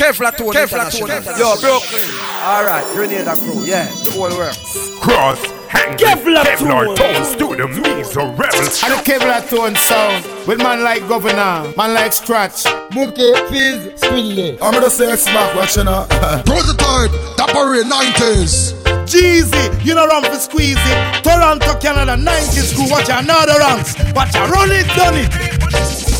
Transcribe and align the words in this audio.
Kevlar 0.00 0.34
Tone 0.34 0.54
Kevlar 0.54 0.88
Tone 0.90 1.38
Yo, 1.38 1.60
Brooklyn. 1.60 2.08
Alright, 2.42 2.84
Grenada 2.94 3.36
crew, 3.36 3.62
yeah, 3.66 3.84
the 4.02 4.12
whole 4.12 4.32
world. 4.32 4.56
Cross, 5.02 5.44
hang 5.68 5.98
Kevlar, 5.98 6.42
Kevlar 6.42 6.96
Tones 6.96 7.36
to 7.36 7.46
the 7.54 7.68
Mizo 7.68 8.32
Rebels. 8.32 8.82
And 8.82 8.94
the 8.94 9.02
Kevlar 9.04 9.46
Tone 9.50 9.76
sound 9.76 10.24
with 10.48 10.56
man 10.56 10.82
like 10.82 11.06
Governor, 11.06 11.70
man 11.76 11.92
like 11.92 12.14
Scratch. 12.14 12.64
Mookie, 12.96 13.36
Fizz, 13.50 14.00
Squidly. 14.00 14.56
I'm 14.62 14.72
gonna 14.72 14.88
say 14.88 15.12
X 15.12 15.26
Mark, 15.34 15.54
watching 15.54 15.86
out. 15.86 16.08
Prototype, 16.46 17.12
Dappery 17.36 17.82
90s. 17.84 18.80
Jeezy, 19.04 19.84
you 19.84 19.94
know 19.94 20.06
run 20.06 20.24
for 20.24 20.36
squeeze 20.36 20.78
it. 20.78 21.22
Toronto, 21.24 21.78
Canada, 21.78 22.16
90s 22.16 22.74
crew, 22.74 22.88
watch 22.90 23.10
another 23.10 23.58
ranks. 23.58 23.96
Watch 24.14 24.34
a 24.34 24.46
run 24.48 24.70
it, 24.70 24.86
done 24.96 25.18
it. 25.18 25.59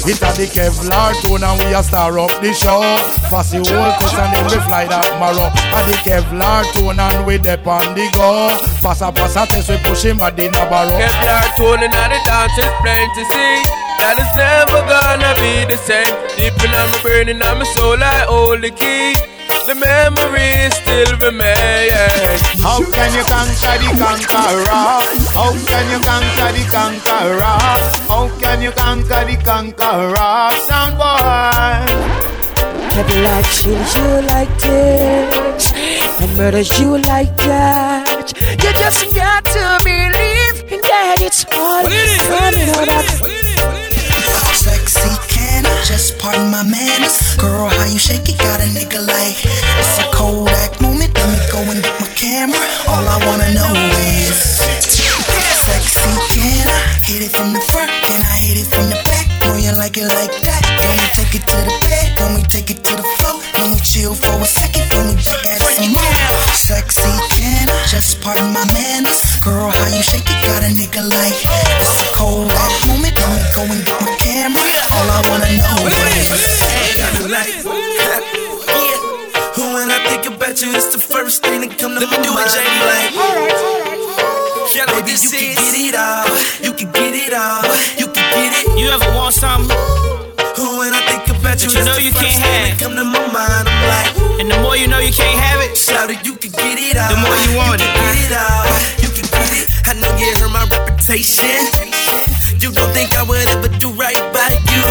It 0.07 0.23
a 0.23 0.33
the 0.33 0.47
Kevlar 0.49 1.13
tone 1.23 1.45
and 1.45 1.59
we 1.61 1.75
a 1.75 1.83
star 1.83 2.19
up 2.19 2.33
the 2.41 2.53
show. 2.53 2.81
Pass 3.29 3.53
the 3.53 3.61
whole 3.61 3.93
coast 4.01 4.17
and 4.17 4.33
then 4.33 4.45
we 4.49 4.59
fly 4.65 4.87
that 4.89 5.05
marrow. 5.21 5.53
A 5.53 5.81
the 5.85 5.97
Kevlar 6.01 6.65
tone 6.73 7.01
and 7.01 7.27
we 7.27 7.39
dep 7.39 7.67
on 7.67 7.95
the 7.95 8.09
go. 8.17 8.57
Pass 8.81 9.03
a 9.03 9.13
pass 9.13 9.37
a 9.37 9.45
test 9.47 9.69
we 9.69 9.77
push 9.85 10.05
him 10.05 10.23
a 10.23 10.31
din 10.33 10.55
a. 10.57 10.65
Kevlar 10.65 11.45
tone 11.57 11.85
and 11.85 11.93
the 11.93 12.19
dance 12.25 12.57
is 12.57 12.73
plain 12.81 13.09
to 13.17 13.23
see. 13.29 13.55
That 14.01 14.17
it's 14.17 14.33
never 14.33 14.81
gonna 14.89 15.37
be 15.37 15.69
the 15.69 15.77
same. 15.77 16.09
Deep 16.41 16.57
in 16.65 16.71
my 16.73 16.89
brain 17.03 17.29
and 17.29 17.39
my 17.39 17.63
soul 17.77 18.01
I 18.01 18.25
hold 18.25 18.63
the 18.63 18.71
key 18.71 19.40
the 19.71 19.77
memories 19.77 20.75
still 20.75 21.13
remain. 21.23 22.39
How 22.59 22.83
can 22.91 23.11
you 23.15 23.23
conquer 23.23 23.77
the 23.79 23.91
conqueror? 24.03 24.99
How 25.39 25.53
can 25.71 25.85
you 25.93 26.01
conquer 26.03 26.51
the 26.57 26.65
conqueror? 26.71 27.61
How 28.11 28.29
can 28.41 28.63
you 28.63 28.73
conquer 28.73 29.25
the 29.25 29.37
conqueror? 29.45 30.51
Sound 30.67 30.97
boy. 30.99 31.87
Kevlar 32.91 33.43
kills 33.55 33.95
you 33.95 34.11
like 34.35 34.55
this 34.59 35.73
and 36.19 36.37
murders 36.37 36.71
you 36.81 36.99
like 36.99 37.37
that. 37.37 38.33
You 38.63 38.73
just 38.75 39.15
got 39.15 39.45
to 39.55 39.79
believe 39.85 40.83
that 40.83 41.19
it's 41.21 41.45
all 41.55 41.85
gonna 41.85 43.03
Sexy 44.53 45.11
can 45.11 45.19
I 45.19 45.30
just 45.91 46.19
pardon 46.19 46.51
my 46.51 46.63
manners? 46.63 47.37
Girl, 47.37 47.69
how 47.69 47.87
you 47.87 47.99
shake 47.99 48.29
it? 48.29 48.39
Got 48.39 48.61
a 48.61 48.69
nigga 48.71 49.01
like 49.05 49.39
it's 49.81 49.99
a 49.99 50.07
Kodak 50.15 50.81
moment. 50.81 51.13
Let 51.15 51.29
me 51.35 51.39
go 51.51 51.59
and 51.67 51.83
get 51.83 52.01
my 52.01 52.07
camera. 52.15 52.63
All 52.87 53.05
I 53.07 53.19
wanna 53.27 53.51
know 53.55 53.75
is 53.99 54.39
sexy 55.67 56.01
can 56.31 56.67
I 56.69 56.81
hit 57.03 57.23
it 57.27 57.33
from 57.37 57.53
the 57.53 57.61
front? 57.61 57.91
Can 58.07 58.21
I 58.23 58.37
hit 58.39 58.57
it 58.63 58.69
from 58.73 58.87
the 58.89 58.99
back? 59.05 59.50
Know 59.61 59.67
you 59.67 59.77
like 59.77 59.93
it 60.01 60.09
like 60.09 60.33
that? 60.49 60.65
Can 60.81 60.97
we 60.97 61.05
take 61.13 61.37
it 61.37 61.45
to 61.45 61.57
the 61.69 61.77
bed? 61.85 62.17
Then 62.17 62.33
we 62.33 62.41
take 62.49 62.73
it 62.73 62.81
to 62.81 62.97
the 62.97 63.05
floor? 63.21 63.45
Can 63.53 63.77
we 63.77 63.81
chill 63.85 64.17
for 64.17 64.41
a 64.41 64.49
second? 64.49 64.89
Then 64.89 65.13
we 65.13 65.21
add 65.37 65.61
some 65.61 65.93
more? 65.93 66.17
Sexy 66.57 67.05
can 67.37 67.69
I 67.69 67.77
just 67.85 68.25
pardon 68.25 68.57
my 68.57 68.65
manners? 68.73 69.37
Girl, 69.45 69.69
how 69.69 69.87
you 69.93 70.01
shake 70.01 70.25
it? 70.25 70.41
Got 70.49 70.65
a 70.65 70.73
nigga 70.73 71.05
like 71.13 71.37
it's 71.45 72.01
a 72.01 72.09
Kodak 72.17 72.73
moment. 72.89 73.13
Let 73.21 73.37
me 73.37 73.45
go 73.53 73.69
and 73.69 73.85
get 73.85 74.01
my 74.01 74.17
camera. 74.17 74.65
All 74.97 75.13
I 75.13 75.21
wanna 75.29 75.53
know 75.53 75.93
is 75.93 76.33
you 77.21 77.29
like 77.29 77.53
yeah. 77.61 78.17
When 79.61 79.93
I 79.93 80.01
think 80.09 80.25
about 80.25 80.57
you, 80.57 80.73
it's 80.73 80.89
the 80.89 81.05
first 81.05 81.45
thing 81.45 81.61
that 81.69 81.77
come 81.77 82.01
to 82.01 82.09
my 82.09 82.17
mind. 82.17 82.49
Like, 82.89 83.13
yeah, 84.73 84.89
baby, 84.89 85.13
you 85.21 85.29
can 85.29 85.53
get 85.53 85.77
it 85.77 85.95
all. 86.01 86.25
You 86.65 86.73
can 86.73 86.89
get 86.97 87.13
it 87.13 87.35
all. 87.37 87.61
You 88.01 88.09
can 88.09 88.09
get 88.09 88.09
it. 88.09 88.10
You 88.79 88.89
ever 88.91 89.11
want 89.15 89.35
something? 89.35 89.77
When 90.61 90.93
I 90.95 91.01
think 91.09 91.29
about 91.37 91.63
you, 91.63 91.71
you 91.71 91.85
know 91.85 91.97
you 91.97 92.13
can't 92.13 92.37
have. 92.41 92.73
it 92.73 92.81
Come 92.81 92.95
to 92.97 93.05
my 93.05 93.21
mind, 93.33 93.69
I'm 93.69 93.81
like, 93.91 94.41
and 94.41 94.51
the 94.51 94.57
more 94.61 94.77
you 94.77 94.89
know 94.89 94.99
you 94.99 95.13
can't 95.13 95.39
have 95.41 95.61
it, 95.61 95.77
shout 95.77 96.11
it, 96.11 96.25
you 96.25 96.37
can 96.37 96.53
get 96.53 96.77
it 96.79 96.97
all. 96.97 97.11
The 97.11 97.21
more 97.21 97.37
you 97.45 97.53
want 97.57 97.81
you 97.81 97.89
it, 97.89 97.93
can 97.93 98.05
get 98.13 98.29
it 98.29 98.35
all. 98.37 98.65
You 99.03 99.11
can 99.13 99.27
get 99.29 99.51
it. 99.61 99.67
I 99.89 99.93
know 99.99 100.13
you 100.17 100.33
heard 100.37 100.53
my 100.53 100.65
reputation. 100.69 101.65
You 102.61 102.73
don't 102.73 102.93
think 102.93 103.17
I 103.17 103.23
would 103.25 103.41
ever 103.49 103.69
do 103.81 103.91
right 103.93 104.21
by 104.33 104.53
you. 104.69 104.85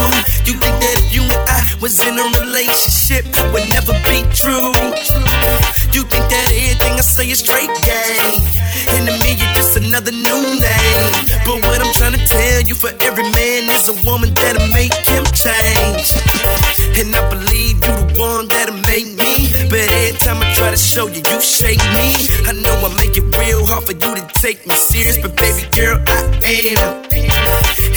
You 0.46 0.58
think 0.58 0.76
that 0.82 0.94
if 0.98 1.14
you 1.14 1.24
and 1.24 1.46
I 1.50 1.62
was 1.82 2.02
in 2.02 2.18
a 2.18 2.26
relationship, 2.42 3.26
I 3.38 3.46
would 3.54 3.70
never 3.70 3.94
be 4.10 4.26
true. 4.34 4.74
You 5.94 6.02
think 6.06 6.26
that 6.34 6.50
everything 6.50 6.98
I 6.98 7.06
say 7.06 7.30
is 7.30 7.40
straight 7.40 7.70
game. 7.86 8.42
And 8.94 9.06
to 9.06 9.14
me, 9.22 9.38
you're 9.38 9.54
just 9.70 9.86
another 9.86 10.12
new 10.12 10.42
name. 10.60 11.30
But 11.46 11.62
what 11.66 11.82
I'm 11.82 11.94
trying 11.94 12.14
to 12.14 12.26
tell 12.26 12.62
you, 12.62 12.76
for 12.76 12.90
every 13.02 13.24
man, 13.24 13.70
is 13.70 13.90
a 13.90 13.96
woman 14.06 14.34
that'll 14.34 14.68
make 14.74 14.94
him 15.06 15.24
change. 15.34 16.18
And 16.98 17.16
I 17.16 17.30
believe 17.30 17.76
you 17.86 17.94
the 17.94 18.16
one 18.18 18.48
that'll 18.48 18.82
make 18.90 19.06
me. 19.06 19.70
But 19.70 19.86
every 19.92 20.18
time 20.18 20.38
I 20.42 20.54
try 20.54 20.72
to 20.72 20.78
show 20.78 21.08
you, 21.08 21.22
you 21.22 21.42
shake 21.42 21.84
me. 21.94 22.08
I 22.50 22.54
know 22.54 22.76
I 22.82 22.90
make 22.98 23.18
it 23.18 23.26
real 23.38 23.66
hard 23.66 23.86
for 23.86 23.94
you 23.94 24.16
to 24.16 24.26
take 24.42 24.66
me 24.66 24.76
serious, 24.76 25.18
but 25.18 25.36
baby 25.36 25.68
girl, 25.76 26.02
I 26.08 26.20
am. 26.74 27.06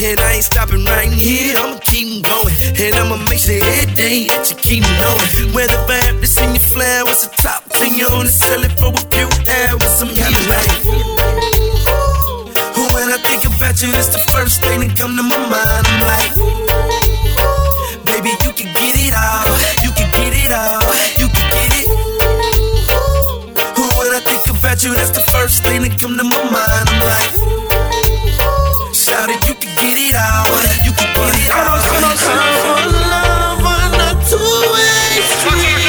And 0.03 0.21
I 0.21 0.33
ain't 0.35 0.45
stopping 0.45 0.85
right 0.85 1.09
here, 1.09 1.57
I'ma 1.57 1.79
keep 1.81 2.25
going. 2.25 2.57
And 2.81 2.95
I'ma 2.95 3.17
make 3.31 3.39
sure 3.39 3.57
every 3.63 3.95
day 3.95 4.29
that 4.29 4.51
you 4.51 4.57
keep 4.57 4.83
knowing. 5.01 5.55
Whether 5.55 5.79
I 5.89 6.01
have 6.05 6.21
to 6.21 6.27
sing 6.27 6.53
your 6.53 6.65
flowers 6.75 7.25
or 7.25 7.31
talk 7.41 7.65
to 7.81 7.89
you 7.89 8.09
the 8.09 8.29
sell 8.29 8.63
it 8.63 8.73
for 8.79 8.93
a 8.93 9.03
few 9.15 9.29
hours, 9.49 10.03
here 10.03 10.49
like. 10.49 11.12
I 13.13 13.19
think 13.19 13.45
about 13.45 13.83
you, 13.83 13.91
it's 13.93 14.09
the 14.09 14.25
first 14.33 14.63
thing 14.63 14.81
that 14.81 14.97
come 14.97 15.13
to 15.21 15.23
my 15.23 15.37
mind. 15.37 15.85
I'm 15.85 16.01
like, 16.09 16.33
ooh, 16.33 16.65
baby, 18.09 18.33
you 18.41 18.57
can 18.57 18.73
get 18.73 18.97
it 18.97 19.13
all. 19.13 19.53
You 19.85 19.93
can 19.93 20.09
get 20.17 20.33
it 20.33 20.49
all. 20.49 20.81
You 21.21 21.29
can 21.29 21.45
get 21.53 21.77
it. 21.77 21.93
When 23.77 24.17
I 24.17 24.21
think 24.25 24.49
about 24.49 24.83
you, 24.83 24.95
that's 24.97 25.11
the 25.13 25.21
first 25.29 25.63
thing 25.63 25.83
that 25.83 26.01
come 26.01 26.17
to 26.17 26.25
my 26.25 26.41
mind. 26.57 26.89
I'm 26.89 27.05
like, 27.05 27.37
shout 28.97 29.29
it, 29.29 29.45
you 29.45 29.61
can 29.61 29.77
get 29.77 29.93
it 29.93 30.17
all. 30.17 30.49
You 30.81 30.97
can 30.97 31.13
get 31.13 31.37
it 31.37 31.53
all. 31.53 31.85
love 33.13 33.61
on 33.61 33.93
a 34.09 34.17
two-way 34.25 35.21
street. 35.21 35.82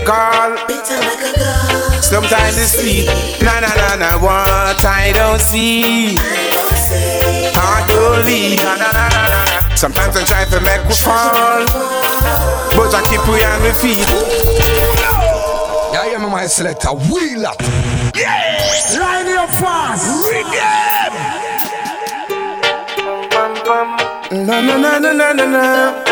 Bitter 0.00 0.98
like 0.98 1.22
a 1.22 1.38
gall. 1.38 2.02
Sometimes 2.02 2.58
it's 2.58 2.72
sweet. 2.78 3.06
Na 3.42 3.60
na 3.60 3.68
na 3.74 3.96
na 3.96 4.18
what 4.18 4.84
I 4.84 5.12
don't 5.12 5.40
see. 5.40 6.16
Heart 7.54 7.88
don't 7.88 8.24
leave. 8.24 8.58
Na, 8.58 8.74
na, 8.74 8.90
na, 8.92 9.08
na, 9.08 9.30
na, 9.30 9.60
na. 9.70 9.76
Sometimes 9.76 10.16
I 10.16 10.24
try 10.24 10.44
to 10.46 10.60
make 10.60 10.82
we 10.88 10.94
fall, 10.94 11.66
but 12.74 12.94
I 12.94 13.02
keep 13.08 13.22
we 13.28 13.44
on 13.44 13.60
my 13.62 13.72
feet. 13.72 14.08
Yeah, 15.92 16.06
yeah, 16.10 16.18
my 16.18 16.46
selector, 16.46 16.90
wheel 16.92 17.46
up. 17.46 17.60
Yeah. 18.16 18.98
Line 18.98 19.26
your 19.26 19.46
fast. 19.48 20.26
Rhythm. 20.26 21.14
Bum, 23.30 23.54
bum. 23.64 23.96
Na 24.46 24.60
na 24.60 24.76
na 24.76 24.98
na 24.98 25.12
na 25.12 25.32
na 25.32 25.44
na. 25.46 26.04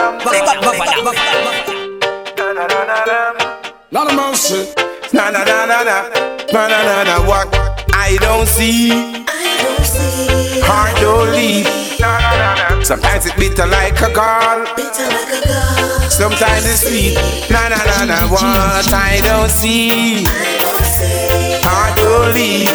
Not 3.92 4.10
a 4.10 4.16
mercy. 4.16 4.72
Na 5.12 5.30
na 5.30 5.44
na 5.44 5.66
na 5.66 5.82
na. 5.84 5.96
Na 6.52 6.62
na 6.68 6.80
na 6.82 7.04
na. 7.04 7.14
What 7.28 7.48
I 7.92 8.16
don't 8.20 8.48
see. 8.48 8.88
Heart 10.64 10.96
don't 11.00 11.30
leave. 11.32 11.68
Na 12.00 12.18
na 12.18 12.30
na 12.40 12.48
na. 12.56 12.82
Sometimes 12.82 13.26
it 13.26 13.36
bitter 13.36 13.66
like 13.66 14.00
a 14.00 14.10
gall. 14.12 14.64
Sometimes 16.08 16.64
it's 16.64 16.88
sweet. 16.88 17.14
Na 17.50 17.68
na 17.68 17.76
na 17.84 18.04
na. 18.08 18.16
What 18.32 18.88
I 18.92 19.20
don't 19.20 19.50
see. 19.50 20.24
Heart 21.62 21.96
don't 22.00 22.32
leave. 22.34 22.72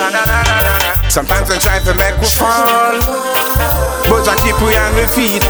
Sometimes 1.10 1.50
I 1.50 1.58
try 1.58 1.80
to 1.80 1.94
make 1.98 2.14
we 2.22 2.28
fall, 2.30 2.94
but 4.06 4.28
I 4.30 4.36
keep 4.46 4.54
we 4.62 4.76
on 4.78 4.94
the 4.94 5.08
feet. 5.18 5.42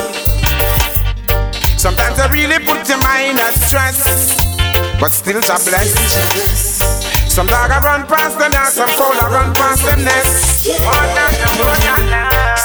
Sometimes 1.77 2.19
I 2.19 2.31
really 2.31 2.63
put 2.63 2.87
your 2.87 2.99
mind 2.99 3.39
at 3.39 3.53
stress, 3.53 3.99
but 4.99 5.11
still 5.11 5.37
a 5.37 5.41
bless. 5.41 5.93
Some 7.31 7.47
dog 7.47 7.69
I 7.71 7.79
run 7.81 8.05
past 8.07 8.37
the 8.39 8.49
net, 8.49 8.73
some 8.73 8.87
fowl 8.97 9.13
I 9.13 9.29
run 9.29 9.53
past 9.53 9.85
the 9.85 9.95
nest. 9.95 10.67
It's 10.67 10.81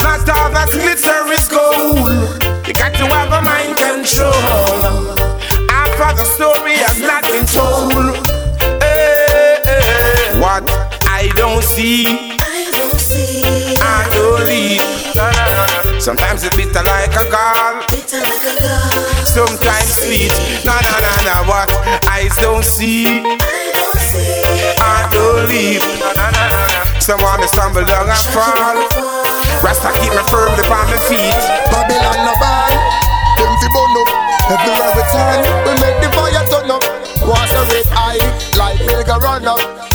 not 0.03 0.29
all 0.29 0.51
that 0.51 0.71
glitter 0.73 1.33
is 1.33 1.47
gold. 1.49 2.43
You 2.67 2.73
got 2.75 2.95
to 2.95 3.07
have 3.07 3.33
a 3.33 3.41
mind 3.43 3.77
control. 3.77 4.33
After 5.69 6.15
the 6.17 6.25
story 6.25 6.77
has 6.81 6.99
not 7.01 7.23
been 7.29 7.45
told. 7.45 7.93
Hey, 8.81 9.61
hey, 9.65 9.81
hey. 9.85 10.39
What 10.41 10.65
I 11.07 11.29
don't 11.37 11.63
see, 11.63 12.07
I 13.81 14.09
don't 14.11 14.45
leave. 14.47 14.81
Sometimes 16.01 16.43
it 16.45 16.57
bitter 16.57 16.83
like 16.83 17.15
a 17.15 17.25
gall. 17.31 17.83
Sometimes 19.25 19.97
sweet. 19.97 20.33
Na 20.65 20.81
na 20.81 21.01
na 21.01 21.13
na. 21.23 21.43
What 21.47 21.72
eyes 22.09 22.37
don't 22.37 22.65
see, 22.65 23.07
I 24.81 25.09
don't 25.13 25.49
leave. 25.49 25.83
Someone 27.01 27.41
to 27.41 27.49
stumble 27.49 27.85
down 27.85 28.09
and 28.09 28.25
fall. 28.31 28.77
Rasta 29.63 29.91
keep 29.99 30.13
me 30.15 30.23
firmly 30.31 30.65
on 30.71 30.87
my 30.87 30.99
feet. 31.11 31.35
Babylon 31.71 32.19
no 32.27 32.35
bad, 32.39 32.73
them 33.39 33.53
fi 33.59 33.69
burn 33.75 33.97
up. 34.01 34.09
Everywhere 34.53 34.93
we 34.97 35.03
turn, 35.11 35.41
we 35.67 35.73
make 35.83 35.99
the 36.03 36.09
fire 36.15 36.45
turn 36.47 36.71
up. 36.71 36.83
Water 37.27 37.63
red 37.71 37.87
eye, 37.93 38.23
like 38.57 38.79
milk 38.87 39.09
a 39.09 39.19
run 39.19 39.47
up. 39.47 39.92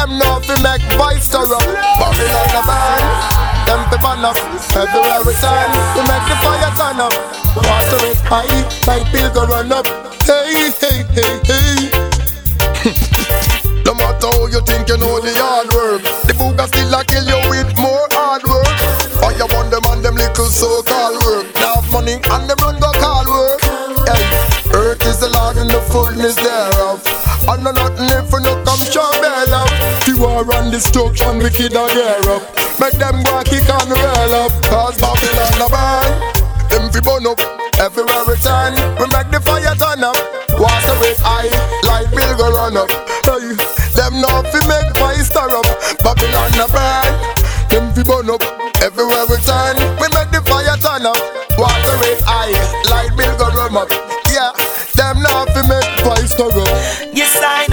Them 0.00 0.16
know 0.16 0.40
fi 0.40 0.56
make 0.64 0.80
stir 1.20 1.44
up. 1.44 1.60
Babylon 1.60 2.48
no 2.56 2.60
bad, 2.64 3.68
them 3.68 3.84
fi 3.92 4.00
burn 4.00 4.24
up. 4.24 4.36
Everywhere 4.72 5.20
we 5.28 5.36
turn, 5.36 5.68
we 5.92 6.00
make 6.08 6.24
the 6.24 6.40
fire 6.40 6.72
turn 6.72 7.04
up. 7.04 7.12
Water 7.52 8.00
red 8.00 8.16
eye, 8.32 8.64
like 8.88 9.04
milk 9.12 9.36
a 9.36 9.44
run 9.44 9.70
up. 9.70 9.84
Hey, 10.24 10.72
hey, 10.80 11.04
hey, 11.12 11.36
hey. 11.44 11.92
No 13.84 13.92
matter 13.92 14.32
how 14.32 14.46
you 14.46 14.62
think 14.64 14.88
you 14.88 14.96
know 14.96 15.20
the 15.20 15.36
hard 15.36 15.68
work 15.68 16.00
The 16.24 16.32
booger 16.32 16.66
still 16.68 16.94
a 16.94 17.04
kill 17.04 17.26
you 17.26 17.40
with 17.50 17.76
more 17.76 18.06
hard 18.12 18.44
work 18.44 18.70
Fire 19.20 19.50
on 19.58 19.68
them 19.68 19.84
and 19.84 20.04
them 20.04 20.14
little 20.14 20.46
so-called 20.46 21.18
work 21.24 21.46
Now 21.56 21.80
have 21.80 21.90
money 21.90 22.16
and 22.22 22.48
them 22.48 22.56
run 22.62 22.78
go 22.78 22.92
call 23.02 23.26
work 23.26 23.60
hey. 24.08 24.24
Earth 24.72 25.04
is 25.04 25.18
the 25.18 25.28
Lord 25.28 25.56
and 25.56 25.68
the 25.68 25.80
fullness 25.90 26.36
thereof 26.36 27.02
And 27.48 27.64
no 27.64 27.89
you 28.40 28.56
no 28.56 28.64
come 28.64 28.80
show 28.80 29.10
bail 29.20 29.54
up 29.54 29.68
The 30.04 30.16
war 30.16 30.44
and 30.56 30.72
destruction 30.72 31.38
wicked 31.38 31.72
gear 31.72 32.24
up. 32.28 32.42
Make 32.80 32.96
them 32.96 33.22
go 33.24 33.42
kick 33.44 33.68
and 33.68 33.90
rail 33.92 34.32
up. 34.32 34.52
Cause 34.64 34.96
Babylon 35.00 35.60
a 35.60 35.68
burn 35.68 36.12
Them 36.72 36.84
fi 36.92 37.00
burn 37.00 37.26
up 37.28 37.40
Everywhere 37.76 38.24
we 38.28 38.36
turn. 38.40 38.76
We 39.00 39.06
make 39.12 39.28
the 39.32 39.40
fire 39.40 39.74
turn 39.76 40.04
up. 40.04 40.16
Water 40.56 40.96
with 41.00 41.20
eye 41.24 41.48
Light 41.84 42.08
bill 42.12 42.32
go 42.36 42.52
run 42.52 42.76
up. 42.76 42.90
Hey. 43.24 43.56
Them 43.96 44.20
now 44.20 44.42
fi 44.48 44.60
make 44.68 44.90
fire 44.96 45.24
stir 45.24 45.52
up. 45.52 45.66
Babylon 46.00 46.56
a 46.60 46.66
burn 46.68 47.12
Them 47.68 47.84
fi 47.92 48.02
burn 48.04 48.30
up 48.30 48.42
Everywhere 48.80 49.26
we 49.28 49.36
turn. 49.44 49.76
We 50.00 50.08
make 50.16 50.30
the 50.32 50.40
fire 50.48 50.76
turn 50.80 51.04
up. 51.04 51.20
Water 51.58 51.96
with 52.00 52.22
eye 52.26 52.52
Light 52.88 53.12
bill 53.16 53.32
go 53.36 53.48
run 53.52 53.76
up. 53.76 53.90
Yeah 54.32 54.52
Them 54.96 55.20
now 55.22 55.44
fi 55.52 55.60
make 55.68 55.90
fire 56.00 56.26
stir 56.26 56.48
up. 56.48 56.68
You 57.12 57.26
sign 57.26 57.69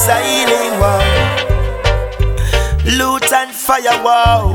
bitter 0.00 0.06
is 0.06 0.08
a 0.08 0.18
healing 0.22 0.80
wow. 0.80 1.36
Lutan 2.84 3.48
Fyah 3.48 4.02
wow. 4.04 4.54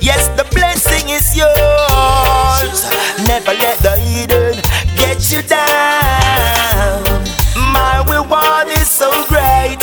Yes, 0.00 0.28
the 0.36 0.44
blessing 0.54 1.08
is 1.10 1.36
yours. 1.36 2.84
Never 3.26 3.52
let 3.52 3.78
the 3.80 3.98
hidden 3.98 4.60
get 4.96 5.32
you 5.32 5.42
down. 5.42 7.02
My 7.72 8.04
reward 8.08 8.68
is 8.68 8.88
so 8.88 9.10
great. 9.28 9.78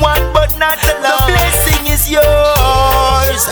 One 0.00 0.32
but 0.32 0.56
not 0.58 0.78
alone. 0.84 1.02
The 1.02 1.32
blessing 1.32 1.86
is 1.86 2.10
yours. 2.10 3.42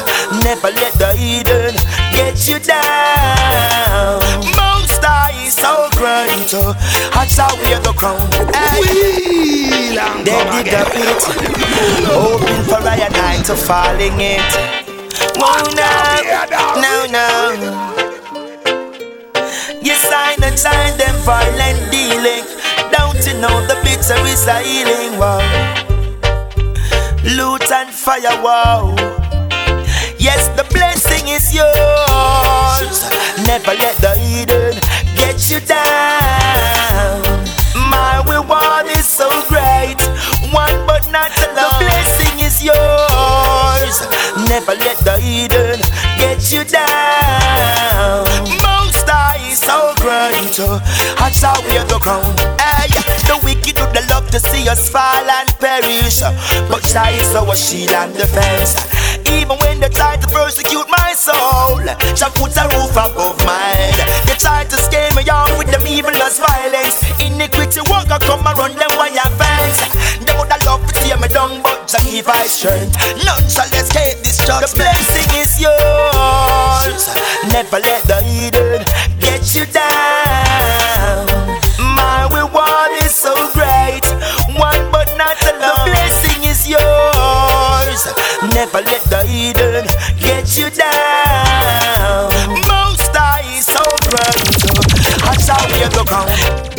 Never 0.45 0.71
let 0.71 0.95
the 0.95 1.15
hidden 1.17 1.75
get 2.13 2.49
you 2.49 2.59
down. 2.59 4.24
Great. 6.45 6.77
That's 7.15 7.39
how 7.39 7.57
we 7.57 7.73
the 7.81 7.95
crown. 7.97 8.21
Hey. 8.53 9.97
They 10.25 10.41
dig 10.53 10.75
a 10.75 10.85
pit. 10.93 11.23
Hoping 12.05 12.63
for 12.69 12.81
a 12.81 13.09
night 13.09 13.45
to 13.47 13.57
falling 13.57 14.21
it. 14.21 14.41
Oh 15.41 15.65
no, 15.73 15.89
no, 16.85 17.07
no. 17.11 17.27
You 19.81 19.95
sign 19.95 20.43
and 20.43 20.59
sign 20.59 20.99
them 20.99 21.15
violent 21.25 21.91
dealing. 21.91 22.45
Don't 22.93 23.25
you 23.27 23.41
know 23.41 23.65
the 23.67 23.81
bitter 23.83 24.21
is 24.29 24.47
a 24.47 24.61
healing? 24.61 25.19
Wow. 25.19 25.41
Lutan 27.25 27.89
Fyah, 27.89 28.43
wow. 28.43 28.95
Yes, 30.19 30.49
the 30.57 30.65
blessing 30.73 31.27
is 31.29 31.55
yours. 31.55 33.11
Never 33.47 33.75
let 33.75 33.97
the 33.99 34.17
hidden 34.19 35.04
get 35.35 35.51
you 35.51 35.61
down. 35.67 37.23
My 37.91 38.23
reward 38.27 38.87
is 38.97 39.05
so 39.05 39.29
great. 39.49 39.99
One 40.53 40.87
but 40.87 41.11
not 41.11 41.33
alone. 41.39 41.57
The 41.57 41.87
blessing 41.91 42.39
is 42.39 42.63
yours. 42.63 43.95
Never 44.49 44.75
let 44.79 44.99
the 44.99 45.19
hidden 45.19 45.81
get 46.19 46.53
you 46.53 46.63
down. 46.65 48.34
Great. 50.57 50.81
That's 51.19 51.43
how 51.43 51.59
we 51.67 51.79
the 51.89 51.99
crown. 51.99 52.35
Hey, 52.59 52.91
the 53.27 53.39
wicked 53.43 53.77
do 53.77 53.85
the 53.91 54.07
love 54.11 54.31
to 54.31 54.39
see 54.39 54.69
us 54.69 54.89
fall 54.89 55.27
and 55.27 55.49
perish. 55.59 56.21
But 56.71 56.83
Jah 56.87 57.11
is 57.11 57.35
our 57.35 57.55
shield 57.57 57.91
and 57.91 58.15
defense. 58.15 58.79
Even 59.27 59.59
when 59.59 59.81
they 59.81 59.89
try 59.89 60.17
to 60.17 60.27
persecute 60.29 60.87
my 60.89 61.13
soul, 61.15 61.81
Jah 62.15 62.31
put 62.35 62.55
a 62.57 62.65
roof 62.77 62.95
above 62.95 63.39
my 63.45 63.73
head. 63.75 64.27
They 64.27 64.35
try 64.39 64.65
to 64.65 64.77
scare 64.77 65.11
me 65.17 65.25
out 65.31 65.57
with 65.59 65.71
them 65.71 65.87
evilness, 65.87 66.39
violence, 66.39 67.03
iniquity. 67.19 67.81
Walk 67.89 68.11
I 68.11 68.19
come 68.19 68.47
and 68.47 68.59
run 68.59 68.75
them 68.77 68.93
wire 68.95 69.31
fence. 69.41 69.81
They 70.23 70.35
would 70.39 70.51
have 70.53 70.63
love 70.67 70.87
to 70.87 70.93
tear 71.03 71.17
me 71.19 71.29
down, 71.29 71.63
but 71.63 71.89
Jah 71.89 72.05
give 72.05 72.29
I 72.29 72.47
strength. 72.47 72.95
None 73.25 73.49
shall 73.49 73.71
escape 73.75 74.23
this 74.23 74.39
judgment. 74.39 74.71
The 74.71 74.87
blessing 74.87 75.31
is 75.35 75.53
yours. 75.59 77.03
Never 77.51 77.81
let 77.81 78.05
the 78.05 78.23
hidden 78.23 78.85
get 79.35 79.55
you 79.57 79.67
down. 79.67 81.27
My 81.97 82.29
reward 82.31 83.03
is 83.03 83.13
so 83.15 83.35
great. 83.53 84.05
One 84.57 84.91
but 84.93 85.09
not 85.19 85.37
alone. 85.43 85.87
The 85.87 85.91
blessing 85.91 86.45
is 86.45 86.69
yours. 86.69 88.01
Never 88.55 88.81
let 88.83 89.03
the 89.11 89.25
hidden 89.27 89.87
get 90.21 90.57
you 90.57 90.71
down. 90.71 92.31
Most 92.69 93.11
High 93.11 93.43
is 93.59 93.67
so 93.67 93.83
great. 94.07 94.45
That's 95.25 95.49
how 95.49 95.67
we 95.67 95.81
go 95.95 96.74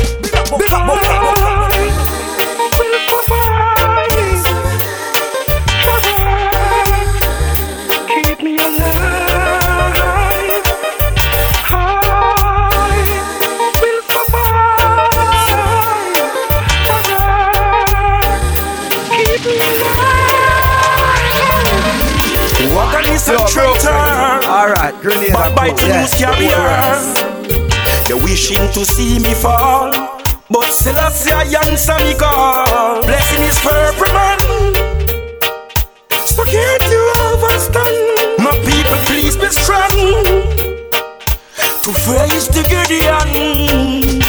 by 25.54 25.70
the 25.70 25.86
yes, 25.88 26.12
news 26.12 26.24
carrier. 26.24 27.36
You're 28.08 28.24
wishing 28.24 28.72
to 28.74 28.86
see 28.86 29.20
me 29.20 29.34
fall, 29.34 29.92
but 30.50 30.72
Selassie 30.72 31.32
answer 31.32 31.98
me 32.06 32.16
call. 32.16 33.04
Blessing 33.04 33.44
is 33.44 33.60
for 33.60 33.76
every 33.76 34.12
man. 34.14 34.40
So 36.26 36.44
can't 36.46 36.84
you 36.90 37.14
overstand? 37.30 38.40
My 38.40 38.58
people, 38.66 39.00
please 39.06 39.36
be 39.36 39.50
strong 39.50 40.24
to 41.84 41.94
face 41.94 42.48
the 42.48 42.64
Gideon. 42.68 44.25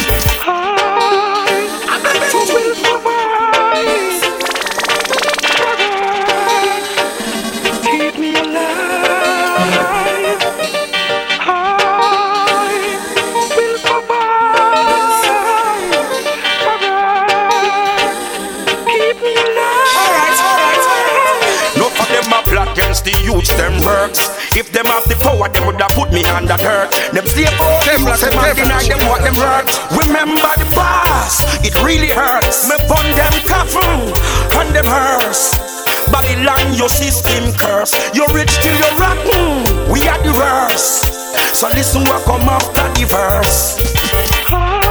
Youths 23.46 23.60
them 23.60 23.74
works. 23.84 24.20
If 24.56 24.72
them 24.72 24.86
have 24.86 25.08
the 25.08 25.16
power, 25.16 25.48
them 25.48 25.66
would 25.66 25.80
have 25.80 25.92
put 25.92 26.12
me 26.12 26.24
under 26.24 26.56
dirt. 26.58 26.90
Them 27.12 27.26
slave 27.26 27.52
for 27.58 27.70
youths, 27.86 28.20
them 28.20 28.34
man 28.34 28.56
deny 28.56 28.82
them 28.82 28.98
what 29.06 29.22
them 29.22 29.34
hurt. 29.34 29.68
Remember 29.94 30.50
the 30.58 30.66
past, 30.74 31.46
it 31.64 31.74
really 31.82 32.10
hurts. 32.10 32.68
Me 32.68 32.76
bun 32.88 33.06
them 33.14 33.34
coffin 33.46 34.10
and 34.58 34.74
them 34.74 34.86
hearse. 34.86 35.54
Babylon, 36.10 36.74
your 36.74 36.88
system 36.88 37.52
curse. 37.58 37.92
You're 38.14 38.30
rich 38.34 38.52
till 38.62 38.76
you're 38.78 38.96
rotten. 38.98 39.90
We 39.90 40.06
are 40.08 40.20
the 40.22 40.32
worst. 40.32 41.12
So 41.54 41.68
listen 41.68 42.02
what 42.04 42.22
come 42.24 42.48
after 42.48 42.86
the 42.98 43.06
verse. 43.06 44.85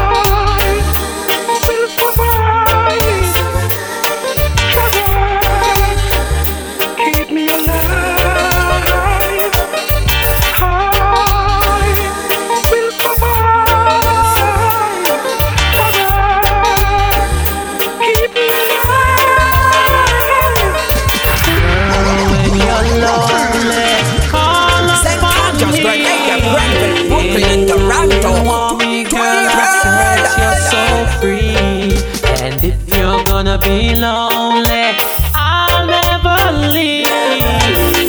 You're 33.55 33.61
be 33.61 33.95
lonely, 33.95 34.97
I'll 35.33 35.87
never 35.87 36.67
leave. 36.73 37.05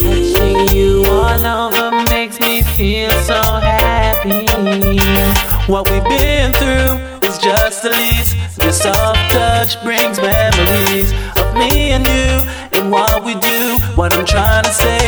Touching 0.03 0.77
you 0.77 1.05
all 1.07 1.47
over 1.47 2.05
makes 2.11 2.41
me 2.41 2.63
feel 2.63 3.11
so 3.23 3.41
happy. 3.43 4.47
What 5.71 5.91
we've 5.91 6.05
been 6.05 6.53
through 6.55 7.29
is 7.29 7.39
just 7.39 7.83
the 7.83 7.91
least. 7.91 8.37
Your 8.63 8.73
soft 8.73 9.19
touch 9.31 9.81
brings 9.83 10.21
memories 10.21 11.13
of 11.39 11.55
me 11.55 11.93
and 11.93 12.07
you 12.07 12.43
and 12.73 12.91
what 12.91 13.25
we 13.25 13.35
do. 13.35 13.79
What 13.95 14.13
I'm 14.15 14.27
trying 14.27 14.65
to 14.65 14.73
say, 14.73 15.06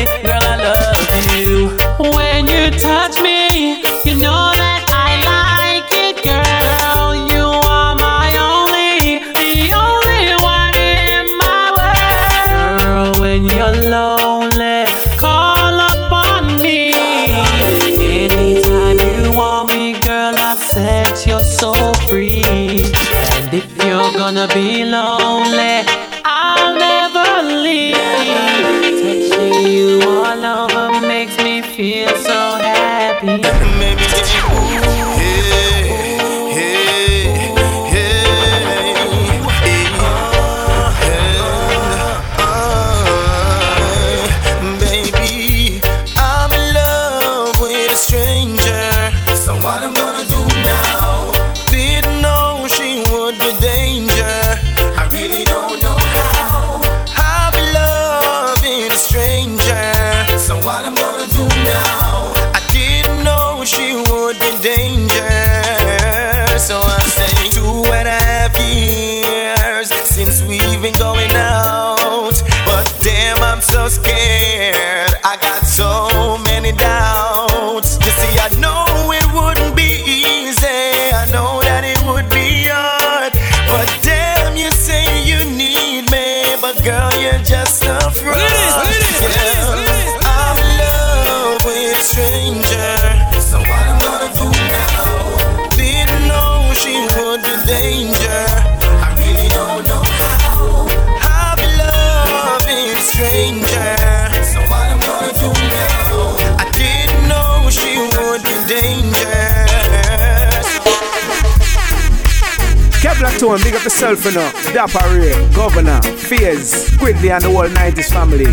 Tone, 113.38 113.58
big 113.62 113.74
up 113.74 113.84
yourself, 113.84 114.24
you 114.24 114.32
know. 114.32 114.50
Dapper 114.72 114.98
Ray, 115.14 115.32
Governor, 115.54 116.02
Fierce, 116.02 116.90
Squidly, 116.90 117.30
and 117.30 117.44
the 117.44 117.50
whole 117.50 117.68
90s 117.68 118.12
family. 118.12 118.46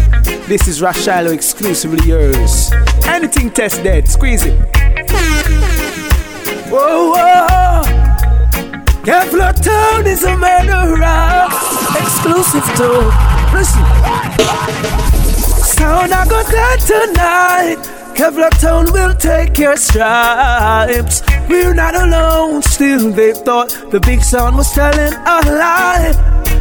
This 0.48 0.68
is 0.68 0.80
Rashilo 0.80 1.34
exclusively 1.34 2.08
yours. 2.08 2.72
Anything 3.08 3.50
test 3.50 3.84
dead, 3.84 4.08
squeeze 4.08 4.46
it. 4.46 4.54
Whoa, 6.70 7.14
whoa. 7.16 7.82
Kevlar 9.02 9.54
Tone 9.64 10.06
is 10.06 10.24
a 10.24 10.38
murderer. 10.38 11.48
Exclusive 11.98 12.66
to. 12.76 13.12
Listen. 13.54 13.86
Sound 15.64 16.14
I 16.14 16.28
got 16.30 16.46
that 16.46 16.80
tonight. 16.86 17.95
Kevlar 18.16 18.50
Tone 18.62 18.92
will 18.94 19.14
take 19.16 19.58
your 19.58 19.76
stripes. 19.76 21.22
We're 21.50 21.74
not 21.74 21.96
alone, 21.96 22.62
still 22.62 23.12
they 23.12 23.34
thought 23.34 23.70
the 23.92 24.00
big 24.00 24.22
sound 24.22 24.56
was 24.56 24.72
telling 24.74 25.14
a 25.14 25.38
lie. 25.52 26.14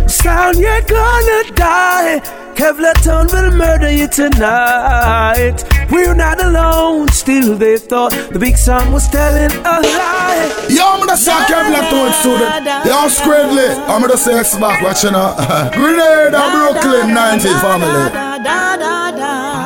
Sound, 0.08 0.58
you're 0.58 0.82
gonna 0.82 1.42
die. 1.54 2.20
Kevlar 2.56 2.94
Tone 3.04 3.28
will 3.32 3.56
murder 3.56 3.90
you 3.90 4.08
tonight. 4.08 5.62
We're 5.90 6.14
not 6.14 6.42
alone, 6.42 7.08
still 7.08 7.56
they 7.56 7.78
thought 7.78 8.10
the 8.32 8.38
big 8.38 8.56
sound 8.56 8.92
was 8.92 9.08
telling 9.08 9.52
a 9.60 9.74
lie. 9.80 10.66
Yo, 10.68 10.82
I'm 10.84 11.00
gonna 11.06 11.16
say 11.16 11.32
Kevlar 11.46 11.88
Tone 11.88 12.12
student. 12.14 12.66
Yo, 12.84 13.06
Squidly. 13.08 13.68
I'm 13.88 14.00
gonna 14.00 14.16
say 14.16 14.38
X 14.40 14.56
back, 14.58 14.82
watching 14.82 15.14
out. 15.14 15.36
Grenada, 15.74 16.50
Brooklyn, 16.50 17.14
90 17.14 17.48
family. 17.62 18.10
da 18.12 18.76
da 18.76 19.10
da 19.12 19.63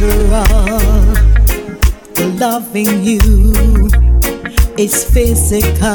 Natural, 0.00 1.12
the 2.14 2.36
loving 2.40 3.04
you. 3.04 3.20
It's 4.78 5.04
physical, 5.04 5.94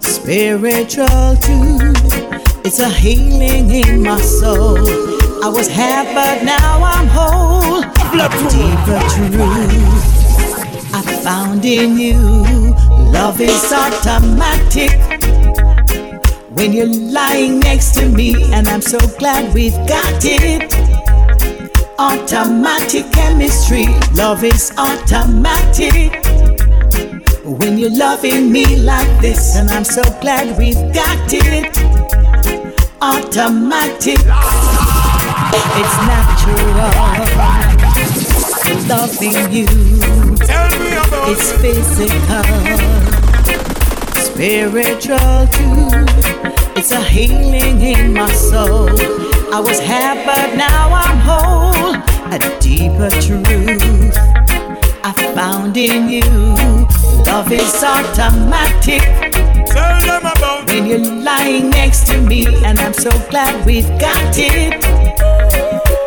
spiritual 0.00 1.36
too. 1.36 1.94
It's 2.62 2.78
a 2.78 2.90
healing 2.90 3.70
in 3.70 4.02
my 4.02 4.20
soul. 4.20 4.76
I 5.42 5.48
was 5.48 5.66
half, 5.66 6.06
but 6.14 6.44
now 6.44 6.82
I'm 6.82 7.06
whole. 7.06 7.80
Deeper 8.50 9.00
truth 9.14 9.40
I 10.92 11.02
found 11.24 11.64
in 11.64 11.96
you. 11.96 12.18
Love 13.12 13.40
is 13.40 13.72
automatic 13.72 14.92
when 16.50 16.74
you're 16.74 16.86
lying 16.86 17.60
next 17.60 17.94
to 17.94 18.06
me, 18.10 18.52
and 18.52 18.68
I'm 18.68 18.82
so 18.82 18.98
glad 19.18 19.54
we've 19.54 19.72
got 19.88 20.22
it. 20.22 20.95
Automatic 21.98 23.10
chemistry, 23.10 23.86
love 24.14 24.44
is 24.44 24.70
automatic. 24.76 26.12
When 27.42 27.78
you're 27.78 27.96
loving 27.96 28.52
me 28.52 28.76
like 28.76 29.08
this, 29.22 29.56
and 29.56 29.70
I'm 29.70 29.84
so 29.84 30.02
glad 30.20 30.58
we've 30.58 30.74
got 30.92 31.32
it. 31.32 31.74
Automatic, 33.00 34.18
it's 35.78 35.96
natural. 36.04 37.36
loving 38.88 39.52
you. 39.52 39.66
Tell 40.36 40.68
me 40.78 40.92
about 40.92 41.30
it's 41.30 41.52
physical, 41.62 42.44
spiritual 44.22 45.46
too. 45.48 46.04
It's 46.76 46.92
a 46.92 47.02
healing 47.02 47.80
in 47.80 48.12
my 48.12 48.30
soul. 48.32 49.35
I 49.52 49.60
was 49.60 49.78
half, 49.78 50.16
but 50.26 50.56
now 50.56 50.90
I'm 50.92 51.18
whole. 51.18 51.94
A 52.34 52.38
deeper 52.60 53.10
truth 53.20 54.16
I 55.04 55.12
found 55.34 55.76
in 55.76 56.08
you. 56.08 56.22
Love 57.24 57.52
is 57.52 57.82
automatic. 57.82 59.02
Tell 59.66 60.00
them 60.02 60.26
about 60.26 60.66
when 60.66 60.86
you're 60.86 60.98
lying 60.98 61.70
next 61.70 62.06
to 62.08 62.20
me, 62.20 62.46
and 62.64 62.78
I'm 62.80 62.92
so 62.92 63.10
glad 63.30 63.64
we've 63.64 63.88
got 64.00 64.34
it. 64.36 64.84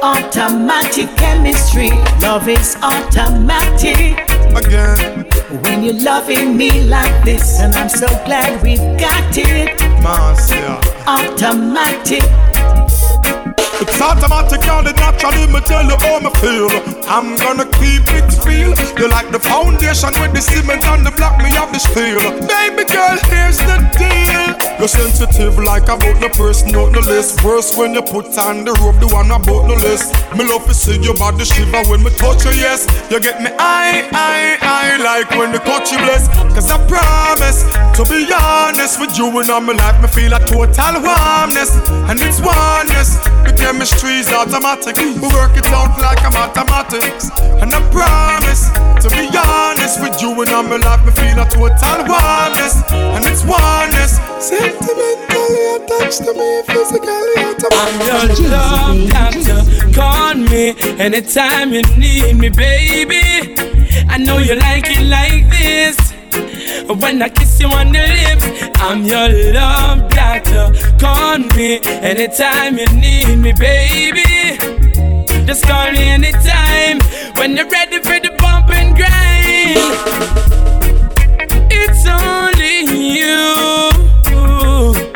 Automatic 0.03 1.07
chemistry, 1.17 1.91
love 2.21 2.47
is 2.47 2.75
automatic. 2.81 4.19
Again, 4.55 5.25
when 5.63 5.83
you're 5.83 6.01
loving 6.03 6.57
me 6.57 6.83
like 6.83 7.23
this, 7.23 7.59
and 7.59 7.73
I'm 7.75 7.89
so 7.89 8.07
glad 8.25 8.61
we've 8.61 8.79
got 8.99 9.37
it. 9.37 9.79
Marcia. 10.03 10.79
Automatic. 11.07 12.23
It's 13.79 14.01
automatic 14.01 14.61
now, 14.67 14.81
the 14.81 14.91
naturally 14.93 15.47
me 15.47 15.61
tell 15.61 15.83
you 15.87 15.95
how 16.03 16.19
me 16.19 16.29
feel. 16.43 16.67
I'm 17.07 17.39
gonna 17.39 17.65
keep 17.79 18.03
it 18.11 18.27
real. 18.43 18.75
You 18.99 19.07
like 19.07 19.31
the 19.31 19.39
foundation 19.39 20.11
with 20.19 20.35
the 20.35 20.41
cement 20.41 20.83
and 20.85 21.05
the 21.07 21.11
block, 21.11 21.39
me 21.39 21.49
have 21.55 21.71
the 21.71 21.79
steel. 21.79 22.19
Baby 22.43 22.83
girl, 22.91 23.15
here's 23.31 23.57
the 23.63 23.79
deal. 23.95 24.51
You're 24.79 24.87
sensitive 24.87 25.57
like 25.59 25.87
about 25.87 26.19
the 26.19 26.29
person 26.35 26.75
on 26.75 26.91
the 26.91 27.01
list. 27.01 27.43
Worse 27.43 27.75
when 27.77 27.93
you 27.93 28.01
put 28.01 28.37
on 28.37 28.65
the 28.65 28.75
rope, 28.83 28.99
the 28.99 29.07
one 29.07 29.31
about 29.31 29.67
the 29.67 29.75
list. 29.79 30.11
Me 30.35 30.43
love 30.43 30.67
to 30.67 30.73
see 30.73 30.99
your 30.99 31.15
body 31.15 31.45
shiver 31.45 31.83
when 31.87 32.03
me 32.03 32.11
touch 32.11 32.43
you, 32.45 32.51
yes. 32.59 32.83
You 33.11 33.19
get 33.19 33.39
me 33.41 33.51
I, 33.59 34.07
I, 34.11 34.59
I 34.59 34.97
like 35.03 35.31
when 35.31 35.51
the 35.51 35.59
touch 35.59 35.91
you 35.91 35.99
bless. 35.99 36.27
Cause 36.55 36.69
I 36.71 36.79
promise 36.87 37.63
to 37.95 38.03
be 38.07 38.27
honest 38.31 38.99
with 38.99 39.17
you 39.17 39.27
and 39.39 39.49
all 39.49 39.59
my 39.59 39.73
life, 39.73 40.01
me 40.01 40.07
feel 40.07 40.33
a 40.33 40.39
total 40.39 40.99
warmness. 41.03 41.71
And 42.07 42.19
it's 42.19 42.39
oneness. 42.39 43.19
The 43.43 43.51
chemistry's 43.71 44.27
automatic. 44.33 44.97
We 44.97 45.29
work 45.29 45.55
it 45.55 45.67
out 45.67 45.93
like 46.01 46.21
a 46.25 46.31
mathematics. 46.33 47.29
And 47.61 47.69
I 47.71 47.79
promise 47.93 48.65
to 49.03 49.09
be 49.13 49.29
honest 49.37 50.01
with 50.01 50.19
you 50.21 50.31
and 50.41 50.49
my 50.69 50.77
life, 50.77 51.05
me 51.05 51.11
feel 51.11 51.37
a 51.37 51.45
total 51.45 52.09
oneness. 52.09 52.81
And 52.89 53.23
it's 53.29 53.45
oneness. 53.45 54.17
Sentimentally 54.41 55.65
attached 55.77 56.25
to 56.25 56.33
me, 56.33 56.63
physically 56.65 57.45
I'm 57.71 57.95
your 58.09 58.49
love 58.49 59.09
doctor. 59.13 59.93
Call 59.93 60.33
me 60.33 60.73
anytime 60.97 61.71
you 61.71 61.83
need 61.95 62.37
me, 62.37 62.49
baby. 62.49 63.53
I 64.09 64.17
know 64.17 64.39
you 64.39 64.55
like 64.55 64.85
it 64.89 65.05
like 65.05 65.47
this. 65.51 66.18
When 66.99 67.21
I 67.21 67.29
kiss 67.29 67.59
you 67.59 67.67
on 67.67 67.91
the 67.91 67.99
lips, 67.99 68.45
I'm 68.81 69.03
your 69.03 69.29
love 69.53 70.09
doctor. 70.09 70.71
Call 70.99 71.39
me 71.55 71.79
anytime 71.83 72.77
you 72.77 72.87
need 72.87 73.35
me, 73.37 73.53
baby. 73.53 74.57
Just 75.45 75.65
call 75.65 75.91
me 75.91 76.09
anytime 76.09 76.99
when 77.37 77.55
you're 77.57 77.69
ready 77.69 77.97
for 77.99 78.19
the 78.19 78.31
bump 78.37 78.69
and 78.69 78.95
grind. 78.95 79.77
It's 81.71 82.05
only 82.07 82.85
you. 83.17 85.08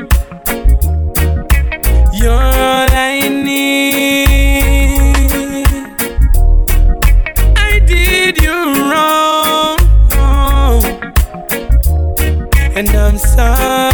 And 13.13 13.92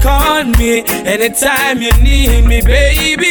Call 0.00 0.44
me 0.44 0.82
anytime 1.06 1.82
you 1.82 1.92
need 2.02 2.46
me, 2.46 2.60
baby. 2.62 3.28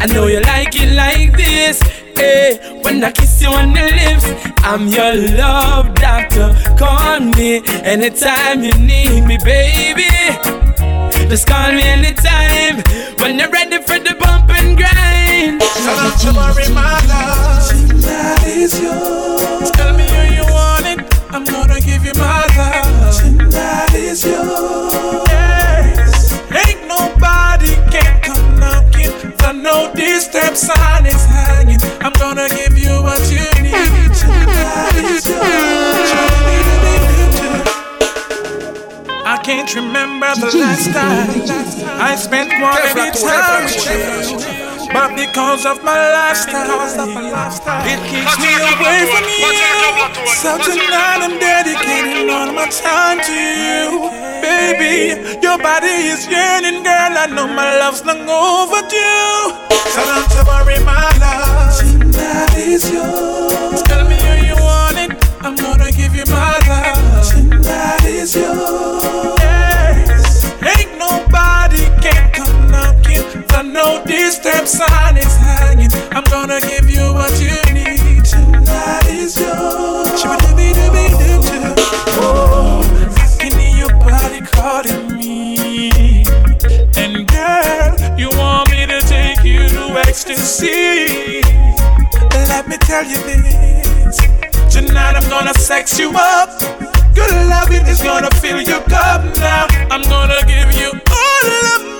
I 0.00 0.06
know 0.06 0.26
you 0.26 0.40
like 0.40 0.74
it 0.74 0.92
like 0.94 1.36
this. 1.36 1.80
Hey, 2.16 2.58
when 2.82 3.02
I 3.02 3.10
kiss 3.10 3.42
you 3.42 3.48
on 3.48 3.72
the 3.72 3.82
lips, 3.82 4.26
I'm 4.58 4.86
your 4.88 5.14
love 5.36 5.94
doctor. 5.94 6.54
Call 6.78 7.20
me 7.20 7.62
anytime 7.82 8.62
you 8.62 8.72
need 8.74 9.22
me, 9.26 9.38
baby. 9.42 10.04
Just 11.28 11.46
call 11.48 11.72
me 11.72 11.82
anytime 11.82 12.82
when 13.18 13.38
you're 13.38 13.50
ready 13.50 13.78
for 13.78 13.98
the 13.98 14.14
bump 14.20 14.50
and 14.50 14.76
grind. 14.76 15.62
Shout 15.62 15.98
out 15.98 16.20
to 16.20 16.32
Mary, 16.32 16.68
my 16.72 17.00
love. 17.08 17.68
Tonight 17.68 18.46
is 18.46 18.80
yours. 18.80 19.70
Tell 19.72 19.96
me 19.96 20.04
who 20.06 20.34
you 20.36 20.44
want 20.52 20.86
it. 20.86 21.00
I'm 21.30 21.44
gonna 21.44 21.80
give 21.80 22.04
you 22.04 22.14
my 22.14 22.46
love. 22.56 23.18
Tonight 23.18 23.94
is 23.94 24.24
yours. 24.24 25.23
Because 45.34 45.66
of 45.66 45.82
my 45.82 45.98
lifestyle, 46.12 46.78
it 47.90 47.98
keeps 48.06 48.38
me 48.38 48.54
away 48.54 49.02
from 49.10 49.26
you. 49.26 49.50
So 50.30 50.54
tonight 50.62 51.26
I'm 51.26 51.40
dedicating 51.40 52.30
all 52.30 52.52
my 52.52 52.68
time 52.70 53.18
to 53.18 53.34
you. 53.34 54.10
Baby, 54.40 55.42
your 55.42 55.58
body 55.58 56.06
is 56.14 56.28
yearning, 56.28 56.84
girl. 56.84 57.18
I 57.18 57.26
know 57.26 57.48
my 57.48 57.76
love's 57.78 58.06
long 58.06 58.22
overdue. 58.30 59.58
So 59.90 60.06
don't 60.06 60.30
you 60.38 60.44
worry, 60.46 60.78
my 60.84 61.10
love. 61.18 61.80
Tonight 61.80 62.54
is 62.56 62.88
yours. 62.92 63.82
Tell 63.82 64.06
me 64.08 64.14
who 64.14 64.46
you 64.46 64.54
want 64.62 64.98
it. 64.98 65.10
I'm 65.40 65.56
gonna 65.56 65.90
give 65.90 66.14
you 66.14 66.26
my 66.30 66.60
love. 66.68 67.28
Tonight 67.28 68.04
is 68.04 68.36
yours. 68.36 69.13
No 74.06 74.10
disturb 74.10 74.66
sign 74.66 75.16
is 75.16 75.36
hanging. 75.36 75.90
I'm 76.12 76.24
gonna 76.24 76.60
give 76.60 76.90
you 76.90 77.12
what 77.12 77.32
you 77.40 77.56
need. 77.72 78.24
Tonight 78.24 79.06
is 79.08 79.38
yours. 79.38 80.24
Oh, 82.16 82.82
I 83.16 83.36
can 83.38 83.58
hear 83.58 83.76
your 83.76 83.90
body 84.00 84.40
calling 84.40 85.16
me. 85.16 86.24
And 86.96 87.26
girl, 87.28 88.18
you 88.18 88.28
want 88.30 88.70
me 88.70 88.86
to 88.86 89.00
take 89.02 89.42
you 89.44 89.68
to 89.68 89.98
ecstasy. 90.06 91.40
Let 92.32 92.68
me 92.68 92.76
tell 92.78 93.04
you 93.04 93.18
this. 93.24 94.18
Tonight 94.72 95.16
I'm 95.16 95.28
gonna 95.28 95.54
sex 95.54 95.98
you 95.98 96.12
up. 96.14 96.58
Good 97.14 97.32
loving 97.48 97.86
is 97.86 98.02
gonna 98.02 98.30
fill 98.32 98.60
your 98.60 98.82
cup 98.82 99.24
now. 99.38 99.66
I'm 99.90 100.02
gonna 100.02 100.40
give 100.46 100.72
you 100.72 100.92
all 101.10 101.50
of 101.76 101.93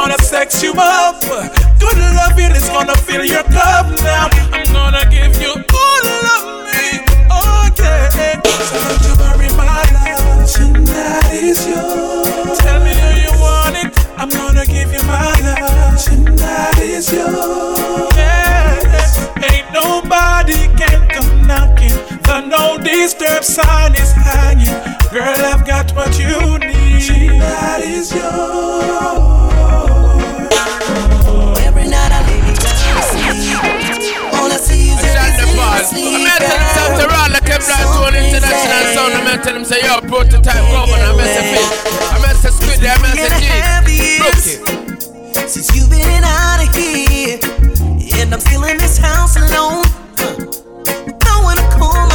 gonna 0.00 0.22
sex 0.22 0.62
you 0.62 0.72
up. 0.78 1.20
Good 1.78 1.98
loving 2.16 2.52
is 2.56 2.68
gonna 2.70 2.96
fill 2.96 3.22
your 3.22 3.42
cup 3.52 3.86
now. 4.00 4.28
I'm 4.50 4.64
gonna 4.72 5.04
give 5.10 5.36
you 5.42 5.52
all 5.52 6.06
of 6.36 6.42
me. 6.64 7.04
Oh, 7.28 7.68
okay? 7.68 8.40
So 8.68 8.76
don't 8.88 9.04
you 9.04 9.14
worry, 9.20 9.50
my 9.60 9.84
love. 9.92 10.48
Tonight 10.50 11.34
is 11.34 11.66
yours. 11.68 12.58
Tell 12.60 12.80
me 12.82 12.92
do 12.96 13.10
you 13.26 13.34
want 13.44 13.76
it? 13.76 13.90
I'm 14.16 14.30
gonna 14.30 14.64
give 14.64 14.90
you 14.90 15.02
my 15.02 15.34
love. 15.44 16.02
Tonight 16.02 16.78
is 16.78 17.12
yours. 17.12 18.16
Yeah. 18.16 19.52
Ain't 19.52 19.68
nobody 19.70 20.60
can 20.80 21.00
come 21.10 21.46
knocking. 21.46 21.96
The 22.24 22.40
no 22.48 22.78
disturb 22.78 23.44
sign 23.44 23.92
is 23.94 24.12
hanging. 24.12 24.80
Girl, 25.12 25.44
I've 25.52 25.66
got 25.66 25.92
what 25.94 26.18
you 26.18 26.58
need. 26.58 27.04
Tonight 27.06 27.82
is 27.84 28.14
yours. 28.14 28.69
sleep. 35.90 36.14
I'm 36.14 36.22
gonna 36.22 36.38
tell 36.38 36.86
him 36.86 36.94
to 36.98 37.06
all, 37.10 37.30
like 37.34 37.50
I'm 37.50 37.62
not 37.66 37.84
doing 37.98 38.14
international 38.22 38.86
sound. 38.94 39.12
I'm 39.18 39.26
gonna 39.26 39.42
tell 39.42 39.56
him 39.58 39.64
say, 39.66 39.82
yo, 39.82 39.98
prototype 40.06 40.62
governor. 40.70 41.10
I'm 41.10 41.18
not 41.18 41.26
saying, 41.26 41.66
I'm 42.14 42.22
not 42.22 42.36
saying, 42.38 42.54
spit 42.54 42.78
there, 42.80 42.94
I'm 42.94 43.02
gonna 43.02 43.18
broke 44.22 44.46
it. 44.46 45.50
Since 45.50 45.74
you've 45.74 45.90
been 45.90 46.22
out 46.22 46.62
of 46.62 46.70
here, 46.74 47.38
and 48.22 48.32
I'm 48.32 48.40
feeling 48.40 48.78
this 48.78 48.98
house 48.98 49.34
alone. 49.36 49.84
No 51.26 51.42
one 51.42 51.56
to 51.56 51.66
call 51.74 52.09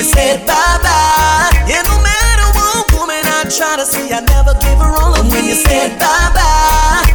you 0.00 0.06
said 0.06 0.46
bye 0.46 0.78
bye. 0.82 1.50
And 1.68 1.86
no 1.86 2.00
matter 2.00 2.48
what 2.56 2.90
woman 2.96 3.20
I 3.20 3.44
try 3.52 3.76
to 3.76 3.84
see, 3.84 4.08
I 4.10 4.20
never 4.32 4.54
give 4.58 4.78
her 4.80 4.92
all 4.96 5.12
of 5.14 5.30
when 5.30 5.44
you 5.44 5.54
said 5.54 5.98
bye 5.98 6.30
bye. 6.32 7.09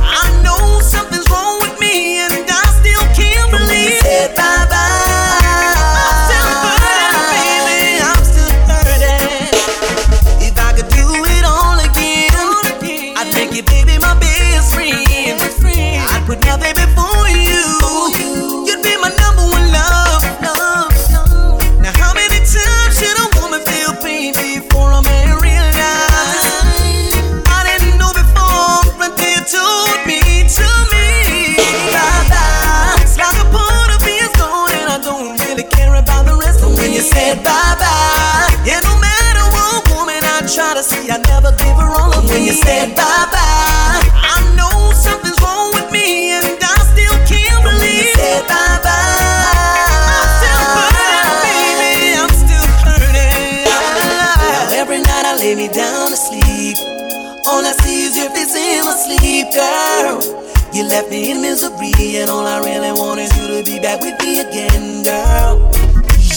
Left 60.95 61.09
me 61.09 61.31
in 61.31 61.41
misery, 61.41 62.15
and 62.21 62.29
all 62.29 62.47
I 62.47 62.59
really 62.59 62.93
want 62.93 63.19
is 63.19 63.29
you 63.37 63.47
to 63.47 63.61
be 63.69 63.79
back 63.81 63.99
with 63.99 64.17
me 64.23 64.39
again, 64.39 65.03
girl. 65.03 65.69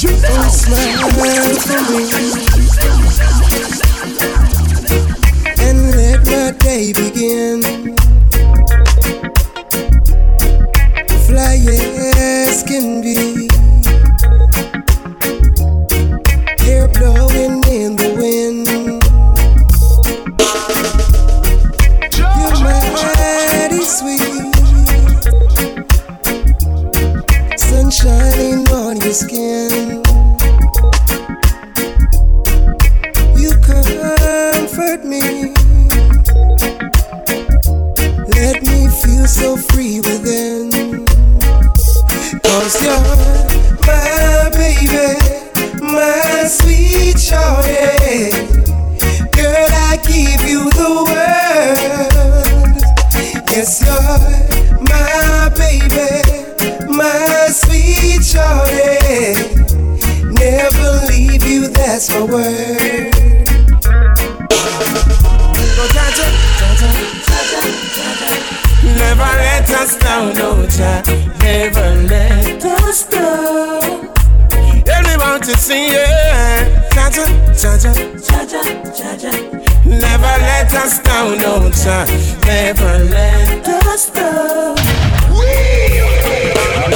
You 0.03 0.11
know, 0.11 0.49
smile 0.51 1.09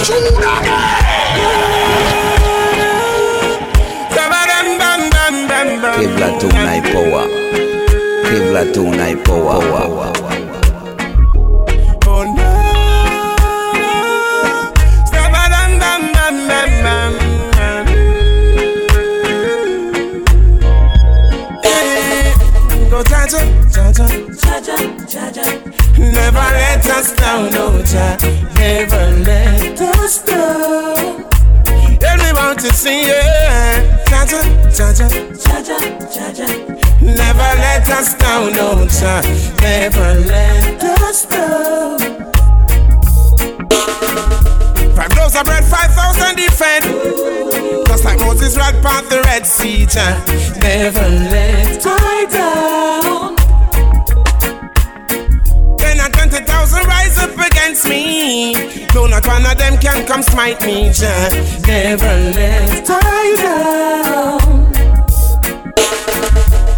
Power 0.02 0.42
power. 6.92 7.42
Never 25.98 26.38
let 26.38 26.86
us 26.86 27.12
down, 27.16 27.50
no, 27.52 27.82
Never 28.56 29.22
let 29.22 29.80
us 29.80 29.91
to 32.62 32.72
see 32.72 33.01
you, 33.01 33.22
Jaja, 34.07 34.40
Jaja, 34.70 35.09
Jaja, 35.35 35.79
Jaja. 36.14 36.46
Never 37.03 37.51
let 37.59 37.88
us 37.90 38.14
down, 38.14 38.53
no 38.53 38.87
Jah. 38.87 39.20
Never 39.61 40.20
let 40.20 40.85
us 40.85 41.27
down. 41.27 41.98
Five 44.94 45.12
loaves 45.16 45.35
of 45.35 45.44
bread, 45.44 45.64
five 45.64 45.90
thousand 45.90 46.37
defend. 46.37 46.85
Just 47.88 48.05
like 48.05 48.20
Moses 48.20 48.57
right 48.57 48.81
past 48.81 49.11
the 49.11 49.20
Red 49.22 49.44
Sea. 49.44 49.85
Never 50.61 51.09
let 51.09 51.85
I 51.85 52.27
down. 52.31 53.21
Against 57.84 57.88
me. 57.88 58.86
No, 58.94 59.06
not 59.06 59.26
one 59.26 59.46
of 59.46 59.58
them 59.58 59.78
can 59.78 60.06
come 60.06 60.22
smite 60.22 60.60
me, 60.62 60.90
Jah. 60.92 61.30
Never 61.66 62.04
let 62.04 62.86
I 62.88 63.36
down. 63.36 64.72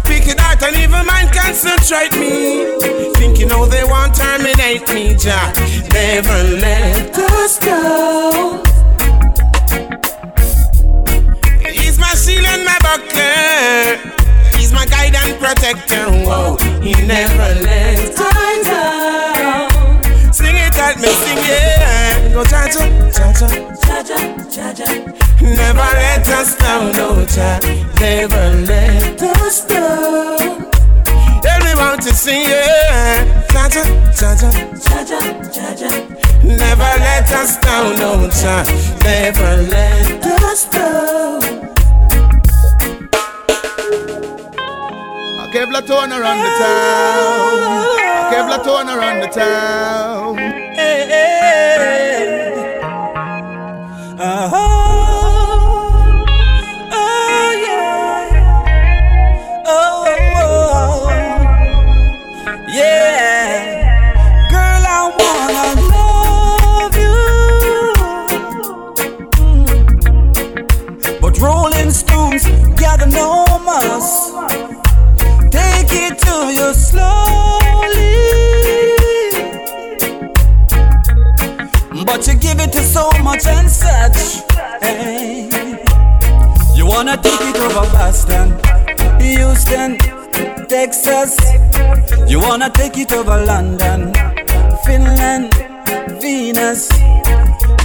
Wicked 0.07 0.39
heart 0.39 0.63
and 0.63 0.75
evil 0.77 1.03
mind 1.03 1.31
concentrate 1.31 2.13
me. 2.13 2.77
Thinking 3.15 3.49
how 3.49 3.65
they 3.65 3.83
want 3.83 4.15
terminate 4.15 4.87
me, 4.93 5.15
Jah. 5.15 5.53
Never 5.93 6.43
let 6.59 7.17
us 7.17 7.59
down. 7.59 8.63
He's 11.71 11.99
my 11.99 12.13
shield 12.15 12.45
and 12.45 12.65
my 12.65 12.77
buckler. 12.81 13.97
He's 14.57 14.71
my 14.71 14.85
guide 14.85 15.15
and 15.15 15.39
protector. 15.39 16.05
Whoa, 16.25 16.57
he 16.81 16.93
never 17.05 17.61
let 17.61 18.13
I 18.17 18.61
down 18.63 19.24
let 20.95 21.01
me 21.01 21.07
sing 21.07 21.37
it. 21.39 22.33
Go 22.33 22.43
cha 22.43 22.67
cha 22.67 22.83
cha 23.11 23.33
cha 23.33 23.47
cha 24.03 24.17
cha 24.49 24.73
cha. 24.73 24.87
Never 25.41 25.89
let 25.99 26.27
us 26.29 26.55
down, 26.57 26.91
no 26.93 27.25
cha. 27.25 27.59
Never 27.99 28.49
let 28.65 29.21
us 29.21 29.65
down. 29.65 30.71
Everyone 31.47 31.97
to 31.99 32.13
sing 32.13 32.43
it. 32.45 33.51
Cha 33.51 33.69
cha 33.69 33.83
cha 34.13 34.35
cha 34.35 34.51
cha 34.79 34.99
cha 35.03 35.15
cha. 35.51 35.75
cha. 35.75 35.89
Never 36.43 36.91
let 36.99 37.31
us 37.31 37.57
down, 37.57 37.97
no 37.99 38.29
cha. 38.29 38.63
Never 39.03 39.57
let 39.63 40.25
us 40.25 40.65
down. 40.69 41.41
I 45.37 45.49
gave 45.53 45.69
Latona 45.69 46.19
around 46.19 46.39
the 46.43 46.51
town. 46.59 47.85
Kevlar 48.31 48.63
turn 48.63 48.89
around 48.89 49.19
the 49.21 49.27
town. 49.27 50.64
Take 75.51 75.91
it 75.91 76.19
to 76.19 76.53
you 76.53 76.73
slowly. 76.73 77.64
But 82.05 82.27
you 82.27 82.35
give 82.35 82.59
it 82.59 82.71
to 82.73 82.83
so 82.83 83.09
much 83.23 83.47
and 83.47 83.69
such. 83.69 84.43
Hey. 84.81 85.49
You 86.75 86.85
wanna 86.85 87.17
take 87.17 87.41
it 87.41 87.57
over 87.57 87.89
Boston, 87.91 88.53
Houston, 89.19 89.97
Texas. 90.67 91.35
You 92.27 92.39
wanna 92.39 92.69
take 92.69 92.97
it 92.97 93.11
over 93.11 93.43
London, 93.43 94.13
Finland, 94.85 95.53
Venus. 96.21 96.89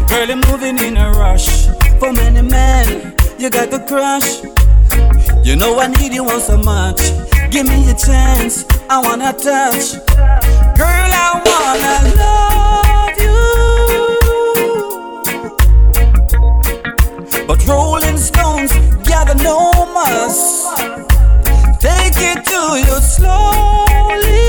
Girl, 0.09 0.27
you're 0.27 0.37
moving 0.51 0.79
in 0.79 0.97
a 0.99 1.11
rush. 1.13 1.69
For 1.99 2.13
many 2.13 2.43
men, 2.43 3.17
you 3.39 3.49
got 3.49 3.71
the 3.71 3.81
crush. 3.89 4.43
You 5.47 5.57
know 5.57 5.79
I 5.81 5.87
need 5.87 6.13
you 6.13 6.25
once 6.25 6.47
so 6.47 6.59
much. 6.59 7.01
Give 7.51 7.67
me 7.67 7.91
a 7.91 7.95
chance, 7.95 8.65
I 8.91 9.01
wanna 9.01 9.33
touch. 9.33 9.95
Girl, 10.77 11.11
I 11.25 11.41
wanna 11.45 12.17
love 12.17 12.70
But 17.51 17.67
Rolling 17.67 18.17
Stones 18.17 18.71
gather 19.03 19.35
no 19.35 19.73
muss. 19.93 20.71
Take 21.81 22.15
it 22.31 22.45
to 22.45 22.79
you 22.79 23.01
slowly. 23.03 24.47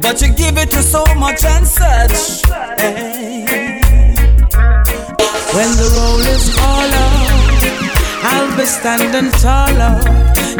But 0.00 0.22
you 0.22 0.32
give 0.32 0.56
it 0.56 0.70
to 0.70 0.84
so 0.84 1.04
much 1.16 1.44
and 1.44 1.66
such. 1.66 2.46
Hey. 2.78 3.80
When 5.52 5.70
the 5.80 5.88
roll 5.96 6.20
is 6.20 6.56
all 6.56 6.86
up, 6.86 7.28
I'll 8.22 8.56
be 8.56 8.66
standing 8.66 9.32
taller 9.32 10.00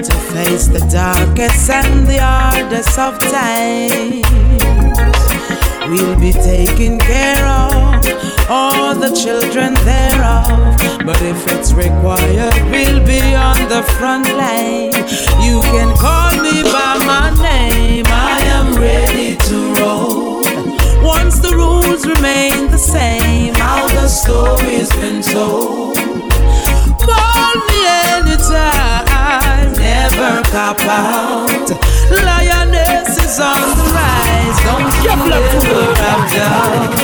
to 0.03 0.13
face 0.33 0.67
the 0.67 0.81
darkest 0.91 1.71
and 1.71 2.09
the 2.09 2.19
hardest 2.19 2.99
of 2.99 3.21
times. 3.21 5.28
We'll 5.89 6.21
be 6.21 6.33
taking 6.33 6.99
care 6.99 7.47
of 7.47 8.05
all 8.51 8.95
the 8.95 9.11
children 9.17 9.73
thereof. 9.87 10.77
But 11.07 11.23
if 11.23 11.47
it's 11.49 11.73
required, 11.73 12.53
we'll 12.71 13.05
be 13.07 13.35
on 13.35 13.57
the 13.71 13.83
front 13.97 14.27
line. 14.37 14.93
You 15.41 15.63
can 15.73 15.97
call 15.97 16.33
me 16.43 16.63
by 16.63 17.01
my 17.07 17.31
name, 17.43 18.05
I 18.07 18.39
am 18.59 18.75
ready 18.75 19.37
to 19.37 19.75
roll. 19.81 20.43
Once 21.03 21.39
the 21.39 21.55
rules 21.57 22.07
remain 22.07 22.71
the 22.71 22.77
same, 22.77 23.55
how 23.55 23.89
the 23.89 24.09
story's 24.09 24.91
been 24.97 25.23
told. 25.23 25.97
Call 27.59 27.67
me 27.67 27.81
anytime, 28.15 29.73
never 29.75 30.43
cop 30.51 30.79
out. 30.87 31.69
Lioness 32.11 33.19
is 33.19 33.41
on 33.41 33.59
the 33.79 33.85
rise, 33.99 34.59
don't 34.65 34.87
you 35.03 35.11
ever 35.11 35.83
have 36.03 36.25
doubt. 36.33 36.95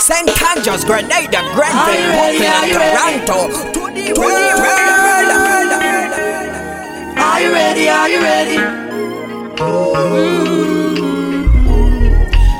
St. 0.00 0.28
Andrews, 0.42 0.84
Grenada, 0.84 1.38
Are 1.38 1.44
you 1.44 1.52
Grenville, 1.54 2.10
ready? 2.16 2.38
Brooklyn. 2.72 2.92
Toronto. 2.96 3.38
To 3.72 3.82
the 3.92 4.06
world. 4.18 4.60
Are 7.18 7.40
you 7.40 7.50
ready? 7.52 7.88
Are 7.88 8.08
you 8.08 8.20
ready? 8.22 8.56
Mm. 9.60 9.90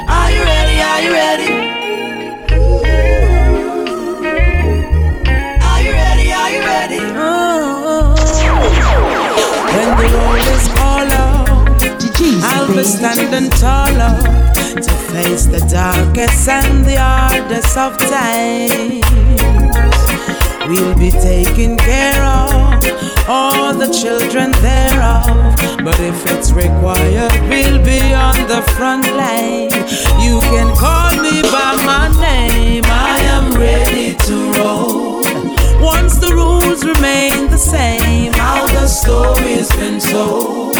Are 0.09 0.31
you 0.31 0.43
ready? 0.45 0.81
Are 0.81 1.01
you 1.03 1.13
ready? 1.13 1.50
The 10.01 10.17
road 10.17 10.41
is 10.55 10.71
I'll 12.43 12.75
be 12.75 12.85
standing 12.85 13.51
taller 13.51 14.17
to 14.75 14.93
face 15.13 15.47
the 15.47 15.61
darkest 15.71 16.49
and 16.49 16.85
the 16.85 16.97
hardest 16.97 17.77
of 17.77 17.99
times. 17.99 19.05
We'll 20.69 20.97
be 20.97 21.11
taking 21.11 21.77
care 21.77 22.23
of 22.23 22.51
all 23.29 23.75
the 23.75 23.93
children 23.93 24.53
thereof. 24.63 25.57
But 25.85 25.99
if 26.01 26.25
it's 26.27 26.53
required, 26.53 27.33
we'll 27.49 27.83
be 27.85 28.01
on 28.15 28.47
the 28.49 28.63
front 28.77 29.05
line. 29.05 29.71
You 30.25 30.41
can 30.41 30.75
call 30.77 31.11
me 31.23 31.43
by 31.43 31.75
my 31.85 32.09
name, 32.21 32.85
I 32.87 33.19
am 33.37 33.53
ready 33.53 34.15
to 34.15 34.53
roll. 34.53 35.10
Once 35.81 36.19
the 36.19 36.31
rules 36.35 36.85
remain 36.85 37.49
the 37.49 37.57
same, 37.57 38.33
how 38.35 38.67
the 38.67 38.87
story's 38.87 39.71
been 39.77 39.99
told. 39.99 40.75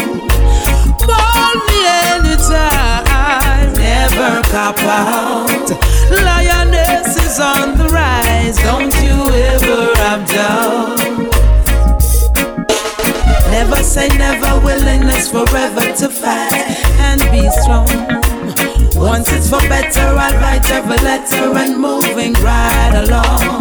Call 1.01 1.53
me 1.67 1.79
anytime, 2.13 3.73
never 3.73 4.41
cop 4.49 4.77
out. 4.85 5.71
Lioness 6.11 7.17
is 7.17 7.39
on 7.39 7.77
the 7.79 7.89
rise, 7.89 8.57
don't 8.57 8.93
you 9.01 9.17
ever 9.53 9.91
have 10.01 10.27
doubt. 10.29 10.99
Never 13.49 13.83
say 13.83 14.07
never, 14.19 14.59
willingness 14.63 15.31
forever 15.31 15.93
to 15.97 16.09
fight 16.09 16.77
and 16.99 17.21
be 17.31 17.49
strong. 17.61 17.87
Once 18.95 19.31
it's 19.31 19.49
for 19.49 19.61
better, 19.67 19.99
I'll 19.99 20.39
write 20.39 20.69
every 20.69 20.97
letter 20.97 21.57
and 21.57 21.77
moving 21.79 22.33
right 22.33 22.93
along. 23.03 23.60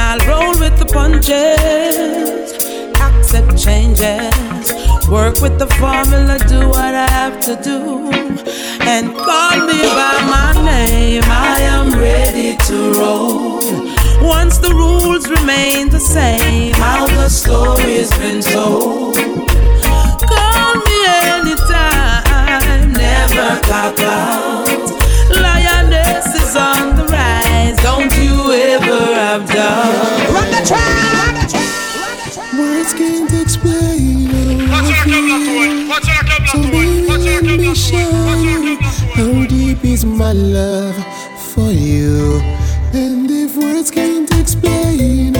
I'll 0.00 0.20
roll 0.30 0.54
with 0.60 0.78
the 0.78 0.86
punches, 0.86 2.52
accept 3.00 3.58
changes, 3.58 4.72
work 5.10 5.40
with 5.40 5.58
the 5.58 5.66
formula, 5.80 6.38
do 6.46 6.68
what 6.68 6.94
I 6.94 7.08
have 7.10 7.40
to 7.42 7.56
do. 7.62 8.08
And 8.80 9.12
call 9.14 9.56
me 9.66 9.80
by 9.98 10.16
my 10.34 10.52
name, 10.64 11.24
I 11.26 11.58
am 11.62 11.98
ready 11.98 12.56
to 12.68 12.92
roll. 12.92 13.60
Once 14.22 14.58
the 14.58 14.72
rules 14.72 15.28
remain 15.28 15.88
the 15.90 16.00
same, 16.00 16.72
how 16.74 17.06
the 17.06 17.28
story's 17.28 18.10
been 18.18 18.40
told. 18.40 19.16
Call 20.30 20.74
me 20.86 20.98
anytime, 21.34 22.92
never 22.92 23.60
cop 23.66 23.98
out. 23.98 24.68
Lioness 25.42 26.26
is 26.42 26.54
on 26.54 26.96
the 26.96 27.17
rise, 27.68 27.82
don't 27.82 28.14
you 28.16 28.52
ever 28.52 29.14
have 29.14 29.48
doubt. 29.48 30.28
Run 30.30 30.50
the 30.50 30.62
track! 30.66 31.34
Words 32.58 32.94
can't 32.94 33.32
explain 33.40 34.60
how 34.68 34.84
I 34.84 34.92
feel. 35.04 35.86
So 36.46 36.62
baby, 36.70 37.06
let 37.06 37.44
me 37.44 37.74
show 37.74 37.96
you 38.40 38.76
how 39.14 39.46
deep 39.46 39.84
is 39.84 40.04
my 40.04 40.32
love 40.32 40.96
for 41.38 41.70
you. 41.70 42.40
And 42.92 43.30
if 43.30 43.56
words 43.56 43.90
can't 43.90 44.30
explain 44.38 45.37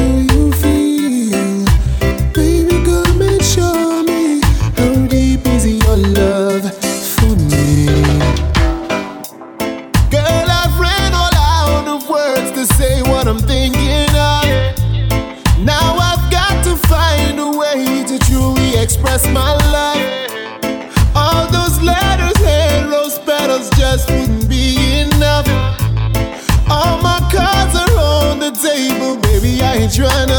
trying 29.99 30.29
to. 30.29 30.39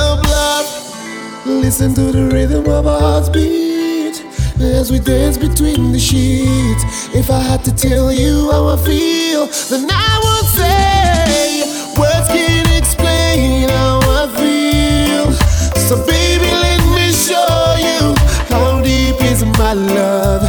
Listen 1.46 1.94
to 1.94 2.12
the 2.12 2.30
rhythm 2.34 2.66
of 2.68 2.88
our 2.88 3.00
hearts 3.00 3.28
beat 3.28 4.24
as 4.62 4.92
we 4.92 5.00
dance 5.00 5.38
between 5.38 5.92
the 5.92 6.00
sheets. 6.00 6.84
If 7.14 7.30
I 7.30 7.40
had 7.40 7.66
to 7.66 7.76
tell 7.76 8.12
you 8.12 8.52
how 8.52 8.68
I 8.68 8.78
feel, 8.78 9.48
then 9.70 9.90
I 9.92 10.14
would 10.24 10.48
say 10.60 11.64
words 12.00 12.28
can't 12.28 12.72
explain 12.78 13.68
how 13.70 14.00
I 14.04 14.28
feel. 14.40 15.34
So 15.88 15.96
baby, 16.06 16.52
let 16.66 16.82
me 16.96 17.12
show 17.12 17.76
you 17.88 18.16
how 18.48 18.82
deep 18.82 19.22
is 19.24 19.44
my 19.58 19.74
love. 19.74 20.49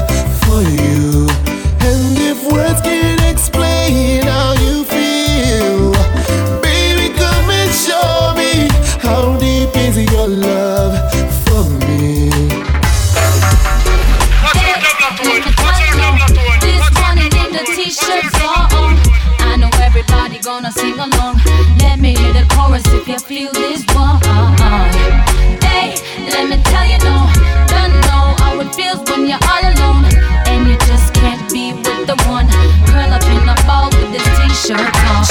feel 23.30 23.52
this 23.52 23.86
one. 23.94 24.18
Hey, 25.62 25.94
let 26.34 26.50
me 26.50 26.58
tell 26.66 26.82
you, 26.82 26.98
no, 27.06 27.30
don't 27.70 27.94
know 28.10 28.34
how 28.42 28.58
it 28.58 28.74
feels 28.74 28.98
when 29.08 29.22
you're 29.30 29.38
all 29.46 29.62
alone 29.70 30.02
and 30.50 30.66
you 30.66 30.76
just 30.90 31.14
can't 31.14 31.38
be 31.52 31.72
with 31.72 32.10
the 32.10 32.16
one. 32.26 32.50
Curl 32.90 33.12
up 33.14 33.22
in 33.30 33.46
a 33.46 33.54
ball 33.70 33.86
with 33.94 34.10
this 34.10 34.26
t-shirt 34.34 34.82
on. 34.82 35.22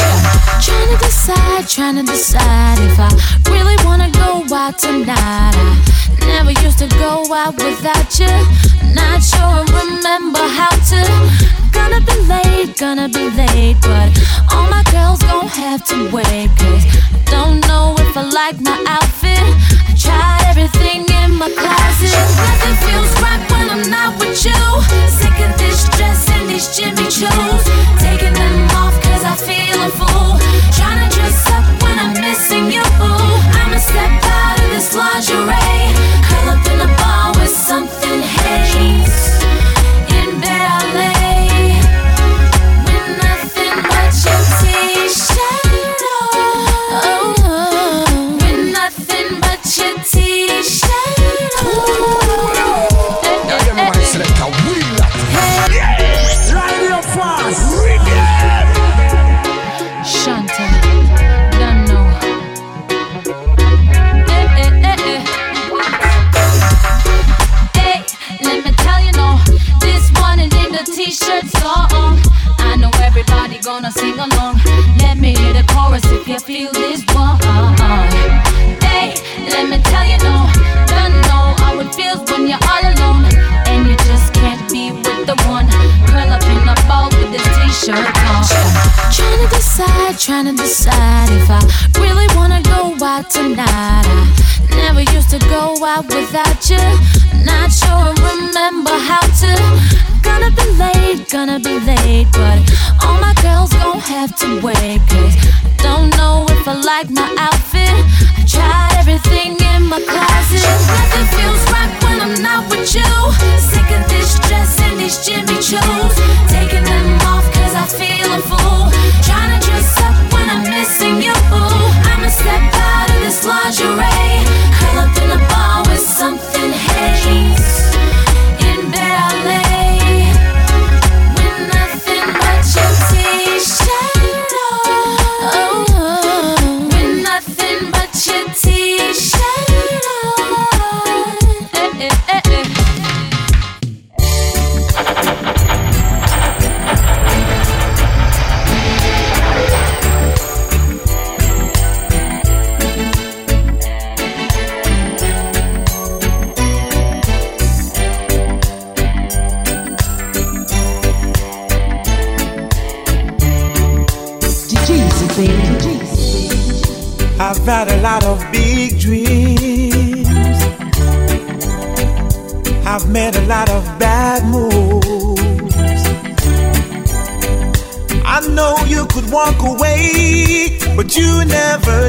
Trying 0.63 0.87
to 0.87 0.97
decide, 1.03 1.67
trying 1.67 1.95
to 1.99 2.03
decide 2.03 2.79
if 2.87 2.97
I 2.97 3.09
really 3.51 3.75
wanna 3.83 4.09
go 4.11 4.47
out 4.55 4.79
tonight. 4.79 5.59
I 6.21 6.25
never 6.25 6.51
used 6.63 6.79
to 6.79 6.87
go 7.03 7.27
out 7.33 7.55
without 7.55 8.07
you. 8.17 8.31
Not 8.95 9.19
sure 9.21 9.43
I 9.43 9.67
remember 9.75 10.45
how 10.57 10.71
to. 10.91 11.68
Gonna 11.99 12.15
be 12.15 12.27
late, 12.27 12.77
gonna 12.77 13.09
be 13.09 13.29
late, 13.31 13.75
but 13.81 14.09
all 14.53 14.69
my 14.69 14.83
girls 14.89 15.21
gon' 15.21 15.47
have 15.47 15.83
to 15.87 16.09
wait. 16.15 16.49
Cause 16.57 16.85
I 17.13 17.21
don't 17.25 17.59
know 17.67 17.93
if 17.99 18.15
I 18.15 18.21
like 18.21 18.61
my 18.61 18.81
outfit. 18.87 19.43
I 19.85 19.93
tried 19.97 20.45
everything 20.47 21.01
in 21.09 21.35
my 21.35 21.49
closet. 21.49 22.58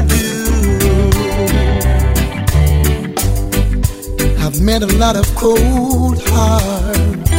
Do. 0.07 0.29
I've 4.43 4.59
met 4.61 4.81
a 4.83 4.91
lot 4.97 5.15
of 5.15 5.25
cold 5.35 6.21
hearts. 6.27 7.31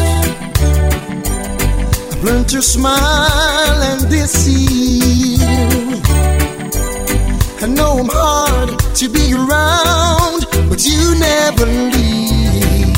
I've 2.12 2.22
learned 2.24 2.48
to 2.50 2.62
smile 2.62 3.82
and 3.90 4.08
deceive. 4.10 5.40
I 7.62 7.66
know 7.66 7.98
I'm 8.00 8.08
hard 8.08 8.70
to 8.96 9.08
be 9.08 9.32
around, 9.34 10.46
but 10.68 10.84
you 10.84 11.14
never 11.18 11.66
leave. 11.66 12.96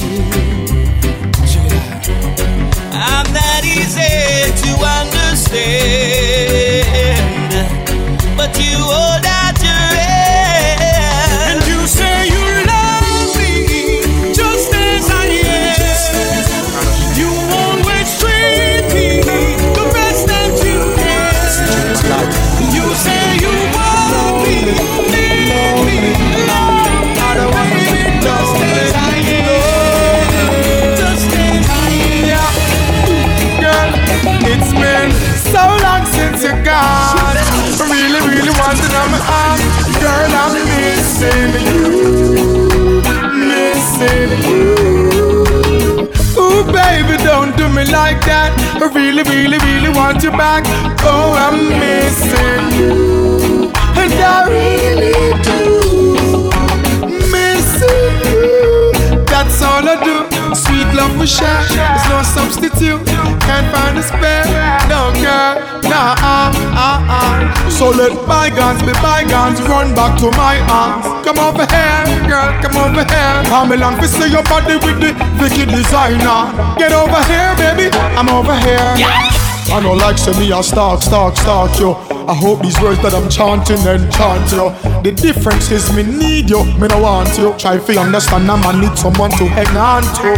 I'm 2.92 3.28
not 3.32 3.62
easy 3.64 4.52
to 4.62 4.70
understand, 5.00 6.73
but 8.46 8.58
you 8.58 8.76
hold 8.76 9.24
out 9.24 9.43
missing 41.24 41.66
you. 41.66 43.02
Missing 43.48 44.32
you. 44.48 44.74
Ooh, 46.38 46.64
baby, 46.64 47.16
don't 47.24 47.56
do 47.56 47.68
me 47.68 47.84
like 47.84 48.20
that. 48.26 48.52
I 48.80 48.86
really, 48.92 49.22
really, 49.22 49.58
really 49.58 49.90
want 49.90 50.22
you 50.22 50.30
back. 50.30 50.64
Oh, 51.00 51.32
I'm 51.44 51.68
missing 51.68 52.64
you. 52.78 53.70
And 54.00 54.12
I 54.12 54.48
really 54.56 55.14
do. 55.48 55.60
Missing 57.30 58.16
you. 58.28 59.24
That's 59.24 59.62
all 59.62 59.88
I 59.88 60.04
do. 60.04 60.23
Sweet 60.52 60.88
love 60.92 61.16
we 61.18 61.26
share. 61.26 61.64
There's 61.72 62.06
no 62.12 62.20
substitute. 62.22 63.00
Can't 63.46 63.68
find 63.72 63.96
a 63.96 64.02
spare. 64.02 64.44
No 64.92 65.14
girl. 65.16 65.56
Nah, 65.88 66.18
uh, 66.20 66.52
uh, 66.76 67.14
uh. 67.16 67.70
So 67.70 67.90
let 67.90 68.12
bygones 68.28 68.82
be 68.82 68.92
bygones. 69.00 69.62
Run 69.62 69.94
back 69.94 70.18
to 70.20 70.30
my 70.36 70.60
arms. 70.68 71.06
Come 71.24 71.38
over 71.38 71.64
here, 71.64 72.04
girl. 72.28 72.50
Come 72.60 72.76
over 72.76 73.04
here. 73.04 73.34
Come 73.48 73.72
along 73.72 74.00
to 74.00 74.08
see 74.08 74.30
your 74.30 74.44
body 74.44 74.76
with 74.76 75.00
the 75.00 75.12
Vicky 75.40 75.64
designer. 75.64 76.52
Get 76.76 76.92
over 76.92 77.22
here, 77.30 77.54
baby. 77.56 77.88
I'm 78.18 78.28
over 78.28 78.54
here. 78.60 78.92
I 79.72 79.80
know 79.82 79.94
like 79.94 80.18
say 80.18 80.38
me 80.38 80.52
a 80.52 80.62
stalk, 80.62 81.02
stalk, 81.02 81.36
stalk 81.36 81.80
you. 81.80 82.13
I 82.26 82.32
hope 82.32 82.62
these 82.62 82.80
words 82.80 83.02
that 83.04 83.12
I'm 83.12 83.28
chanting 83.28 83.76
enchant 83.84 84.48
you. 84.48 84.72
The 85.04 85.12
difference 85.12 85.70
is 85.70 85.92
me 85.92 86.08
need 86.08 86.48
you, 86.48 86.64
me 86.80 86.88
no 86.88 87.04
want 87.04 87.36
you. 87.36 87.52
Try 87.60 87.76
to 87.76 87.92
understand 88.00 88.48
I'm 88.48 88.64
need 88.80 88.96
someone 88.96 89.30
to 89.36 89.44
hang 89.44 89.76
on 89.76 90.00
to. 90.24 90.32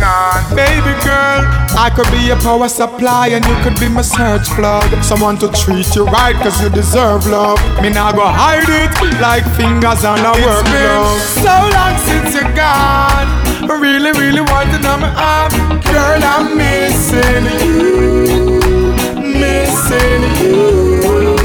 Baby 0.50 0.94
girl, 1.06 1.46
I 1.78 1.86
could 1.94 2.10
be 2.10 2.26
your 2.26 2.42
power 2.42 2.68
supply 2.68 3.28
and 3.28 3.44
you 3.46 3.54
could 3.62 3.78
be 3.78 3.86
my 3.88 4.02
search 4.02 4.50
plug. 4.58 4.90
Someone 4.98 5.38
to 5.38 5.46
treat 5.54 5.86
you 5.94 6.06
right 6.10 6.34
cause 6.42 6.60
you 6.60 6.70
deserve 6.70 7.26
love. 7.30 7.62
Me 7.80 7.90
now 7.90 8.10
go 8.10 8.26
hide 8.26 8.66
it 8.66 8.90
like 9.22 9.46
fingers 9.54 10.02
on 10.02 10.18
a 10.26 10.34
work 10.42 10.66
glove. 10.66 11.22
So 11.38 11.54
long 11.70 11.94
since 12.02 12.34
you're 12.34 12.50
gone. 12.58 13.30
I 13.62 13.78
really, 13.78 14.10
really 14.18 14.42
want 14.42 14.74
to 14.74 14.78
know 14.82 14.98
my 14.98 15.14
arm. 15.14 15.78
Girl, 15.86 16.18
I'm 16.18 16.56
missing 16.58 17.46
you. 17.62 18.90
Missing 19.22 20.22
you. 20.42 21.35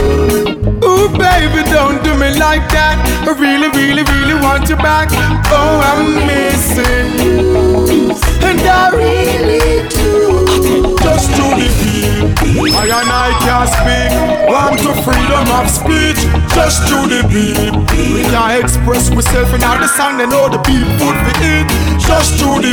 Baby, 1.17 1.63
don't 1.69 2.03
do 2.03 2.13
me 2.15 2.31
like 2.39 2.67
that. 2.71 2.95
I 3.27 3.31
really, 3.35 3.67
really, 3.75 4.03
really 4.03 4.37
want 4.39 4.69
you 4.69 4.75
back. 4.77 5.09
Oh, 5.51 5.81
I'm 5.83 6.15
missing 6.27 7.11
you. 7.19 8.15
And 8.41 8.59
I 8.61 8.89
really 8.95 9.87
do. 9.89 10.95
Just 11.03 11.29
to 11.35 11.45
the 11.59 11.67
beat. 11.81 12.73
I 12.73 12.87
and 12.87 13.11
I 13.11 13.29
can't 13.43 13.69
speak. 13.69 14.11
Want 14.47 14.79
to 14.83 14.91
freedom 15.03 15.47
of 15.51 15.67
speech. 15.69 16.21
Just 16.55 16.87
to 16.87 16.97
the 17.07 17.21
beat. 17.27 17.75
We 18.13 18.23
can 18.23 18.61
express 18.61 19.09
myself 19.11 19.53
in 19.53 19.63
all 19.63 19.79
the 19.79 19.87
song. 19.87 20.17
They 20.17 20.27
know 20.27 20.49
the 20.49 20.59
beat 20.63 20.87
food 20.99 21.17
we 21.27 21.33
eat. 21.43 22.00
Just 22.11 22.39
to 22.43 22.59
the. 22.59 22.71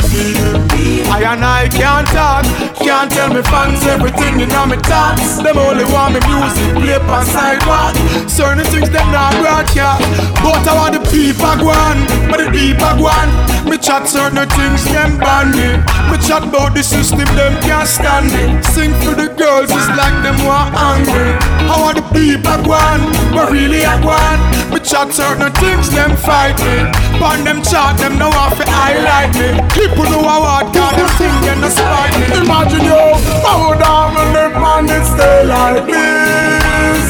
I 1.07 1.23
and 1.23 1.43
I 1.43 1.71
can't 1.71 2.05
talk. 2.11 2.43
Can't 2.83 3.09
tell 3.09 3.31
me 3.31 3.41
fans 3.47 3.81
everything 3.87 4.43
in 4.43 4.51
my 4.51 4.75
thoughts. 4.83 5.39
Them 5.39 5.57
only 5.57 5.87
want 5.87 6.13
me 6.15 6.21
music 6.27 6.75
play 6.75 6.99
on 6.99 7.25
sidewalk. 7.25 7.95
Certain 8.27 8.67
things 8.67 8.91
them 8.91 9.07
not 9.15 9.31
broadcast. 9.39 10.03
But 10.43 10.67
I 10.67 10.73
want 10.75 10.93
the 10.99 11.03
people 11.07 11.55
go 11.55 11.71
on. 11.71 11.97
But 12.27 12.43
the 12.43 12.51
people 12.51 13.07
on. 13.07 13.29
Me 13.63 13.79
chat 13.79 14.11
certain 14.11 14.43
things 14.59 14.83
them 14.91 15.15
ban 15.17 15.55
me. 15.55 15.79
Me 16.11 16.17
chat 16.19 16.43
about 16.43 16.75
the 16.75 16.83
system 16.83 17.23
them 17.39 17.55
can't 17.63 17.87
stand 17.87 18.35
it. 18.35 18.63
Sing 18.75 18.91
for 19.01 19.15
the 19.15 19.31
girls 19.39 19.71
it's 19.71 19.89
like 19.95 20.15
them 20.19 20.35
want 20.43 20.75
angry. 20.75 21.31
I 21.63 21.79
want 21.79 21.95
the 21.95 22.05
people 22.11 22.59
go 22.67 22.75
on. 22.75 22.99
But 23.31 23.55
really 23.55 23.87
I 23.87 23.95
on. 24.03 24.37
Me 24.73 24.79
chat 24.83 25.15
certain 25.15 25.51
things 25.63 25.89
them 25.95 26.11
fight 26.15 26.59
me. 26.59 26.91
Pan 27.17 27.43
them 27.43 27.63
chat 27.63 27.97
them 27.97 28.19
no 28.19 28.29
want 28.29 28.55
to 28.57 28.65
highlight 28.69 29.28
me. 29.37 29.47
People 29.73 30.05
know 30.09 30.23
I 30.23 30.37
want 30.39 30.73
God 30.73 30.93
them 30.97 31.09
thing 31.19 31.35
them 31.45 31.59
no 31.61 31.69
spite 31.69 32.15
me. 32.19 32.27
Imagine 32.41 32.85
you, 32.85 33.01
I 33.45 33.53
would 33.59 33.81
a 33.81 34.23
live 34.33 34.55
man 34.57 34.89
it 34.89 35.05
stay 35.05 35.45
like 35.45 35.85
this. 35.85 37.05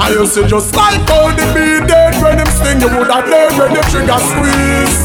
I 0.00 0.16
used 0.16 0.34
to 0.34 0.46
just 0.46 0.74
like 0.74 1.00
how 1.08 1.28
the 1.30 1.44
be 1.54 1.84
dead 1.86 2.14
when 2.22 2.36
them 2.38 2.50
sting 2.50 2.80
you 2.80 2.88
would 2.98 3.10
have 3.10 3.26
dead 3.28 3.52
when 3.58 3.72
the 3.74 3.82
trigger 3.92 4.20
squeeze. 4.30 4.98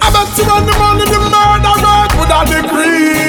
I 0.00 0.08
bet 0.14 0.30
you 0.38 0.44
when 0.46 0.62
the 0.68 0.74
money 0.78 1.06
the 1.08 1.18
murder 1.32 1.74
rate 1.82 2.12
would 2.18 2.32
have 2.32 2.48
decrease. 2.48 3.21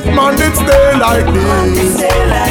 If 0.00 0.16
man 0.16 0.32
did 0.32 0.56
stay 0.56 0.96
like 0.96 1.28
this, 1.28 2.00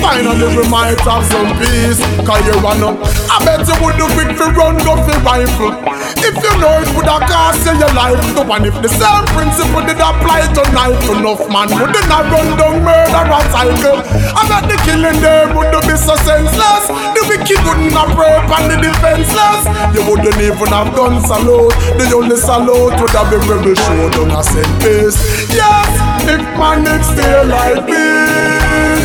finally 0.05 0.53
we 0.53 0.69
might 0.69 1.01
have 1.01 1.25
some 1.33 1.49
peace. 1.57 1.97
Cause 2.21 2.45
you 2.45 2.53
up, 2.61 3.01
I 3.25 3.41
bet 3.41 3.65
you 3.65 3.73
would 3.81 3.97
do 3.97 4.05
quick 4.13 4.37
for 4.37 4.53
run 4.53 4.77
go 4.85 4.93
for 5.01 5.17
rifle. 5.25 5.73
If 6.21 6.37
you 6.37 6.53
know 6.61 6.77
it 6.77 6.93
would 6.93 7.09
have 7.09 7.25
cost 7.25 7.65
you 7.65 7.73
your 7.73 7.89
life. 7.97 8.21
The 8.37 8.45
one 8.45 8.69
if 8.69 8.77
the 8.85 8.89
same 8.93 9.25
principle 9.33 9.81
did 9.81 9.97
apply 9.97 10.45
to 10.45 10.61
knife 10.77 11.01
enough 11.09 11.41
man 11.49 11.73
would 11.73 11.89
not 12.05 12.29
run 12.29 12.53
down 12.53 12.85
murder 12.85 13.25
and 13.25 13.47
cycle. 13.49 13.97
I 13.97 14.45
bet 14.45 14.69
the 14.69 14.77
killing 14.85 15.17
them 15.17 15.57
would 15.57 15.73
be 15.89 15.97
so 15.97 16.13
senseless. 16.21 16.85
The 17.17 17.25
wicked 17.25 17.57
wouldn't 17.65 17.97
have 17.97 18.13
rape 18.13 18.45
and 18.45 18.65
the 18.69 18.77
defenseless. 18.77 19.65
You 19.97 20.05
wouldn't 20.05 20.37
even 20.37 20.69
have 20.69 20.93
done 20.93 21.17
salute. 21.25 21.73
The 21.97 22.13
only 22.13 22.37
salute 22.37 22.93
would 23.01 23.15
have 23.17 23.33
been 23.33 23.41
rebel 23.49 23.73
show 23.73 24.05
down 24.13 24.37
a 24.37 24.41
peace. 24.85 25.17
Yes, 25.49 25.89
if 26.29 26.45
man 26.61 26.85
did 26.85 27.01
stay 27.01 27.38
like 27.45 27.85
this. 27.85 29.03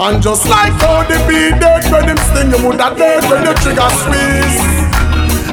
And 0.00 0.22
just 0.22 0.48
like 0.48 0.72
how 0.82 1.06
they 1.06 1.20
be 1.28 1.50
dead 1.60 1.84
when 1.92 2.06
them 2.06 2.18
sting 2.18 2.50
you 2.50 2.58
would 2.66 2.80
have 2.80 2.96
dead 2.96 3.22
when 3.30 3.44
the 3.44 3.54
trigger 3.62 3.90
squeeze. 4.02 4.58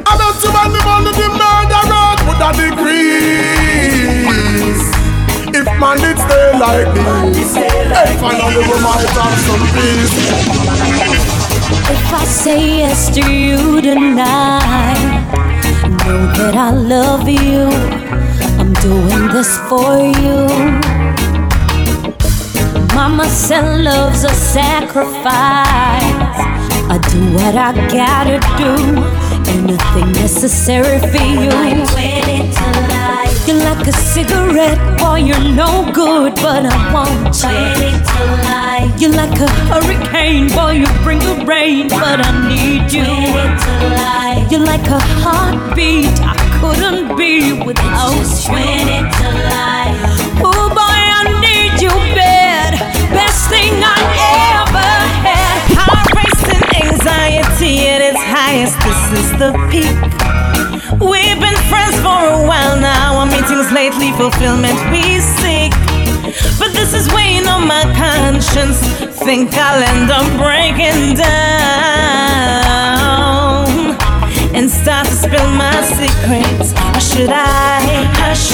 I 0.09 0.17
bet 0.17 0.41
you 0.41 0.49
when 0.49 0.73
the 0.73 0.81
money 0.89 1.13
the 1.13 1.27
murder 1.37 1.83
rate 1.85 2.21
would 2.25 2.41
have 2.41 2.57
decrease. 2.57 4.09
If 5.53 5.67
man 5.79 5.97
did 5.97 6.17
stay 6.17 6.47
like 6.57 6.89
this, 6.97 7.53
hey, 7.53 8.17
finally 8.17 8.57
we 8.65 8.77
might 8.81 9.05
have 9.13 9.37
some 9.45 9.65
peace. 9.75 10.15
If 11.89 12.13
I 12.13 12.25
say 12.25 12.59
yes 12.79 13.09
to 13.15 13.21
you 13.31 13.81
tonight, 13.81 15.29
know 16.05 16.25
that 16.37 16.55
I 16.55 16.71
love 16.71 17.27
you. 17.29 17.69
I'm 18.59 18.73
doing 18.73 19.27
this 19.29 19.57
for 19.69 19.97
you. 19.97 21.08
Mama 22.99 23.29
said 23.29 23.81
love's 23.81 24.25
a 24.25 24.29
sacrifice. 24.29 25.23
I 26.91 26.99
do 27.09 27.33
what 27.33 27.55
I 27.55 27.71
gotta 27.87 28.39
do, 28.59 28.75
anything 29.55 30.11
necessary 30.11 30.99
for 30.99 31.23
you. 31.23 31.49
You're 33.47 33.63
like 33.63 33.87
a 33.87 33.93
cigarette, 33.93 34.99
boy, 34.99 35.19
you're 35.19 35.39
no 35.39 35.89
good, 35.93 36.35
but 36.35 36.65
I 36.65 36.75
want 36.93 37.41
you. 37.41 37.55
You're 38.99 39.15
like 39.15 39.39
a 39.39 39.47
hurricane, 39.71 40.49
boy, 40.49 40.71
you 40.81 40.87
bring 41.01 41.19
the 41.19 41.45
rain, 41.45 41.87
but 41.87 42.19
I 42.21 42.31
need 42.49 42.91
you. 42.91 43.07
You're 44.51 44.67
like 44.67 44.85
a 44.87 44.99
heartbeat, 45.23 46.19
I 46.19 46.35
couldn't 46.59 47.15
be 47.15 47.53
without 47.65 48.27
you. 48.51 49.07
Oh 50.43 50.68
thing 53.49 53.73
I 53.81 53.97
ever 54.61 54.91
had. 55.25 55.57
Heart 55.73 56.07
racing, 56.15 56.63
anxiety 56.85 57.89
at 57.89 58.01
its 58.01 58.21
highest. 58.21 58.77
This 58.85 59.01
is 59.19 59.29
the 59.41 59.51
peak. 59.73 59.97
We've 61.01 61.39
been 61.41 61.59
friends 61.69 61.97
for 62.05 62.19
a 62.37 62.41
while 62.45 62.79
now. 62.79 63.17
Our 63.19 63.25
meetings 63.25 63.71
lately, 63.71 64.11
fulfillment 64.13 64.77
we 64.93 65.19
seek. 65.19 65.73
But 66.61 66.73
this 66.73 66.93
is 66.93 67.11
weighing 67.13 67.47
on 67.47 67.67
my 67.67 67.83
conscience. 67.97 68.79
Think 69.25 69.53
I'll 69.53 69.81
end 69.81 70.11
up 70.11 70.27
breaking 70.37 71.15
down 71.17 72.49
and 74.55 74.69
start 74.69 75.07
to 75.07 75.13
spill 75.13 75.49
my 75.51 75.81
secrets. 75.97 76.73
Or 76.95 77.01
should 77.01 77.31
I 77.31 78.05
hush, 78.19 78.53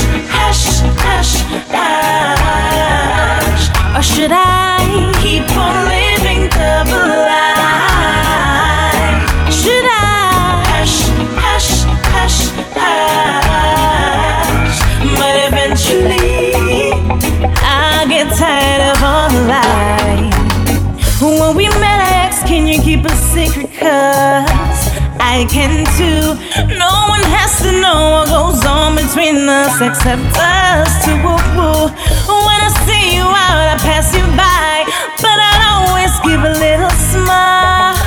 I 25.35 25.43
can 25.43 25.83
too. 25.99 26.31
No 26.79 27.11
one 27.11 27.19
has 27.35 27.59
to 27.59 27.67
know 27.83 28.23
what 28.23 28.31
goes 28.31 28.63
on 28.63 28.95
between 28.95 29.43
us 29.51 29.83
except 29.83 30.23
us 30.39 30.87
two. 31.03 31.19
When 31.19 32.59
I 32.63 32.71
see 32.87 33.19
you 33.19 33.27
out, 33.27 33.67
I 33.67 33.75
pass 33.83 34.15
you 34.15 34.23
by. 34.39 34.87
But 35.19 35.35
I'll 35.35 35.91
always 35.91 36.15
give 36.23 36.39
a 36.39 36.55
little 36.55 36.95
smile 37.11 37.99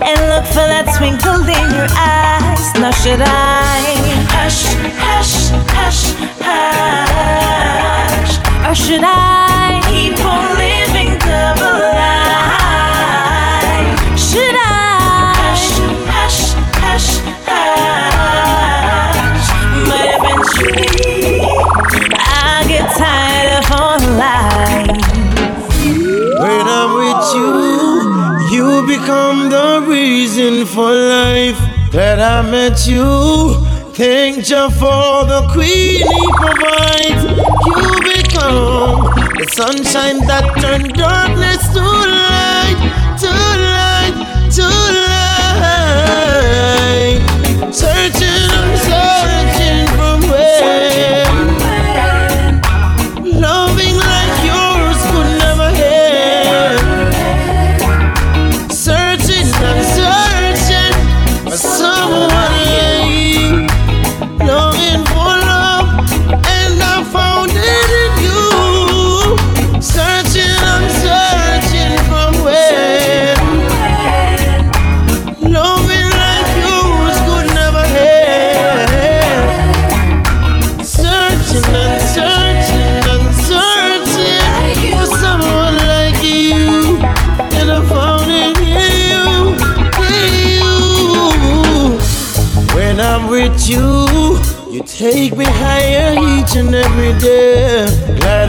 and 0.00 0.16
look 0.32 0.48
for 0.56 0.64
that 0.64 0.88
twinkle 0.96 1.44
in 1.44 1.68
your 1.76 1.90
eyes. 2.00 2.64
Now, 2.80 2.88
should 3.04 3.20
I 3.20 3.84
hush, 4.32 4.64
hush, 4.96 5.52
hush, 5.68 6.16
hush? 6.40 8.32
Or 8.64 8.72
should 8.72 9.04
I 9.04 9.84
keep 9.92 10.16
on 10.24 10.48
living 10.56 10.73
reason 30.24 30.64
for 30.64 30.90
life. 30.90 31.60
That 31.92 32.18
I 32.18 32.40
met 32.50 32.86
you, 32.86 33.60
thank 33.92 34.48
you 34.48 34.70
for 34.80 35.24
the 35.32 35.46
queen 35.52 36.00
he 36.00 36.22
provides. 36.42 37.22
You 37.68 37.88
became 38.02 38.24
come. 38.34 39.04
The 39.38 39.46
sunshine 39.52 40.18
that 40.26 40.46
turned 40.62 40.94
darkness 40.94 41.62
to 41.76 41.84
light, 42.20 42.78
to 43.22 43.30
light, 43.76 44.16
to 44.56 44.66
light. 45.06 46.14
Searching 47.80 48.50
and 48.60 48.74
searching 48.88 49.86
from 49.96 50.18
where 50.30 50.93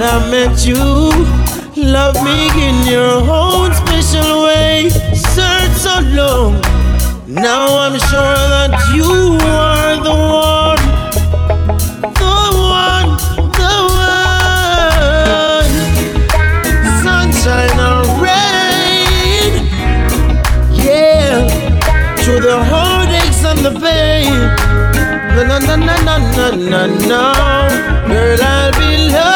I 0.08 0.30
met 0.30 0.64
you. 0.68 0.76
Love 1.76 2.16
me 2.24 2.50
in 2.62 2.86
your 2.86 3.26
own 3.28 3.74
special 3.74 4.44
way. 4.44 4.90
Search 4.90 5.72
so 5.72 6.00
long. 6.14 6.62
Now 7.28 7.80
I'm 7.80 7.98
sure 8.10 8.38
that 8.54 8.74
you 8.94 9.40
are 9.42 9.96
the 10.08 10.14
one. 10.14 10.84
The 12.22 12.38
one, 12.80 13.18
the 13.60 13.76
one. 13.98 15.74
Sunshine 17.02 17.80
or 17.90 18.06
rain. 18.22 19.54
Yeah. 20.86 21.50
Through 22.18 22.42
the 22.42 22.64
heartaches 22.64 23.44
and 23.44 23.60
the 23.66 23.74
pain. 23.80 24.34
No, 25.36 25.42
no, 25.48 25.58
no, 25.58 25.76
no, 25.78 25.96
no, 26.06 26.48
no, 26.56 26.82
no. 27.08 27.34
Girl, 28.08 28.42
I'll 28.42 28.72
be 28.74 29.10
loving 29.10 29.35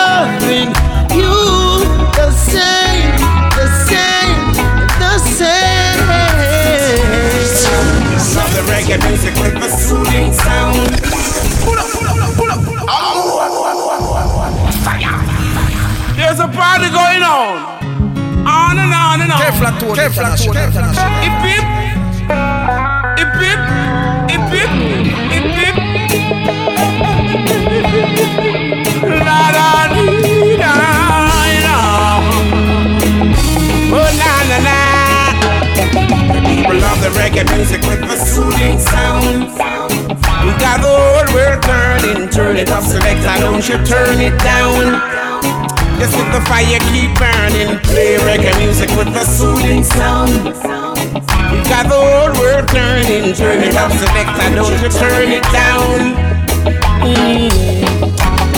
the 10.11 10.33
sound. 10.33 10.89
Pull 11.63 11.77
up, 11.77 11.87
pull 11.93 12.07
up, 12.07 12.15
pull 12.35 12.51
up, 12.51 12.61
pull 12.63 12.79
up. 12.79 12.99
Fire. 14.83 15.17
There's 16.15 16.39
a 16.39 16.47
party 16.47 16.89
going 16.89 17.23
on. 17.23 17.79
On 18.47 18.77
and 18.77 18.93
on 18.93 19.21
and 19.21 19.31
on. 19.31 19.39
Kevlar 19.39 19.79
Tone 19.79 19.99
International. 19.99 20.53
Hip 21.23 21.41
hip. 21.45 21.65
Hip 23.19 23.33
hip. 23.41 23.59
Hip 24.29 24.45
hip. 24.53 24.71
Hip 25.31 25.47
hip. 25.59 25.75
La 29.25 29.41
da 29.55 29.67
dee 29.93 30.57
da 30.57 30.73
da. 31.65 31.77
Oh 33.91 34.09
na 34.19 34.31
na 34.49 34.57
na. 34.67 34.77
The 36.33 36.41
people 36.47 36.77
love 36.79 36.99
the 37.01 37.09
reggae 37.19 37.43
music 37.55 37.81
with 37.83 38.01
the 38.01 38.15
soothing 38.17 38.77
sound. 38.79 39.78
We 40.49 40.57
got 40.57 40.81
the 40.81 40.89
whole 40.89 41.29
world 41.37 41.61
turning, 41.61 42.27
turn 42.29 42.57
it 42.57 42.69
up, 42.69 42.81
select, 42.81 43.21
don't 43.21 43.61
you 43.69 43.77
turn 43.85 44.17
it 44.17 44.33
down. 44.41 44.97
Just 46.01 46.17
let 46.17 46.33
the 46.33 46.41
fire 46.49 46.81
keep 46.89 47.13
burning, 47.21 47.77
play 47.85 48.17
reggae 48.25 48.57
music 48.57 48.89
with 48.97 49.13
the 49.13 49.21
soothing 49.29 49.83
sound. 49.83 50.33
We 51.53 51.61
got 51.69 51.85
the 51.85 52.01
whole 52.01 52.33
world 52.41 52.67
turning, 52.69 53.35
turn 53.37 53.61
it 53.61 53.75
up, 53.75 53.91
select, 53.93 54.33
don't 54.57 54.73
you 54.81 54.89
turn 54.89 55.29
it 55.29 55.45
down. 55.53 56.17
Mm. 57.05 57.53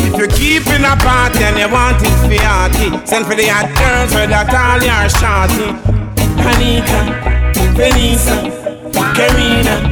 If 0.07 0.15
you're 0.15 0.31
keeping 0.31 0.87
a 0.87 0.95
party 0.95 1.43
and 1.43 1.59
you 1.59 1.67
want 1.67 1.99
it 1.99 2.15
for 2.23 2.31
yachty, 2.31 3.05
send 3.05 3.25
for 3.25 3.35
the 3.35 3.51
hot 3.51 3.67
girls 3.75 4.15
with 4.15 4.29
that 4.31 4.47
all 4.47 4.79
your 4.79 5.11
shorty. 5.11 5.75
Anita, 6.39 7.19
Venisa, 7.75 8.47
Karina, 9.13 9.90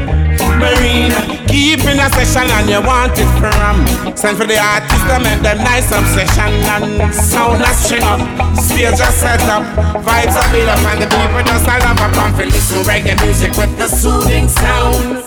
Marina. 0.60 1.20
Keeping 1.48 1.98
a 1.98 2.08
session 2.12 2.46
and 2.52 2.70
you 2.70 2.82
want 2.84 3.16
it 3.16 3.32
from. 3.40 3.88
Send 4.16 4.38
for 4.38 4.46
the 4.46 4.60
artist 4.60 5.04
to 5.08 5.18
make 5.24 5.40
them 5.40 5.58
nice 5.64 5.88
obsession 5.90 6.52
And 6.68 7.16
sound 7.16 7.64
a 7.64 7.72
string 7.74 8.04
up, 8.04 8.20
stage 8.60 9.00
a 9.00 9.10
set 9.16 9.42
up. 9.48 9.64
Vibes 10.04 10.36
a 10.36 10.44
build 10.52 10.70
up 10.70 10.84
and 10.92 11.02
the 11.02 11.08
people 11.08 11.44
just 11.48 11.66
a 11.66 11.76
love 11.80 12.04
up 12.04 12.18
And 12.20 12.36
feel 12.36 12.52
listen 12.52 12.84
reggae 12.84 13.16
music 13.24 13.56
with 13.56 13.72
the 13.80 13.88
soothing 13.88 14.48
sound. 14.48 15.24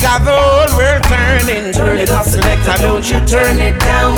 Got 0.00 0.24
the 0.24 0.32
whole 0.32 0.70
world 0.78 1.02
turning. 1.10 1.72
Turn 1.74 1.98
it 1.98 2.10
up 2.10 2.24
selector, 2.24 2.78
don't 2.80 3.04
you 3.04 3.20
turn 3.26 3.58
it 3.58 3.78
down. 3.80 4.16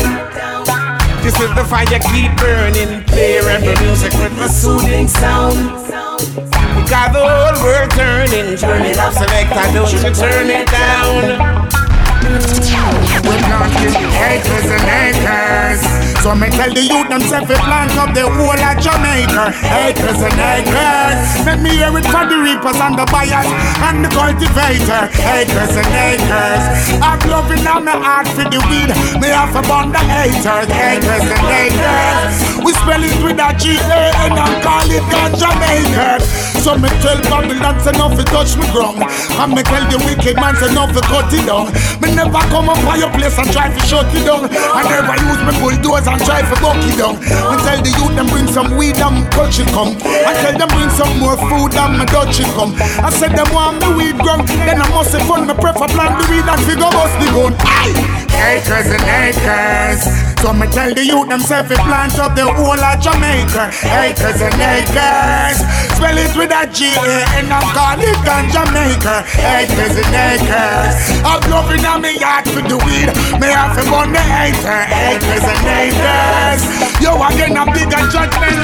This 1.24 1.38
is 1.40 1.50
the 1.54 1.64
fire 1.64 1.98
keep 2.12 2.36
burning. 2.36 3.02
Play 3.04 3.40
rebel 3.40 3.74
music 3.82 4.12
with 4.20 4.36
the 4.36 4.48
soothing 4.48 5.08
sound 5.08 6.61
got 6.88 7.12
the 7.12 7.20
whole 7.20 7.64
world 7.64 7.90
turning, 7.90 8.56
turn 8.56 8.82
it 8.82 8.98
up, 8.98 9.12
selector, 9.12 9.72
don't 9.72 9.92
you 9.92 10.14
turn 10.14 10.50
it 10.50 10.66
down. 10.68 11.81
We 12.22 13.34
planted 13.42 13.98
acres 13.98 14.70
and 14.70 14.86
acres. 14.86 15.82
So 16.22 16.36
me 16.38 16.46
tell 16.54 16.70
the 16.70 16.78
youth 16.78 17.10
themself 17.10 17.48
we 17.50 17.56
plant 17.66 17.98
up 17.98 18.14
the 18.14 18.22
whole 18.22 18.54
of 18.54 18.78
Jamaica. 18.78 19.50
Acres 19.66 20.22
and 20.22 20.38
acres. 20.38 21.18
Let 21.42 21.58
me 21.58 21.74
hear 21.74 21.90
it 21.90 22.06
for 22.06 22.22
the 22.22 22.38
reapers 22.38 22.78
and 22.78 22.94
the 22.94 23.10
buyers 23.10 23.50
and 23.82 24.06
the 24.06 24.10
cultivator. 24.14 25.10
Acres 25.18 25.74
and 25.74 25.90
acres. 25.98 26.64
I'm 27.02 27.18
loving 27.26 27.66
on 27.66 27.82
my 27.90 27.98
heart 27.98 28.30
for 28.30 28.46
the 28.46 28.62
weed. 28.70 28.94
Me 29.18 29.34
have 29.34 29.50
a 29.58 29.62
bond 29.66 29.90
the 29.90 29.98
haters. 29.98 30.70
Acres 30.70 31.26
and 31.26 31.46
acres. 31.50 32.34
We 32.62 32.70
spell 32.78 33.02
it 33.02 33.18
with 33.18 33.42
a 33.42 33.50
G-A 33.58 34.14
and 34.22 34.38
I 34.38 34.46
call 34.62 34.86
it 34.86 35.02
ganja 35.10 35.50
maker. 35.58 36.22
So 36.62 36.78
me 36.78 36.86
tell 37.02 37.18
Babylon 37.26 37.82
say 37.82 37.90
no 37.98 38.06
fi 38.14 38.22
touch 38.30 38.54
me 38.54 38.70
ground. 38.70 39.02
And 39.02 39.50
me 39.50 39.66
tell 39.66 39.82
the 39.90 39.98
wicked 40.06 40.38
man 40.38 40.54
say 40.54 40.70
no 40.70 40.86
fi 40.86 41.02
cut 41.10 41.34
it 41.34 41.42
down. 41.50 41.74
Me 41.98 42.11
never 42.14 42.42
come 42.52 42.68
up 42.68 42.78
on 42.86 42.98
your 42.98 43.10
place 43.10 43.36
and 43.38 43.50
try 43.52 43.68
to 43.72 43.80
shut 43.86 44.06
you 44.14 44.24
down. 44.24 44.48
I 44.52 44.84
never 44.86 45.16
use 45.18 45.42
me 45.44 45.52
bulldozer 45.60 46.12
and 46.12 46.22
try 46.24 46.40
to 46.42 46.56
buck 46.60 46.78
you 46.84 46.94
down. 46.96 47.16
Me 47.20 47.56
tell 47.64 47.80
the 47.80 47.92
youth 47.92 48.14
them 48.14 48.28
bring 48.28 48.48
some 48.48 48.76
weed 48.76 48.96
and 48.96 49.26
touch 49.32 49.58
it 49.58 49.68
come. 49.72 49.96
I 50.04 50.32
tell 50.40 50.56
them 50.56 50.70
bring 50.72 50.90
some 50.92 51.12
more 51.18 51.36
food 51.36 51.74
and 51.74 51.98
me 51.98 52.04
touch 52.06 52.40
it 52.40 52.50
come. 52.54 52.74
I 53.02 53.10
said 53.10 53.32
them 53.32 53.48
want 53.52 53.80
me 53.80 53.88
weed 53.96 54.16
ground, 54.20 54.48
then 54.48 54.80
I 54.80 54.88
must 54.90 55.12
have 55.12 55.26
fun. 55.26 55.46
Me 55.46 55.54
prefer 55.54 55.88
plant 55.88 56.20
the 56.20 56.24
weed 56.30 56.46
and 56.46 56.60
figure 56.68 56.90
bust 56.92 57.16
the 57.18 57.28
gun. 57.32 57.52
Aye. 57.60 58.11
Acres 58.42 58.90
and 58.90 59.06
acres. 59.22 60.02
So 60.42 60.52
me 60.52 60.66
tell 60.66 60.92
the 60.92 61.04
youth 61.06 61.28
themself 61.28 61.68
to 61.68 61.76
plant 61.86 62.18
up 62.18 62.34
the 62.34 62.42
whole 62.42 62.74
of 62.74 63.00
Jamaica. 63.00 63.70
Acres 63.86 64.42
and 64.42 64.58
acres. 64.58 65.62
Spell 65.94 66.18
it 66.18 66.34
with 66.34 66.50
a 66.50 66.66
G 66.66 66.90
A 66.90 67.22
and 67.38 67.52
I'm 67.52 67.62
calling 67.70 68.02
it 68.02 68.18
ganja 68.26 68.66
maker. 68.74 69.22
Acres 69.38 69.94
and 70.02 70.14
acres. 70.14 70.94
I'm 71.22 71.42
loving 71.50 71.86
on 71.86 72.02
me 72.02 72.18
yard 72.18 72.44
for 72.50 72.62
the 72.66 72.76
weed. 72.82 73.08
Me 73.38 73.46
have 73.46 73.78
to 73.78 73.82
burn 73.86 74.10
the 74.10 74.18
hater. 74.18 74.80
Acres 74.90 75.46
and 75.46 75.66
acres. 75.78 76.62
Yo 76.98 77.14
again 77.22 77.56
a 77.56 77.64
bigger 77.70 78.04
judgment. 78.10 78.58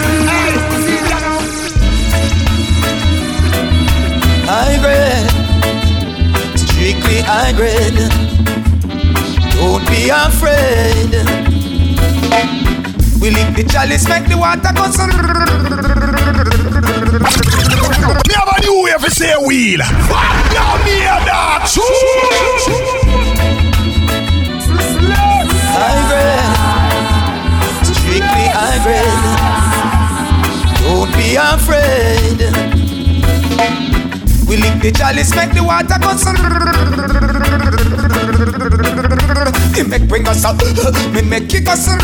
High 4.51 4.79
grade, 4.81 5.29
strictly 6.59 7.21
high 7.21 7.53
grade. 7.53 8.28
Don't 9.59 9.85
be 9.89 10.09
afraid. 10.09 11.13
We 13.21 13.31
lick 13.31 13.57
the 13.57 13.65
chalice, 13.69 14.09
make 14.09 14.29
the 14.29 14.37
water 14.39 14.73
go. 14.73 14.87
Me 18.27 18.35
have 18.35 18.49
a 18.49 18.61
new 18.63 18.83
way 18.85 18.97
for 19.01 19.11
say 19.11 19.35
wheel. 19.45 19.81
Fuck 20.07 20.53
you, 20.55 20.67
me 20.85 20.97
that. 21.27 21.67
High 25.75 26.03
grade, 26.09 26.57
strictly 27.85 28.47
high 28.55 28.79
grade. 28.85 29.23
Don't 30.85 31.11
be 31.19 31.35
afraid. 31.35 32.39
We 34.49 34.55
lick 34.57 34.81
the 34.81 34.91
chalice, 34.93 35.35
make 35.35 35.53
the 35.53 35.63
water 35.65 35.99
go. 36.01 36.15
Me 39.79 39.85
make 39.85 40.09
bring 40.09 40.27
us 40.27 40.45
up, 40.45 40.57
me 41.13 41.23
make 41.23 41.49
kick 41.49 41.69
us 41.69 41.87
up. 41.87 42.01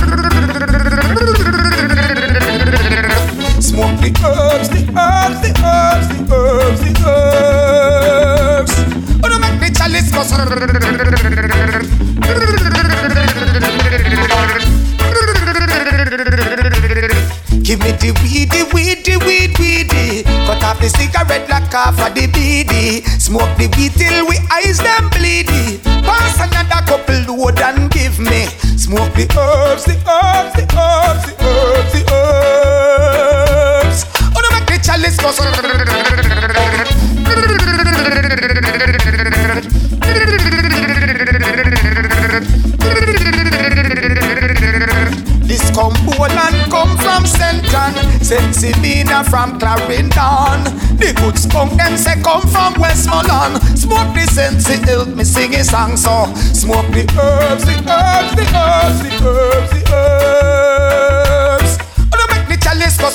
Smoke 3.61 3.99
the 3.99 4.15
herbs, 4.23 4.69
the 4.69 4.87
herbs, 4.95 5.41
the 5.43 5.51
herbs, 5.59 6.07
the 6.07 6.19
herbs, 6.33 6.81
the 6.81 6.91
herbs. 7.05 8.73
Oh, 9.25 9.29
no, 9.29 9.39
make 9.41 9.59
the 9.59 9.71
chalice 9.77 10.09
go. 10.13 10.23
Give 17.65 17.81
me 17.81 17.91
the 17.91 18.13
weedy, 18.23 18.63
weedy, 18.73 19.17
weed, 19.17 19.59
weedy. 19.59 20.23
Cut 20.23 20.24
off 20.75 20.81
the 20.81 20.89
cigarette 20.89 21.49
like 21.49 21.73
half 21.73 21.99
of 22.01 22.15
the 22.15 22.27
beady. 22.27 23.03
Smoke 23.19 23.57
the 23.57 23.67
weed 23.77 23.93
till 23.93 24.27
we 24.27 24.37
eyes 24.51 24.79
them 24.79 25.11
bleedy. 25.11 25.83
Pass 26.03 26.41
another 26.41 26.83
couple 26.87 27.37
load 27.37 27.61
and 27.61 27.91
give 27.91 28.19
me. 28.19 28.47
Smoke 28.77 29.13
the 29.15 29.27
herbs, 29.39 29.85
the 29.85 29.95
herbs, 30.07 30.55
the 30.55 30.65
herbs, 30.75 31.25
the 31.27 31.33
herbs, 31.45 31.93
the 31.93 32.03
herbs. 32.13 34.05
Oh, 34.35 34.41
no, 34.43 34.49
make 34.55 34.67
the 34.67 34.79
chalice 34.83 35.19
go. 35.19 35.31
This 45.47 45.71
come 45.71 45.95
Poland, 46.07 46.64
from 47.75 47.95
Central, 48.23 48.55
Sensibina 48.55 49.25
from 49.29 49.59
Clarendon. 49.59 50.63
The 50.99 51.13
good 51.19 51.39
skunk 51.39 51.73
them 51.77 51.97
say 51.97 52.21
come 52.23 52.47
from 52.55 52.75
Westmoreland. 52.81 53.61
Smoke 53.77 54.15
the 54.15 54.27
sense, 54.31 54.71
it 54.71 54.85
help 54.85 55.09
me 55.09 55.25
sing 55.25 55.55
a 55.55 55.65
song 55.65 55.97
so. 55.97 56.33
Smoke 56.55 56.87
the 56.95 57.05
herbs, 57.19 57.65
the 57.65 57.75
herbs, 57.91 58.35
the 58.39 58.45
herbs, 58.55 58.99
the 59.03 59.11
herbs, 59.27 59.71
the 59.75 59.81
herbs. 59.93 61.73
Oh, 62.13 62.17
no, 62.19 62.25
make 62.31 62.47
the 62.49 62.57
chalice 62.63 62.97
go. 62.97 63.11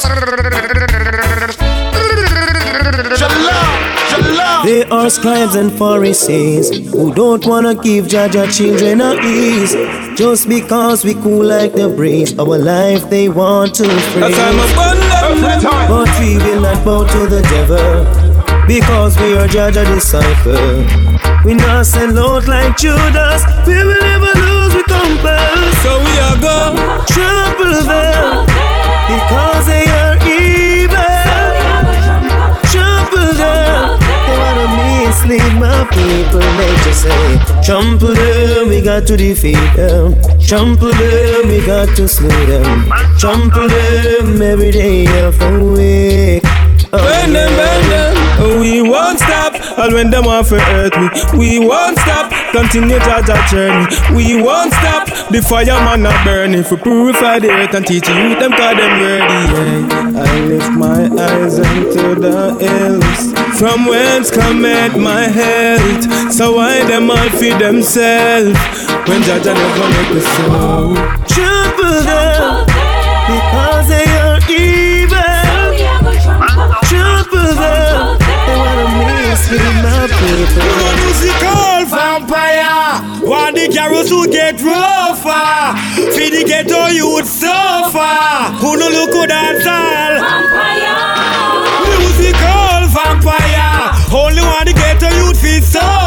There 4.65 4.93
are 4.93 5.09
scribes 5.09 5.55
and 5.55 5.71
Pharisees 5.71 6.69
who 6.91 7.13
don't 7.13 7.45
wanna 7.45 7.75
give 7.75 8.07
Jah 8.09 8.27
Jah 8.27 8.47
children 8.51 8.99
a 9.01 9.15
ease. 9.23 10.08
Just 10.19 10.49
because 10.49 11.05
we 11.05 11.13
cool 11.13 11.45
like 11.45 11.71
the 11.71 11.87
breeze, 11.87 12.37
our 12.37 12.57
life 12.57 13.09
they 13.09 13.29
want 13.29 13.73
to 13.75 13.85
freeze. 14.11 14.35
But 15.87 16.09
we 16.19 16.35
will 16.35 16.59
not 16.59 16.83
bow 16.83 17.07
to 17.07 17.27
the 17.31 17.41
devil 17.47 18.03
because 18.67 19.17
we 19.17 19.37
are 19.37 19.47
Jah 19.47 19.71
Jah 19.71 19.85
disciple. 19.95 20.83
We 21.45 21.53
not 21.53 21.85
sell 21.85 22.19
out 22.19 22.49
like 22.49 22.75
Judas, 22.75 23.47
we 23.65 23.75
will 23.75 24.01
never 24.11 24.33
lose, 24.43 24.75
we 24.75 24.83
compel. 24.91 25.55
So 25.83 25.91
we 26.03 26.13
are 26.27 26.37
go 26.43 26.75
trample 27.07 27.79
them 27.87 28.43
because 29.07 29.65
they 29.71 29.87
are 29.87 30.17
evil. 30.27 30.99
Trample 32.67 33.31
them. 33.39 33.95
They 34.27 34.35
wanna 34.35 34.67
mislead 34.83 35.53
my 35.63 35.68
people. 35.91 36.39
They 36.39 36.73
just 36.83 37.03
say, 37.03 37.39
trample 37.63 38.13
them, 38.13 38.69
we 38.69 38.81
got 38.81 39.07
to 39.07 39.17
defeat 39.17 39.55
them. 39.75 40.15
Trample 40.39 40.91
them, 40.91 41.47
we 41.47 41.65
got 41.65 41.95
to 41.97 42.07
slay 42.07 42.45
them. 42.45 42.89
Trample 43.17 43.67
them 43.67 44.41
every 44.41 44.71
day 44.71 45.05
of 45.25 45.37
the 45.39 45.59
week. 45.59 46.43
Oh, 46.91 46.97
burn 46.97 47.33
them, 47.33 47.49
burn 47.55 47.89
them. 47.89 48.15
Oh, 48.41 48.59
we 48.59 48.81
won't 48.81 49.19
stop. 49.19 49.53
And 49.77 49.93
when 49.93 50.09
them 50.09 50.25
want 50.25 50.47
to 50.47 50.59
hurt 50.59 50.95
me, 50.97 51.09
we 51.37 51.59
won't 51.59 51.97
stop. 51.99 52.31
Continue 52.51 52.97
Jah 52.99 53.21
Jah 53.21 53.45
journey. 53.51 53.85
We 54.15 54.41
won't 54.41 54.73
stop. 54.73 55.07
The 55.29 55.41
fireman 55.41 56.01
not 56.01 56.25
burning 56.25 56.63
for 56.63 56.77
purify 56.77 57.39
the 57.39 57.49
earth 57.51 57.75
and 57.75 57.85
teach 57.85 58.07
you 58.07 58.39
them 58.39 58.51
cause 58.51 58.75
them 58.75 58.99
ready. 58.99 59.39
Yeah. 59.53 60.23
I 60.23 60.39
lift 60.45 60.71
my 60.71 61.03
eyes 61.21 61.59
unto 61.59 62.15
the 62.15 62.57
hills. 62.57 63.48
From 63.59 63.87
whence 63.87 64.31
cometh 64.31 64.95
my 64.95 65.23
health? 65.27 66.31
So 66.31 66.55
why 66.55 66.81
them 66.87 67.11
all 67.11 67.29
feed 67.31 67.59
themselves? 67.59 68.57
When 69.03 69.21
Jah 69.21 69.37
Jah 69.43 69.53
never 69.53 69.87
make 69.95 70.11
the 70.15 70.23
soul. 70.23 70.95
Trample 71.27 71.99
them 72.07 72.63
because 73.27 73.87
they 73.91 74.07
are 74.23 74.39
evil. 74.47 75.19
Trample 76.87 77.51
them. 77.59 78.15
They 78.47 78.55
wanna 78.55 78.87
mislead 78.95 79.75
my 79.83 80.07
people. 80.07 80.63
musical 81.03 81.83
vampire. 81.91 83.27
Want 83.27 83.57
the 83.57 83.67
carols 83.67 84.07
who 84.09 84.25
get 84.31 84.61
rougher. 84.61 85.75
Feed 86.15 86.31
the 86.31 86.43
ghetto 86.47 86.87
youth 86.87 87.27
suffer. 87.27 88.55
Who 88.63 88.77
no 88.77 88.87
look 88.87 89.11
who 89.11 89.27
dance 89.27 89.67
all. 89.67 90.15
Musical 90.15 91.18
Only 94.11 94.41
want 94.41 94.65
the 94.65 94.73
ghetto 94.73 95.07
youth 95.21 95.39
feel 95.39 95.61
suffer. 95.61 95.98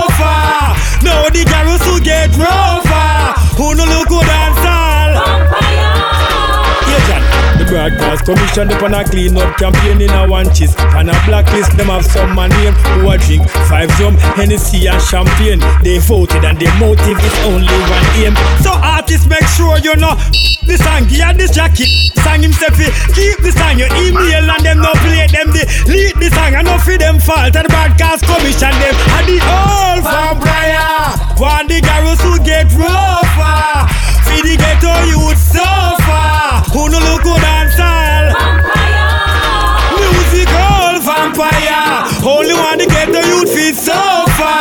The 7.82 7.90
broadcast 7.90 8.22
commission 8.22 8.70
upon 8.70 8.94
a 8.94 9.02
clean 9.02 9.34
up 9.34 9.58
campaign 9.58 9.98
in 9.98 10.14
a 10.14 10.22
one 10.30 10.46
cheese. 10.54 10.70
On 10.94 11.10
a 11.10 11.14
blacklist, 11.26 11.74
them 11.74 11.90
have 11.90 12.06
some 12.06 12.30
man 12.30 12.54
name 12.62 12.78
who 12.94 13.10
a 13.10 13.18
drink 13.18 13.42
five 13.66 13.90
rum, 13.98 14.14
Hennessy 14.38 14.86
and 14.86 15.02
champagne. 15.02 15.58
They 15.82 15.98
voted 15.98 16.46
and 16.46 16.54
their 16.62 16.70
motive 16.78 17.18
is 17.18 17.36
only 17.42 17.74
one 17.90 18.06
aim. 18.22 18.38
So 18.62 18.70
artists 18.70 19.26
make 19.26 19.42
sure 19.58 19.82
you 19.82 19.98
know 19.98 20.14
the 20.62 20.78
song, 20.78 21.10
yeah, 21.10 21.34
this 21.34 21.50
jacket. 21.50 21.90
Song 22.22 22.46
himself, 22.46 22.78
keep 23.18 23.42
the 23.42 23.50
song, 23.50 23.82
your 23.82 23.90
email 23.98 24.46
and 24.46 24.62
them 24.62 24.78
no 24.78 24.94
play 25.02 25.26
them. 25.26 25.50
They 25.50 25.66
lead 25.90 26.14
the 26.22 26.30
song 26.30 26.54
and 26.54 26.70
no 26.70 26.78
for 26.78 26.94
them 26.94 27.18
fault. 27.18 27.50
And 27.58 27.66
the 27.66 27.72
broadcast 27.72 28.22
commission 28.30 28.78
them 28.78 28.94
and 28.94 29.26
the 29.26 29.42
old 29.42 30.06
vampire. 30.06 31.18
Want 31.34 31.66
the 31.66 31.82
girls 31.82 32.22
who 32.22 32.38
get 32.46 32.70
rougher. 32.78 33.90
Feed 34.30 34.46
the 34.46 34.54
ghetto 34.54 34.94
youth 35.10 35.34
suffer. 35.34 36.01
Who 36.72 36.88
no 36.88 36.98
look 36.98 37.22
good 37.22 37.44
and 37.44 37.70
style. 37.70 38.32
Vampire! 38.32 39.92
Musical 40.00 41.00
vampire. 41.04 42.08
Only 42.24 42.54
want 42.54 42.80
to 42.80 42.86
get 42.86 43.08
the 43.12 43.22
youth 43.28 43.52
fit 43.52 43.76
suffer. 43.76 44.60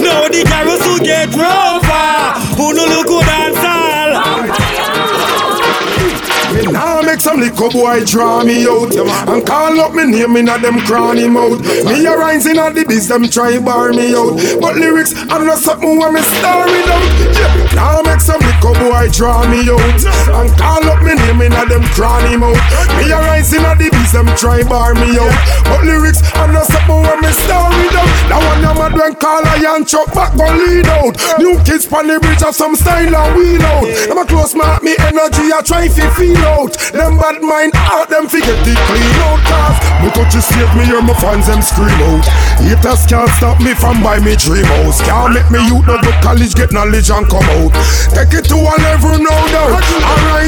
Now 0.00 0.28
the 0.28 0.42
girls 0.48 0.82
who 0.86 0.98
get 1.04 1.28
rougher. 1.34 2.40
Who 2.56 2.72
no 2.74 2.84
look 2.86 3.06
good 3.06 3.28
and 3.28 3.51
some 7.32 7.40
little 7.40 7.70
boy 7.70 8.04
draw 8.04 8.44
me 8.44 8.66
out. 8.66 8.94
And 9.28 9.46
call 9.46 9.80
up 9.80 9.94
me 9.94 10.04
name 10.04 10.36
in 10.36 10.48
a 10.48 10.58
them 10.58 10.78
cranny 10.80 11.28
mouth. 11.28 11.60
Me 11.86 12.04
a 12.04 12.16
rising 12.16 12.58
at 12.58 12.74
the 12.74 12.84
biz, 12.84 13.08
them 13.08 13.28
try 13.28 13.58
bar 13.58 13.92
me 13.92 14.14
out. 14.14 14.36
But 14.60 14.76
lyrics, 14.76 15.14
I'm 15.30 15.46
not 15.46 15.58
something 15.58 15.96
where 15.96 16.12
me 16.12 16.20
story 16.20 16.82
down. 16.84 17.04
Yeah. 17.32 17.72
Now 17.74 18.02
make 18.02 18.20
some 18.20 18.40
little 18.40 18.76
boy 18.76 19.08
draw 19.08 19.48
me 19.48 19.64
out. 19.64 19.80
And 19.80 20.50
call 20.60 20.84
up 20.84 21.00
me 21.02 21.14
name 21.14 21.40
in 21.40 21.52
a 21.56 21.64
them 21.64 21.84
cranny 21.96 22.36
mouth. 22.36 22.60
Me 23.00 23.08
a 23.08 23.16
rising 23.16 23.64
at 23.64 23.78
the 23.78 23.88
biz, 23.88 24.12
them 24.12 24.28
try 24.36 24.62
bar 24.62 24.92
me 24.94 25.16
out. 25.16 25.32
But 25.64 25.84
lyrics, 25.88 26.20
I'm 26.36 26.52
not 26.52 26.68
something 26.68 27.00
where 27.00 27.20
me 27.20 27.32
story 27.32 27.88
down. 27.96 28.08
Now 28.28 28.44
one 28.44 28.64
of 28.64 28.76
mad 28.76 28.92
when 28.92 29.14
call 29.16 29.40
a 29.40 29.56
yan 29.56 29.84
chop 29.84 30.12
back 30.12 30.36
go 30.36 30.44
lead 30.52 30.88
out. 31.00 31.16
New 31.38 31.56
kids 31.64 31.86
pan 31.86 32.08
the 32.08 32.20
bridge 32.20 32.44
have 32.44 32.54
some 32.54 32.76
style 32.76 33.08
and 33.08 33.32
wheel 33.36 33.62
out. 33.62 33.88
I'm 34.10 34.18
a 34.20 34.24
close 34.28 34.54
mark, 34.54 34.82
me 34.82 34.92
energy 35.00 35.48
I 35.48 35.62
try 35.64 35.88
fi 35.88 36.04
feel 36.12 36.36
out. 36.44 36.76
Them 36.92 37.21
bad 37.22 37.38
mind 37.38 37.70
out, 37.86 38.10
them 38.10 38.26
forget 38.26 38.58
the 38.66 38.74
clean 38.90 39.14
out 39.30 39.38
Cause 39.46 39.78
me 40.02 40.10
touch 40.10 40.34
the 40.34 40.42
state, 40.42 40.66
me 40.74 40.82
hear 40.82 40.98
my 40.98 41.14
fans 41.22 41.46
them 41.46 41.62
scream 41.62 41.94
out. 42.10 42.26
Haters 42.58 43.06
can't 43.06 43.30
stop 43.38 43.62
me 43.62 43.70
from 43.78 44.02
buy 44.02 44.18
me 44.18 44.34
dream 44.34 44.66
house. 44.66 44.98
Can't 45.06 45.30
make 45.30 45.46
me 45.54 45.62
youth 45.70 45.86
no 45.86 45.94
go 46.02 46.10
college, 46.18 46.58
get 46.58 46.74
knowledge 46.74 47.14
and 47.14 47.22
come 47.30 47.46
out. 47.62 47.70
Take 48.10 48.34
it 48.34 48.50
to 48.50 48.58
a 48.58 48.74
level, 48.82 49.14
no 49.22 49.30
doubt 49.54 49.78
Alright, 49.78 50.10
now 50.18 50.41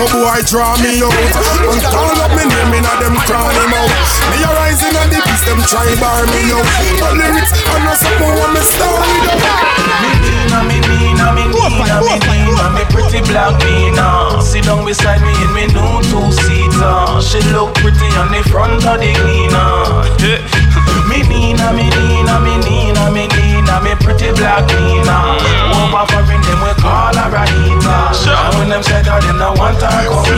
make 0.00 0.12
boy 0.12 0.40
draw 0.48 0.72
me 0.80 1.04
out 1.04 1.12
And 1.12 1.82
call 1.84 2.16
up 2.24 2.32
me 2.32 2.44
name 2.48 2.74
in 2.80 2.88
a 2.88 2.92
them 3.04 3.16
cranny 3.28 3.66
mouth 3.68 3.92
Me 4.32 4.40
a 4.40 4.50
rising 4.56 4.96
on 4.96 5.08
the 5.12 5.20
beast, 5.20 5.44
them 5.44 5.60
try 5.68 5.88
bar 6.00 6.24
me 6.32 6.40
out 6.56 6.64
But 7.00 7.12
lyrics, 7.20 7.52
I'm 7.68 7.84
not 7.84 7.96
something 8.00 8.32
what 8.32 8.50
me 8.56 8.62
story 8.64 9.16
down 9.28 9.80
Nina, 10.20 10.64
me 10.64 10.80
Nina, 10.80 11.26
me 11.32 11.44
Nina, 11.46 11.96
me 12.02 12.16
Nina, 12.26 12.64
me 12.74 12.84
pretty 12.90 13.20
black 13.28 13.54
Nina. 13.64 14.42
Sit 14.42 14.64
down 14.64 14.84
beside 14.84 15.22
me 15.22 15.32
in 15.44 15.52
me 15.54 15.64
new 15.70 16.02
two-seater. 16.10 17.22
She 17.22 17.40
look 17.54 17.74
pretty 17.78 18.08
on 18.18 18.32
the 18.32 18.42
front 18.50 18.82
of 18.84 18.98
the 18.98 19.12
Nina. 19.24 20.02
me 21.08 21.22
Nina, 21.28 21.72
me 21.72 21.86
Nina, 21.86 22.34
me 22.40 22.54
Nina, 22.66 23.10
me 23.14 23.24
Nina, 23.28 23.74
me 23.80 23.94
pretty 24.02 24.32
black 24.34 24.66
Nina. 24.74 25.38
Over 25.70 26.04
foreign 26.10 26.42
them 26.42 26.60
we 26.66 26.72
call 26.82 27.14
her 27.14 27.30
Anita. 27.30 28.10
And 28.10 28.58
when 28.58 28.68
them 28.68 28.82
said 28.82 29.06
her, 29.06 29.20
them 29.20 29.38
no 29.38 29.52
want 29.54 29.80
her 29.80 29.89
I 29.90 30.30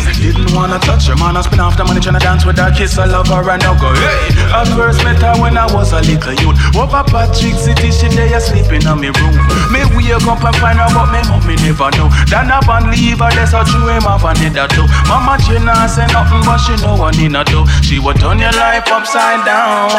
her, 0.00 0.12
didn't 0.20 0.52
wanna 0.54 0.78
touch 0.78 1.06
her 1.08 1.16
Man, 1.16 1.36
I 1.36 1.40
spin 1.42 1.60
off 1.60 1.76
the 1.76 1.84
money 1.84 2.00
tryna 2.00 2.20
dance 2.20 2.44
with 2.44 2.56
that 2.56 2.76
kiss 2.76 2.96
a 2.98 3.06
lover 3.06 3.40
and 3.40 3.62
I 3.62 3.72
go, 3.76 3.92
hey. 3.92 4.32
At 4.52 4.68
first 4.76 5.04
met 5.04 5.20
her 5.22 5.34
when 5.40 5.56
I 5.56 5.66
was 5.72 5.92
a 5.92 6.00
little 6.00 6.34
youth. 6.40 6.56
Over 6.76 7.04
Patrick 7.04 7.56
City, 7.56 7.90
she 7.92 8.08
there 8.12 8.40
sleeping 8.40 8.84
in 8.84 8.98
my 9.00 9.10
room. 9.12 9.36
Me 9.72 9.84
wake 9.96 10.12
up 10.28 10.44
and 10.44 10.56
find 10.60 10.78
out 10.80 10.92
but 10.92 11.08
me 11.12 11.20
mommy 11.28 11.56
never 11.60 11.90
know. 11.96 12.08
Dan 12.28 12.50
up 12.52 12.68
and 12.68 12.90
leave 12.92 13.20
her, 13.20 13.30
that's 13.32 13.52
how 13.52 13.64
true 13.64 13.88
him 13.88 14.04
have 14.04 14.24
another 14.24 14.68
too. 14.72 14.86
Mama 15.08 15.36
Jenna 15.44 15.88
say 15.88 16.06
nothing 16.12 16.42
but 16.44 16.58
she 16.60 16.76
know 16.80 16.96
what 16.96 17.16
Nina 17.16 17.44
do. 17.44 17.64
She 17.80 17.98
would 17.98 18.20
turn 18.20 18.38
your 18.38 18.52
life 18.56 18.88
upside 18.88 19.44
down. 19.44 19.90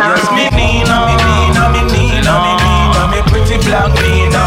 Yes, 0.00 0.24
me 0.32 0.48
Nina, 0.52 0.96
me 1.08 1.14
Nina, 1.16 1.64
me 1.72 1.80
Nina, 1.88 2.34
me 2.44 2.52
Nina, 2.60 3.02
me 3.12 3.20
pretty 3.28 3.56
black 3.64 3.92
Nina. 4.00 4.37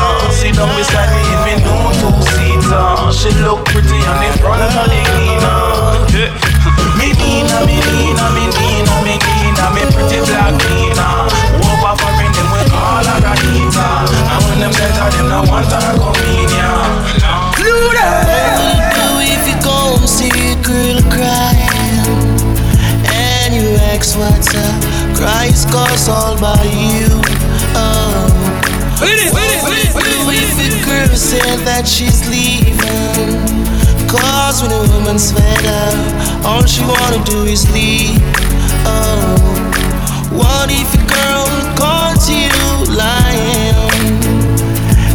Sit 0.62 0.68
down 0.68 0.78
beside 0.78 1.10
me 1.10 1.22
in 1.26 1.42
me 1.42 1.54
new 1.66 1.90
two-seater. 1.98 3.10
She 3.10 3.34
look 3.42 3.66
pretty 3.66 3.98
on 4.06 4.18
the 4.22 4.30
front 4.38 4.62
of 4.62 4.70
the 4.78 4.86
Nina. 4.94 5.58
Me 7.02 7.10
Nina, 7.18 7.66
me 7.66 7.82
Nina, 7.82 8.30
me 8.30 8.46
Nina, 8.46 8.94
me 9.02 9.18
Nina, 9.18 9.66
me 9.74 9.82
pretty 9.90 10.22
black 10.22 10.54
Nina. 10.70 11.26
Over 11.66 11.98
for 11.98 12.14
them 12.14 12.30
we 12.54 12.62
call 12.70 13.02
her 13.02 13.26
Anita. 13.26 14.06
And 14.06 14.42
when 14.46 14.58
them 14.62 14.70
better, 14.78 15.10
them 15.18 15.34
no 15.34 15.42
want 15.50 15.66
her 15.66 15.98
comedian. 15.98 17.10
If 19.34 19.42
you 19.50 19.58
go 19.66 19.98
see 20.06 20.30
a 20.30 20.54
girl 20.62 21.02
crying 21.10 22.06
And 23.10 23.56
you 23.56 23.66
ask 23.90 24.16
what's 24.16 24.54
up 24.54 25.18
Cries 25.18 25.66
cause 25.66 26.08
all 26.08 26.40
by 26.40 26.62
you 26.66 27.10
Oh 27.74 28.30
If 29.02 29.32
a 29.32 29.36
girl 29.36 29.41
said 31.22 31.60
that 31.70 31.88
she's 31.88 32.26
leaving 32.28 33.38
Cause 34.10 34.62
when 34.64 34.72
a 34.74 34.82
woman's 34.92 35.32
fed 35.32 35.66
up 35.66 36.46
All 36.46 36.66
she 36.66 36.82
wanna 36.82 37.24
do 37.24 37.46
is 37.46 37.70
leave 37.72 38.18
Oh 38.90 39.38
What 40.34 40.68
if 40.74 40.90
a 40.98 41.04
girl 41.06 41.46
caught 41.78 42.26
you 42.26 42.50
lying 42.98 43.78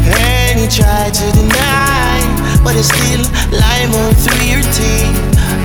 And 0.07 0.61
you 0.61 0.69
try 0.71 1.11
to 1.11 1.27
deny 1.33 2.07
but 2.67 2.75
it's 2.75 2.91
still 2.91 3.23
lying 3.55 3.95
through 4.27 4.43
your 4.43 4.63
teeth. 4.75 5.15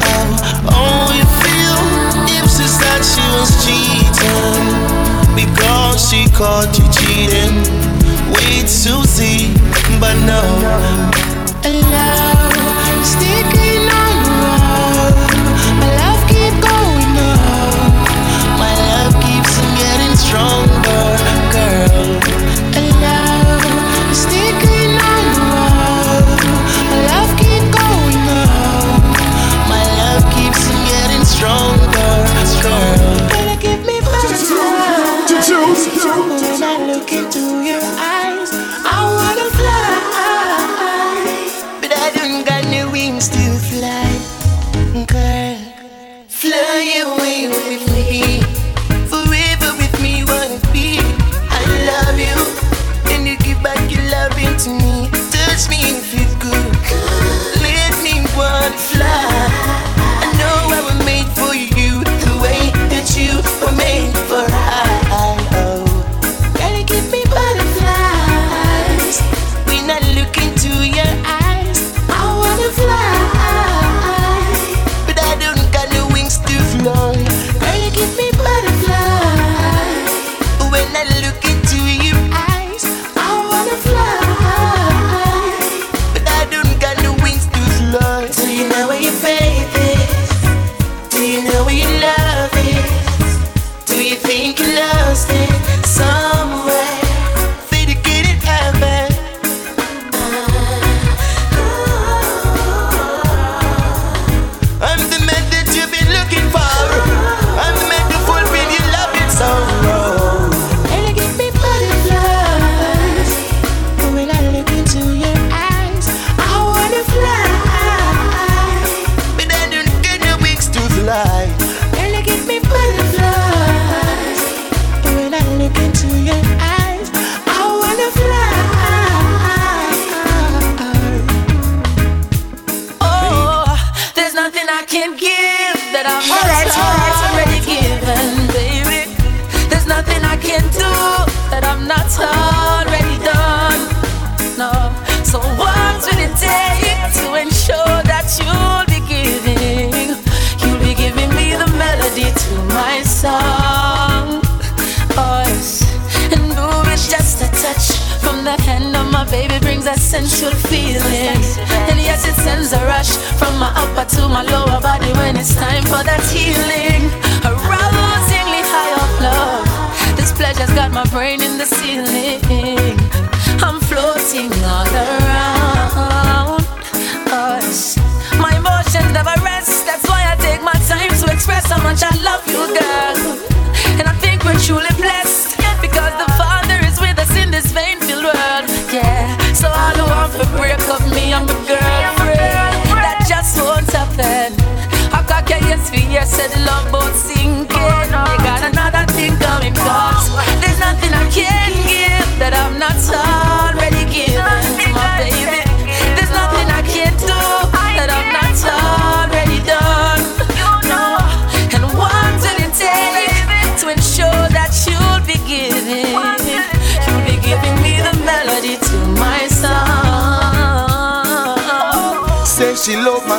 Oh, 0.05 0.69
oh, 0.69 1.09
you 1.17 1.25
feel 1.41 2.01
she 2.45 2.67
said 2.67 3.01
she 3.01 3.25
was 3.33 3.49
cheating 3.65 4.69
because 5.33 5.97
she 6.07 6.29
caught 6.29 6.69
you 6.77 6.85
cheating. 6.93 7.57
Wait 8.29 8.69
to 8.69 9.01
see, 9.07 9.49
but 10.01 10.15
no. 10.25 10.41
Love 11.63 12.40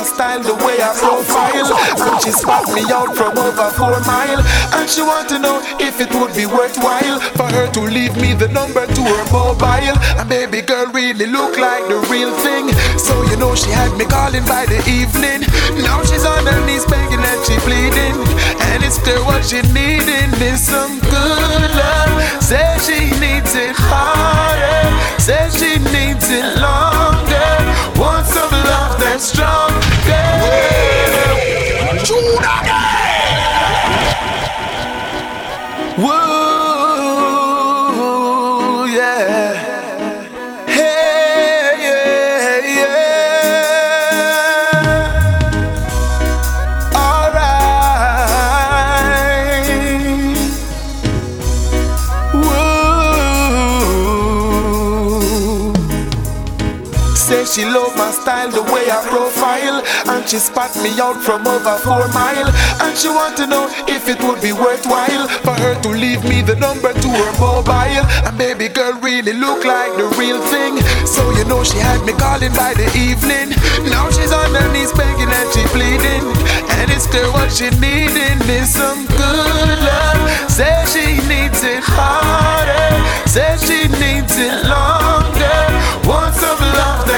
style, 0.03 0.41
the 0.43 0.55
way 0.63 0.77
I 0.79 0.91
profile. 0.95 1.71
And 2.03 2.21
she 2.21 2.31
spot 2.31 2.67
me 2.75 2.83
out 2.91 3.15
from 3.15 3.37
over 3.37 3.69
four 3.73 3.99
mile. 4.05 4.43
And 4.75 4.89
she 4.89 5.01
want 5.01 5.29
to 5.29 5.39
know 5.39 5.63
if 5.79 5.99
it 5.99 6.11
would 6.13 6.35
be 6.35 6.45
worthwhile 6.45 7.19
for 7.39 7.47
her 7.49 7.71
to 7.71 7.81
leave 7.81 8.15
me 8.17 8.33
the 8.33 8.47
number 8.49 8.85
to 8.85 9.01
her 9.01 9.25
mobile. 9.31 9.97
And 10.19 10.29
baby 10.29 10.61
girl 10.61 10.87
really 10.91 11.27
look 11.27 11.57
like 11.57 11.87
the 11.87 11.99
real 12.11 12.31
thing. 12.43 12.69
So 12.99 13.23
you 13.29 13.37
know 13.37 13.55
she 13.55 13.71
had 13.71 13.95
me 13.97 14.05
calling 14.05 14.45
by 14.45 14.65
the 14.65 14.79
evening. 14.89 15.47
Now 15.81 16.03
she's 16.03 16.25
on 16.25 16.45
her 16.45 16.59
knees 16.65 16.85
begging 16.85 17.23
and 17.23 17.41
she 17.45 17.55
pleading. 17.63 18.17
And 18.71 18.83
it's 18.83 18.99
clear 18.99 19.23
what 19.23 19.45
she 19.45 19.61
needing 19.73 20.31
is 20.43 20.61
some 20.61 20.99
good 20.99 21.69
love. 21.79 22.43
Say 22.43 22.65
she 22.83 22.99
needs 23.19 23.55
it 23.55 23.75
harder. 23.75 24.91
Say 25.19 25.49
she 25.55 25.79
needs 25.95 26.29
it 26.29 26.59
longer. 26.59 27.62
Want 28.03 28.27
some 28.27 28.51
love 28.51 28.99
that's 28.99 29.23
stronger. 29.23 29.79
Whoa, 35.95 36.32
style, 58.23 58.47
the 58.47 58.63
way 58.71 58.87
I 58.87 59.03
profile, 59.11 59.83
and 60.15 60.23
she 60.23 60.39
spot 60.39 60.71
me 60.79 60.95
out 60.95 61.19
from 61.19 61.43
over 61.43 61.75
four 61.83 62.07
mile, 62.15 62.47
and 62.79 62.95
she 62.95 63.11
want 63.11 63.35
to 63.35 63.45
know 63.45 63.67
if 63.91 64.07
it 64.07 64.15
would 64.23 64.39
be 64.39 64.55
worthwhile 64.55 65.27
for 65.43 65.51
her 65.59 65.75
to 65.83 65.89
leave 65.91 66.23
me 66.23 66.39
the 66.39 66.55
number 66.55 66.95
to 66.95 67.09
her 67.19 67.33
mobile. 67.35 68.05
And 68.23 68.37
baby 68.39 68.69
girl 68.71 68.95
really 69.03 69.33
look 69.35 69.67
like 69.67 69.91
the 69.99 70.07
real 70.15 70.39
thing, 70.47 70.79
so 71.03 71.21
you 71.35 71.43
know 71.51 71.67
she 71.67 71.77
had 71.83 71.99
me 72.07 72.13
calling 72.15 72.55
by 72.55 72.71
the 72.79 72.87
evening. 72.95 73.51
Now 73.91 74.07
she's 74.07 74.31
on 74.31 74.55
her 74.55 74.71
knees 74.71 74.95
begging 74.95 75.27
and 75.27 75.49
she 75.51 75.63
pleading, 75.75 76.23
and 76.79 76.87
it's 76.95 77.07
clear 77.11 77.27
what 77.35 77.51
she 77.51 77.67
needing 77.83 78.39
is 78.47 78.71
some 78.71 79.03
good 79.19 79.79
love. 79.83 80.23
Says 80.47 80.95
she 80.95 81.19
needs 81.27 81.59
it 81.59 81.83
harder, 81.83 82.95
Says 83.27 83.59
she 83.67 83.91
needs 83.99 84.39
it 84.39 84.63
longer. 84.63 85.22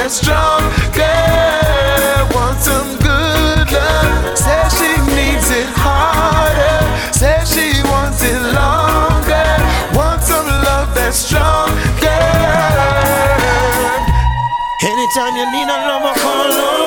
Want 0.06 0.14
some 0.14 0.28
love 0.28 0.62
that's 0.62 0.86
stronger, 0.94 1.08
want 2.36 2.60
some 2.62 2.98
good 3.00 3.72
love. 3.72 4.38
Say 4.38 4.70
she 4.78 4.92
needs 5.16 5.50
it 5.50 5.66
harder, 5.74 6.78
say 7.12 7.42
she 7.44 7.82
wants 7.90 8.22
it 8.22 8.40
longer. 8.54 9.50
Want 9.98 10.22
some 10.22 10.46
love 10.46 10.94
that's 10.94 11.18
stronger. 11.18 12.22
Anytime 14.84 15.36
you 15.38 15.52
need 15.52 15.70
a 15.74 15.78
lover, 15.90 16.14
call 16.20 16.54
on 16.54 16.85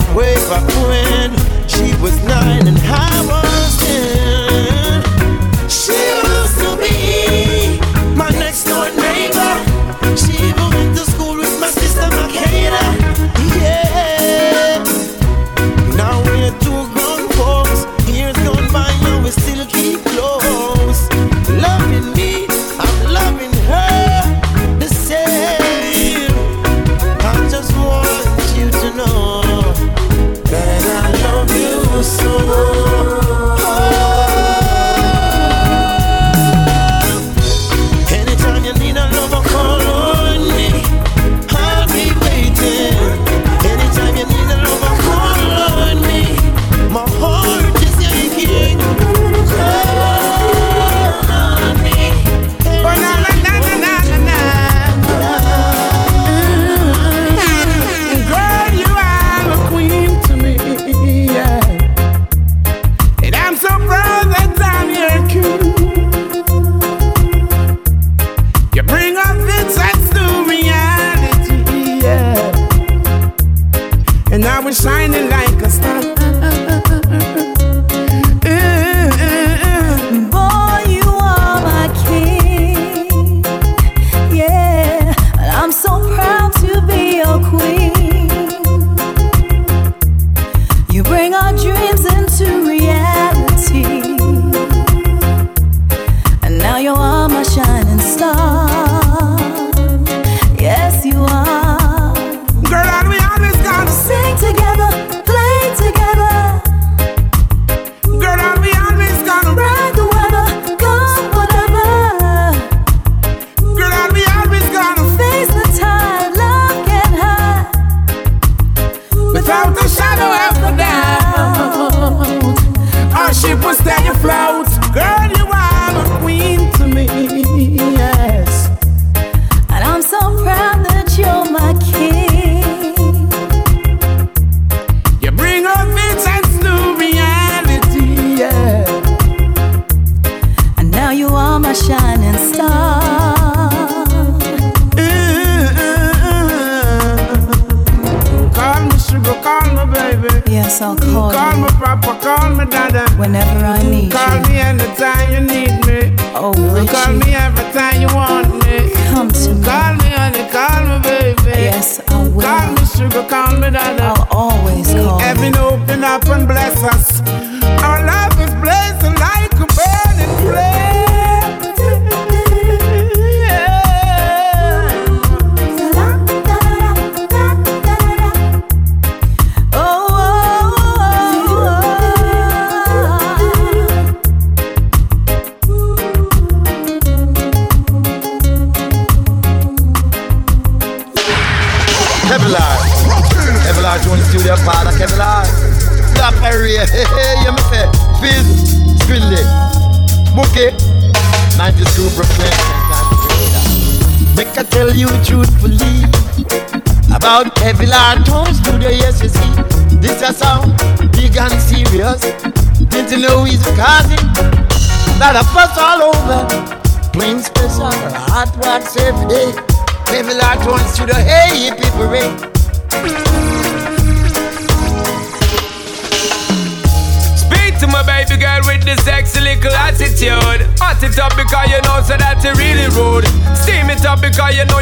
from 0.00 0.14
way 0.14 0.34
back 0.34 0.67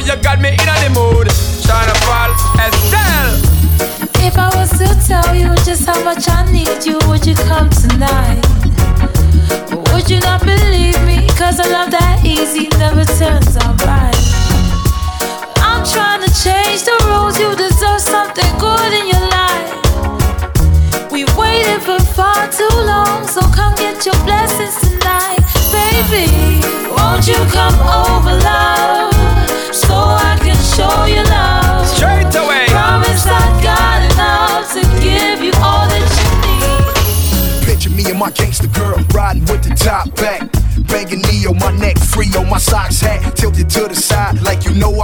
you 0.06 0.14
got 0.22 0.40
me 0.40 0.45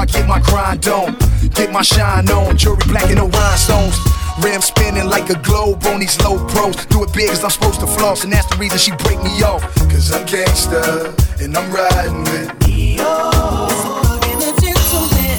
I 0.02 0.04
get 0.04 0.26
my 0.26 0.40
grind 0.40 0.88
on, 0.88 1.16
get 1.54 1.70
my 1.70 1.82
shine 1.82 2.28
on. 2.28 2.58
Jewelry 2.58 2.82
black 2.88 3.04
and 3.04 3.18
no 3.18 3.28
rhinestones. 3.28 3.96
Rim 4.42 4.60
spinning 4.60 5.06
like 5.06 5.30
a 5.30 5.38
globe 5.38 5.84
on 5.86 6.00
these 6.00 6.20
low 6.24 6.44
pros. 6.48 6.74
Do 6.86 7.04
it 7.04 7.12
big 7.12 7.28
cause 7.28 7.44
I'm 7.44 7.50
supposed 7.50 7.78
to 7.78 7.86
floss, 7.86 8.24
and 8.24 8.32
that's 8.32 8.48
the 8.50 8.56
reason 8.56 8.78
she 8.78 8.90
break 9.06 9.22
me 9.22 9.30
off. 9.44 9.62
Cause 9.94 10.10
I'm 10.10 10.26
gangsta, 10.26 11.14
and 11.40 11.56
I'm 11.56 11.70
riding 11.70 12.24
with 12.24 12.50
me. 12.66 12.98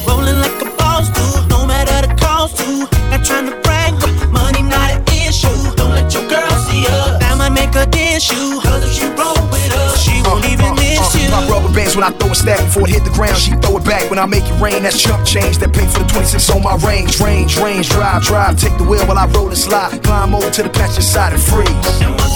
Rolling 0.07 0.39
like 0.39 0.61
a 0.61 0.71
boss 0.79 1.11
dude. 1.11 1.49
no 1.49 1.65
matter 1.65 2.07
the 2.07 2.15
cost 2.15 2.55
to. 2.59 2.87
Not 3.11 3.25
trying 3.25 3.47
to 3.47 3.59
brag, 3.63 3.99
but 3.99 4.29
money 4.31 4.61
not 4.61 4.91
an 4.91 5.03
issue. 5.27 5.75
Don't 5.75 5.91
let 5.91 6.13
your 6.13 6.25
girl 6.29 6.55
see 6.71 6.87
us. 6.87 7.19
That 7.19 7.35
might 7.37 7.51
make 7.51 7.75
a 7.75 7.85
diss 7.85 8.31
you. 8.31 8.61
Cause 8.61 8.85
if 8.85 8.93
she 8.93 9.09
broke 9.13 9.42
my 11.33 11.41
rubber 11.49 11.73
bands 11.73 11.95
when 11.95 12.05
I 12.05 12.11
throw 12.11 12.29
a 12.29 12.35
stack 12.35 12.61
before 12.61 12.87
it 12.87 12.93
hit 12.93 13.03
the 13.03 13.09
ground. 13.09 13.37
She 13.37 13.51
throw 13.57 13.77
it 13.77 13.85
back 13.85 14.09
when 14.09 14.19
I 14.19 14.25
make 14.25 14.45
it 14.45 14.57
rain. 14.61 14.83
That's 14.83 15.01
chump 15.01 15.25
change 15.25 15.57
that 15.57 15.73
paid 15.73 15.89
for 15.89 15.99
the 15.99 16.05
26 16.05 16.49
on 16.51 16.61
my 16.61 16.77
range. 16.85 17.19
Range, 17.19 17.49
range, 17.57 17.89
drive, 17.89 18.21
drive. 18.21 18.59
Take 18.59 18.77
the 18.77 18.83
wheel 18.83 19.05
while 19.07 19.17
I 19.17 19.25
roll 19.33 19.49
and 19.49 19.57
slide. 19.57 20.03
Climb 20.03 20.35
over 20.35 20.49
to 20.49 20.63
the 20.63 20.69
passenger 20.69 21.01
side 21.01 21.33
and 21.33 21.41
freeze. 21.41 22.32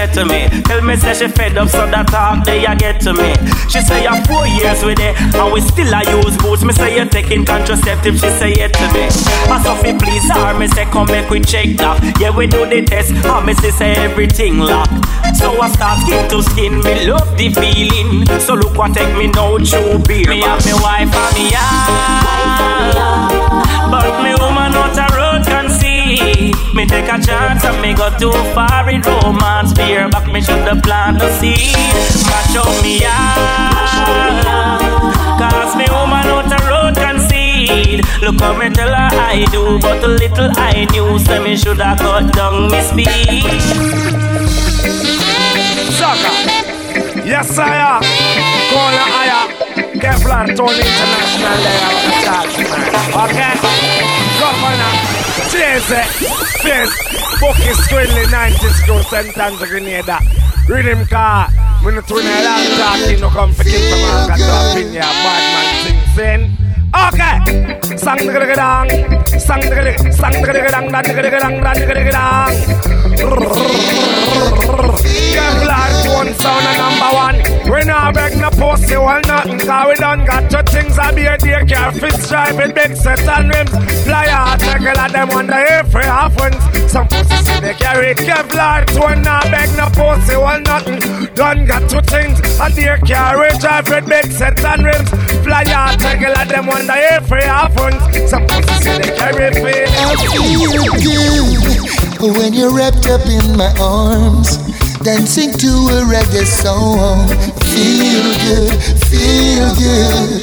Said 0.00 0.14
to 0.14 0.24
me. 0.24 0.48
Tell 0.62 0.80
me 0.82 0.96
say 0.96 1.12
she 1.14 1.28
fed 1.28 1.58
up 1.58 1.68
so 1.68 1.84
that 1.86 2.08
talk 2.08 2.44
they 2.44 2.64
a 2.64 2.74
get 2.74 3.00
to 3.04 3.12
me. 3.12 3.34
She 3.68 3.80
say 3.84 4.04
you're 4.04 4.20
four 4.24 4.46
years 4.46 4.80
with 4.82 5.00
it 5.00 5.12
and 5.20 5.52
we 5.52 5.60
still 5.60 5.92
a 5.92 6.00
use 6.16 6.36
boots. 6.40 6.62
Me 6.64 6.72
say 6.72 6.96
you're 6.96 7.10
taking 7.16 7.44
contraceptive. 7.44 8.14
She 8.14 8.30
say 8.40 8.52
it 8.52 8.72
to 8.80 8.86
me. 8.94 9.04
I 9.52 9.60
Sophie 9.62 9.96
please 9.98 10.24
her. 10.32 10.56
Me 10.58 10.68
say 10.68 10.86
come 10.86 11.08
make 11.08 11.28
we 11.28 11.40
check 11.40 11.76
that. 11.78 12.00
Yeah 12.20 12.32
we 12.34 12.46
do 12.46 12.64
the 12.64 12.80
test. 12.82 13.12
And 13.12 13.46
me 13.46 13.52
say 13.54 13.92
everything 13.92 14.58
lock. 14.58 14.88
So 15.36 15.60
I 15.60 15.68
start 15.68 16.00
skin 16.06 16.28
to 16.30 16.42
skin. 16.42 16.80
Me 16.80 16.92
love 17.10 17.36
the 17.36 17.52
feeling. 17.52 18.24
So 18.40 18.54
look 18.54 18.76
what 18.76 18.94
take 18.94 19.12
me 19.16 19.26
now 19.28 19.58
true 19.58 19.98
beer. 20.08 20.28
Me 20.32 20.40
have 20.40 20.64
me 20.64 20.72
wife 20.80 21.12
and 21.12 21.32
me 21.36 21.44
yard. 21.52 22.90
But 23.92 24.08
me 24.22 24.32
woman 24.40 24.59
Me 26.80 26.86
take 26.86 27.12
a 27.12 27.20
chance 27.20 27.62
and 27.62 27.82
me 27.82 27.92
go 27.92 28.08
too 28.16 28.32
far 28.54 28.88
in 28.88 29.02
romance. 29.02 29.74
Fear 29.74 30.08
back 30.08 30.26
me 30.32 30.40
should 30.40 30.66
have 30.66 30.82
planted 30.82 31.20
the 31.20 31.30
seed. 31.38 31.76
Match 32.24 32.56
up 32.56 32.82
me 32.82 33.02
yard. 33.02 34.46
Cause 35.38 35.76
me 35.76 35.84
woman 35.90 36.24
out 36.24 36.48
a 36.48 36.58
road 36.70 36.94
can. 36.96 37.20
Look 38.22 38.40
how 38.40 38.56
me 38.56 38.70
tell 38.70 38.88
her 38.88 39.10
I 39.12 39.44
do, 39.52 39.78
but 39.78 40.02
a 40.02 40.08
little 40.08 40.50
I 40.56 40.86
knew, 40.90 41.18
so 41.18 41.42
me 41.42 41.54
should 41.54 41.80
have 41.80 41.98
cut 41.98 42.32
down 42.32 42.70
me 42.70 42.80
speed. 42.80 43.60
Sucker. 46.00 46.32
Yes, 47.28 47.58
I 47.58 47.76
am. 47.76 48.00
Call 48.72 48.88
her 48.88 49.10
higher. 49.12 49.59
Kevlar 50.00 50.48
Tone 50.56 50.80
International 50.80 51.56
there. 51.60 52.00
Okay? 53.20 53.54
Governor. 54.40 54.92
Chase 55.52 55.92
Fizz. 56.64 56.90
Bucky 57.40 57.72
Squinley 57.84 58.24
90s 58.32 58.84
crew. 58.84 59.02
St. 59.02 59.36
Andrew 59.36 59.66
Grenada. 59.68 60.18
Rhythm 60.68 61.06
car. 61.06 61.48
Win 61.84 61.98
a 61.98 62.02
long 62.02 62.66
talking. 62.80 63.20
No 63.20 63.28
come 63.28 63.52
for 63.52 63.64
kids 63.64 63.90
from 63.90 64.00
got 64.28 64.38
to 64.38 64.70
opinion. 64.70 65.02
Bad 65.02 65.42
man 65.52 65.68
things 65.84 66.18
in. 66.18 66.59
Okay. 66.94 67.38
Sang 67.96 68.18
the 68.18 68.32
gada 68.32 68.54
dang. 68.54 68.88
Sang 69.38 69.60
the 69.60 69.70
gada 69.70 70.12
sang 70.12 70.32
the 70.32 70.42
gada 70.42 70.70
dang. 70.70 70.90
Dan 70.90 71.04
the 71.04 71.14
gada 71.14 71.30
dang. 71.30 71.62
Dan 71.62 71.74
the 71.78 71.86
gada 71.86 72.10
dang. 72.10 72.56
Kevlar 75.30 75.90
Tone 76.02 76.34
sound 76.34 76.66
a 76.66 76.72
number 76.82 77.10
one. 77.14 77.36
We 77.70 77.84
not 77.84 78.14
beg 78.14 78.36
no 78.38 78.50
pussy 78.50 78.96
or 78.96 79.20
nothing. 79.22 79.60
Cause 79.60 79.86
we 79.86 79.94
done 79.94 80.24
got 80.24 80.50
two 80.50 80.62
things. 80.72 80.98
I 80.98 81.12
be 81.14 81.26
a 81.26 81.38
daycare. 81.38 81.92
Fish 81.94 82.28
driving 82.28 82.74
big 82.74 82.96
sets 82.96 83.28
and 83.28 83.54
rims. 83.54 83.70
Fly 84.04 84.26
out. 84.28 84.58
Take 84.58 84.80
a 84.80 84.92
lot 84.98 85.12
them 85.12 85.28
wonder 85.28 85.62
if 85.78 85.94
we 85.94 86.02
happens. 86.02 86.58
Some 86.90 87.06
pussy 87.06 87.36
see 87.44 87.60
they 87.60 87.74
carry 87.74 88.14
Kevlar. 88.14 88.82
One 88.98 89.22
not 89.22 89.44
beg 89.44 89.70
no 89.76 89.86
pussy 89.94 90.34
or 90.34 90.58
nothing. 90.60 90.98
Done 91.34 91.66
got 91.66 91.88
two 91.88 92.00
things. 92.02 92.40
A 92.58 92.66
daycare. 92.66 93.60
Drive 93.60 93.88
with 93.88 94.06
big 94.08 94.32
sets 94.32 94.64
and 94.64 94.84
rims. 94.84 95.10
Fly 95.44 95.64
out. 95.68 96.00
Take 96.00 96.22
a 96.22 96.30
lot 96.30 96.48
them 96.48 96.66
wonder 96.80 96.94
if 96.96 97.30
we 97.30 97.40
happens. 97.42 98.30
Some 98.30 98.46
pussy 98.46 98.90
they 98.98 99.14
carry 99.16 99.52
fit. 99.52 99.88
I 99.92 100.16
feel 100.32 100.72
good 102.20 102.36
when 102.36 102.52
you're 102.52 102.74
wrapped 102.74 103.06
up 103.06 103.26
in 103.26 103.56
my 103.56 103.72
arms 103.78 104.56
dancing 105.02 105.52
to 105.52 105.68
a 105.68 106.00
reggae 106.08 106.44
song. 106.44 107.28
Feel 107.72 108.24
good, 108.48 108.72
feel 109.08 109.68
good. 109.76 110.42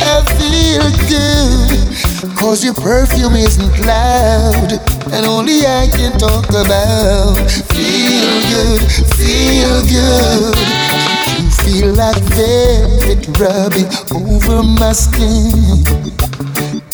I 0.00 0.22
feel 0.38 0.86
good. 1.10 2.36
Cause 2.36 2.64
your 2.64 2.74
perfume 2.74 3.34
isn't 3.34 3.84
loud, 3.84 4.72
and 5.12 5.26
only 5.26 5.66
I 5.66 5.88
can 5.92 6.12
talk 6.18 6.48
about. 6.50 7.50
Feel 7.74 8.40
good, 8.52 8.80
feel 9.18 9.82
good. 9.88 11.27
Feel 11.68 11.92
like 11.92 12.16
velvet 12.32 13.28
rubbing 13.38 13.84
over 14.16 14.62
my 14.62 14.92
skin. 14.92 15.84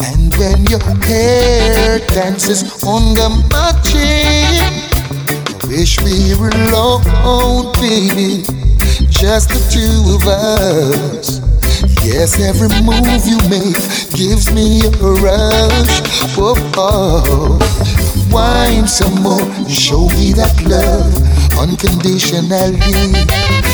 And 0.02 0.34
when 0.34 0.66
your 0.66 0.82
hair 1.06 2.00
dances 2.08 2.82
under 2.82 3.28
my 3.54 3.70
chin. 3.84 4.74
Wish 5.70 6.00
we 6.00 6.34
were 6.34 6.50
alone, 6.50 7.72
baby. 7.74 8.42
Just 9.10 9.50
the 9.50 9.62
two 9.70 10.16
of 10.16 10.26
us. 10.26 11.38
Yes, 12.04 12.40
every 12.40 12.66
move 12.82 13.24
you 13.24 13.38
make 13.48 13.78
gives 14.10 14.52
me 14.52 14.80
a 14.86 14.90
rush. 15.22 16.02
Oh, 16.36 16.56
oh. 16.76 17.58
Wine 18.32 18.88
some 18.88 19.22
more, 19.22 19.46
show 19.68 20.08
me 20.18 20.32
that 20.32 20.60
love 20.66 21.14
unconditionally. 21.62 23.73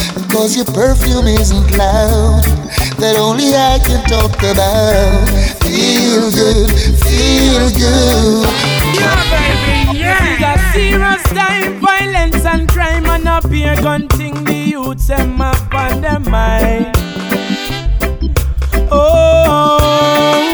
cause 0.31 0.55
your 0.55 0.65
perfume 0.65 1.27
isn't 1.27 1.71
loud. 1.77 2.43
That 2.99 3.15
only 3.17 3.53
I 3.53 3.79
can 3.83 4.01
talk 4.07 4.37
about. 4.39 5.27
Feel 5.61 6.31
good, 6.31 6.71
feel 7.03 7.67
good. 7.75 8.47
Yeah, 8.95 9.19
baby, 9.31 9.99
yeah. 9.99 10.15
This 10.21 10.39
is 10.39 10.43
a 10.43 10.71
serious 10.73 11.23
time, 11.35 11.79
violence 11.79 12.45
and 12.45 12.69
crime, 12.69 13.05
and 13.05 13.27
a 13.27 13.45
beer 13.47 13.75
gun 13.75 14.07
thing. 14.09 14.43
The 14.45 14.53
youths 14.53 15.07
them 15.07 15.41
up 15.41 15.73
on 15.73 16.01
their 16.01 16.19
mind. 16.19 16.95
Oh, 18.89 20.53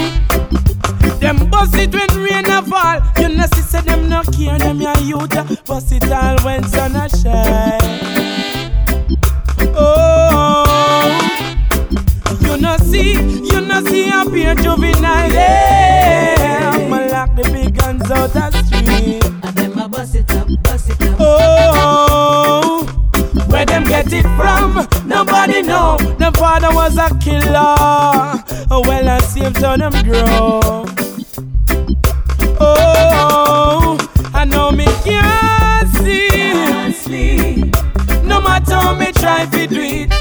them 1.20 1.50
bust 1.50 1.76
it 1.76 1.94
when 1.94 2.10
rain 2.24 2.50
a 2.50 2.62
fall. 2.64 3.02
You 3.20 3.30
know, 3.30 3.46
see, 3.54 3.62
say 3.62 3.82
them 3.82 4.10
no 4.10 4.24
care, 4.24 4.58
them 4.58 4.82
your 4.82 4.98
youth. 5.00 5.66
Bust 5.66 5.92
it 5.92 6.12
all 6.12 6.38
when 6.44 6.64
sun 6.64 6.96
a 6.96 7.10
shine. 7.10 7.87
You 12.68 12.74
know, 12.74 12.78
see, 12.84 13.14
you 13.14 13.62
know, 13.62 13.82
see 13.86 14.10
a 14.10 14.30
beer 14.30 14.56
juvenile. 14.56 15.32
Yeah, 15.32 16.72
I'ma 16.74 17.08
lock 17.08 17.36
the 17.36 17.44
big 17.44 17.78
guns 17.78 18.12
out 18.12 18.32
the 18.34 18.52
street. 18.64 19.24
And 19.24 19.56
them 19.56 19.78
a 19.78 19.88
bust 19.88 20.16
it 20.16 20.32
up, 20.34 20.48
bust 20.64 20.90
it 20.90 21.02
up. 21.02 21.18
Oh, 21.20 22.86
where 23.48 23.66
them 23.66 23.84
get 23.86 24.12
it 24.12 24.24
from? 24.36 24.86
Nobody 25.08 25.62
know. 25.62 25.98
The 26.20 26.32
father 26.38 26.74
was 26.74 26.98
a 26.98 27.10
killer. 27.20 27.76
Oh, 28.70 28.82
well, 28.86 29.08
I 29.08 29.20
see 29.20 29.42
him 29.42 29.54
to 29.54 29.78
them 29.78 29.94
grow. 30.04 30.86
Oh, 32.60 33.98
I 34.34 34.44
know 34.46 34.72
me. 34.72 34.86
Can't 35.06 35.90
sleep. 36.96 37.74
No 38.24 38.42
matter 38.42 38.76
how 38.76 38.94
me 38.96 39.12
try 39.14 39.46
to 39.46 39.68
do 39.68 39.82
it, 39.82 40.17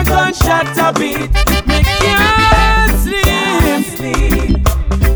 A 0.00 0.02
gunshot 0.02 0.78
a 0.78 0.98
beat, 0.98 1.30
me 1.68 1.82
can't 1.82 2.96
sleep. 2.96 4.56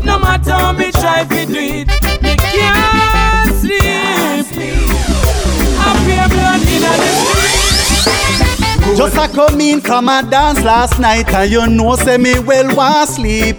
No 0.05 0.19
matter 0.19 0.51
how 0.51 0.73
me 0.73 0.91
try 0.91 1.23
to 1.23 1.45
do 1.47 1.53
it, 1.57 1.87
me 2.21 2.35
can't 2.35 3.55
sleep. 3.55 4.45
Beer 6.05 6.27
blood 6.29 6.61
in 6.69 6.81
the 6.83 6.93
street. 7.17 8.95
Just 8.95 9.17
a 9.17 9.27
come 9.27 9.59
in 9.59 9.81
from 9.81 10.07
a 10.07 10.21
dance 10.29 10.61
last 10.63 10.99
night 10.99 11.33
and 11.33 11.51
you 11.51 11.65
know 11.65 11.95
say 11.95 12.17
me 12.17 12.37
well 12.37 12.75
want 12.75 13.09
sleep. 13.09 13.57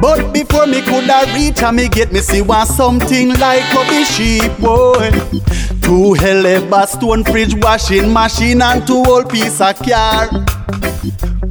But 0.00 0.32
before 0.32 0.66
me 0.66 0.82
coulda 0.82 1.26
reach 1.32 1.62
and 1.62 1.76
me 1.76 1.88
get 1.88 2.12
me 2.12 2.18
see 2.18 2.42
want 2.42 2.68
something 2.68 3.38
like 3.38 3.62
a 3.72 4.04
sheep 4.04 4.50
boy. 4.58 5.12
Two 5.88 6.12
hell 6.12 6.86
stone 6.86 7.24
fridge 7.24 7.54
washing 7.62 8.12
machine 8.12 8.60
and 8.60 8.86
two 8.86 9.02
old 9.06 9.30
piece 9.30 9.58
of 9.58 9.74
car. 9.78 10.28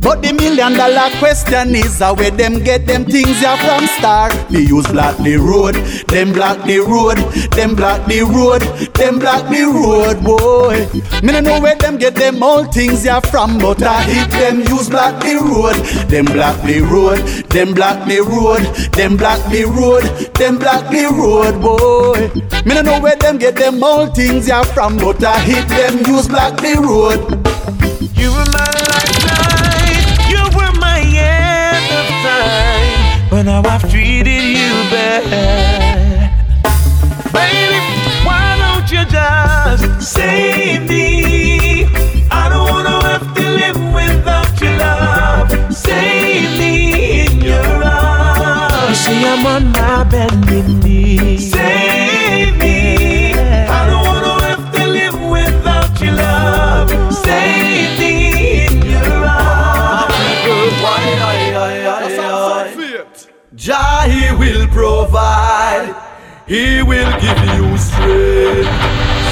But 0.08 0.22
the 0.22 0.32
million 0.32 0.72
dollar 0.72 1.10
question 1.20 1.76
is 1.76 2.00
how 2.00 2.14
where 2.16 2.32
them 2.32 2.64
get 2.64 2.88
them 2.88 3.04
things 3.04 3.42
ya 3.42 3.58
from 3.58 3.86
star. 4.00 4.32
They 4.50 4.62
use 4.62 4.88
block 4.88 5.18
the 5.18 5.36
road, 5.36 5.76
them 6.08 6.32
block 6.32 6.64
the 6.64 6.80
road, 6.80 7.18
them 7.52 7.76
block 7.76 8.08
the 8.08 8.22
road, 8.24 8.62
them 8.96 9.20
block 9.20 9.50
the 9.52 9.66
road, 9.68 10.24
boy. 10.24 10.88
Me 11.22 11.34
no 11.34 11.42
know 11.42 11.60
where 11.60 11.76
them 11.76 11.98
get 11.98 12.16
them 12.16 12.42
all 12.42 12.64
things 12.64 13.04
ya 13.04 13.20
from, 13.20 13.58
but 13.58 13.84
I 13.84 14.02
hit 14.04 14.32
them 14.32 14.62
use 14.62 14.90
block 14.90 15.20
the 15.20 15.36
road, 15.44 15.76
them 16.08 16.24
block 16.24 16.56
the 16.64 16.80
road, 16.88 17.20
them 17.50 17.74
block 17.74 18.08
the 18.08 18.22
road, 18.22 18.64
them 18.94 19.18
block 19.18 19.44
the 19.52 19.66
road, 19.66 20.04
them 20.36 20.58
block 20.58 20.90
the 20.90 21.04
road, 21.20 21.60
boy. 21.62 22.32
Me 22.66 22.76
no 22.76 22.82
know 22.82 23.02
where 23.02 23.18
them 23.18 23.38
get 23.38 23.58
them 23.58 23.84
all 23.84 24.08
things 24.08 24.48
ya 24.48 24.64
from, 24.64 24.96
but 24.96 25.22
I 25.22 25.38
hit 25.42 25.68
them 25.68 26.00
use 26.08 26.30
block 26.30 26.56
the 26.62 26.80
road. 26.80 27.20
You 28.16 28.32
were 28.32 28.50
my 28.56 28.66
lifeline, 28.88 29.87
but 33.38 33.44
now 33.44 33.62
I've 33.66 33.88
treated 33.88 34.26
you 34.26 34.72
bad. 34.90 35.87
Provide. 65.18 65.95
He 66.48 66.81
will 66.81 67.11
give 67.19 67.39
you 67.56 67.77
strength 67.77 68.72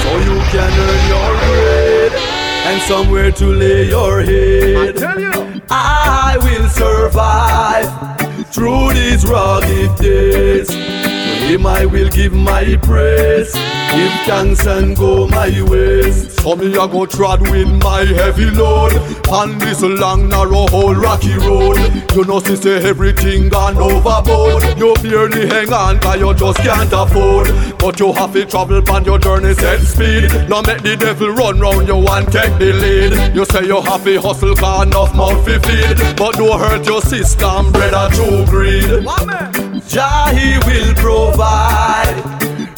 so 0.02 0.10
you 0.28 0.38
can 0.52 0.70
earn 0.86 1.02
your 1.14 1.32
bread 1.46 2.12
and 2.68 2.82
somewhere 2.82 3.32
to 3.32 3.46
lay 3.46 3.88
your 3.88 4.22
head. 4.22 4.96
I 5.70 6.36
will 6.42 6.68
survive 6.68 7.88
through 8.52 8.94
these 8.94 9.26
rugged 9.26 9.96
days. 9.98 10.85
Him 11.46 11.64
I 11.64 11.86
will 11.86 12.08
give 12.08 12.32
my 12.32 12.76
praise. 12.82 13.52
Give 13.52 14.12
thanks 14.26 14.66
and 14.66 14.96
go 14.96 15.28
my 15.28 15.62
ways. 15.62 16.34
So 16.42 16.56
me 16.56 16.72
a 16.74 16.88
go 16.88 17.06
trod 17.06 17.40
with 17.48 17.68
my 17.84 18.04
heavy 18.04 18.50
load 18.50 18.92
on 19.28 19.56
this 19.58 19.80
long 19.80 20.28
narrow 20.28 20.66
old 20.72 20.96
rocky 20.98 21.34
road. 21.34 21.78
You 22.12 22.24
know 22.24 22.40
say 22.40 22.84
everything 22.84 23.48
gone 23.48 23.76
overboard. 23.78 24.64
You 24.76 24.94
barely 25.02 25.46
hang 25.46 25.72
on, 25.72 25.96
on 25.96 26.00
'cause 26.00 26.18
you 26.18 26.34
just 26.34 26.58
can't 26.58 26.92
afford. 26.92 27.46
But 27.78 28.00
you 28.00 28.12
have 28.12 28.32
to 28.32 28.44
travel 28.44 28.82
on 28.90 29.04
your 29.04 29.18
journey 29.20 29.54
set 29.54 29.80
speed. 29.82 30.48
Now 30.48 30.62
make 30.62 30.82
the 30.82 30.96
devil 30.96 31.30
run 31.30 31.60
round 31.60 31.86
you 31.86 31.98
and 31.98 32.26
take 32.32 32.58
the 32.58 32.72
lead. 32.72 33.36
You 33.36 33.44
say 33.44 33.66
you 33.66 33.80
have 33.80 34.02
to 34.04 34.20
hustle 34.20 34.56
'cause 34.56 34.86
enough 34.86 35.14
mouth 35.14 35.44
to 35.46 35.60
feed. 35.60 36.16
But 36.16 36.34
don't 36.34 36.58
hurt 36.60 36.84
your 36.86 37.02
system, 37.02 37.70
brother, 37.70 38.08
true 38.14 38.44
greed. 38.46 39.06
Jah 39.88 40.30
he 40.34 40.58
will 40.66 40.94
provide. 40.94 42.16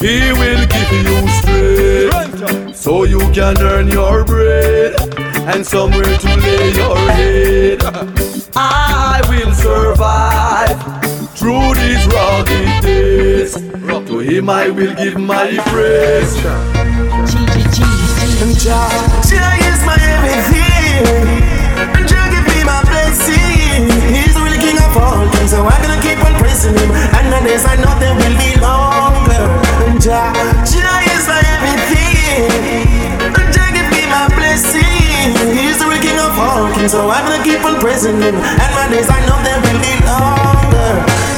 He 0.01 0.33
will 0.33 0.65
give 0.67 0.93
you 0.93 1.29
strength 1.41 2.77
so 2.77 3.05
you 3.05 3.19
can 3.33 3.61
earn 3.61 3.89
your 3.89 4.25
bread 4.25 4.95
and 5.53 5.67
somewhere 5.67 6.05
to 6.05 6.37
lay 6.37 6.71
your 6.73 6.97
head. 7.13 7.83
I 8.55 9.21
will 9.29 9.53
survive 9.55 10.79
through 11.37 11.75
these 11.75 12.07
rugged 12.07 12.83
days. 12.83 13.55
To 14.09 14.21
him 14.21 14.49
I 14.49 14.71
will 14.71 14.95
give 14.95 15.19
my 15.19 15.51
praise. 15.67 16.35
Jah, 18.63 18.89
Jah 19.29 19.53
is 19.69 19.81
my 19.85 19.97
everything. 20.01 21.05
and 21.97 22.09
Jah 22.09 22.27
give 22.33 22.47
me 22.55 22.65
my 22.65 22.81
blessing. 22.85 23.91
He's 24.15 24.35
the 24.35 24.41
real 24.41 24.59
king 24.63 24.79
of 24.79 24.97
all 24.97 25.29
kings, 25.33 25.51
so 25.51 25.65
I'm 25.67 25.88
praising 26.59 26.79
him. 26.79 26.91
And 27.15 27.27
the 27.31 27.39
days 27.47 27.65
I 27.65 27.77
know 27.79 27.95
will 28.19 28.37
be 28.39 28.59
longer. 28.59 29.47
Jah, 30.03 30.35
Jah 30.67 30.99
is 31.15 31.25
my 31.31 31.39
everything. 31.55 32.51
Jah 33.55 33.71
give 33.71 33.89
me 33.95 34.03
my 34.11 34.27
blessing. 34.35 35.35
He's 35.55 35.79
the 35.79 35.87
king 36.03 36.19
of 36.19 36.35
all 36.39 36.67
kings, 36.75 36.93
so 36.93 37.11
I'm 37.11 37.25
gonna 37.31 37.45
keep 37.45 37.63
on 37.65 37.79
praising 37.81 38.19
him. 38.19 38.35
And 38.35 38.71
my 38.75 38.87
days 38.91 39.07
I 39.07 39.21
know 39.27 39.39
they 39.47 39.55
will 39.55 39.79
be 39.79 39.95
longer. 40.03 40.91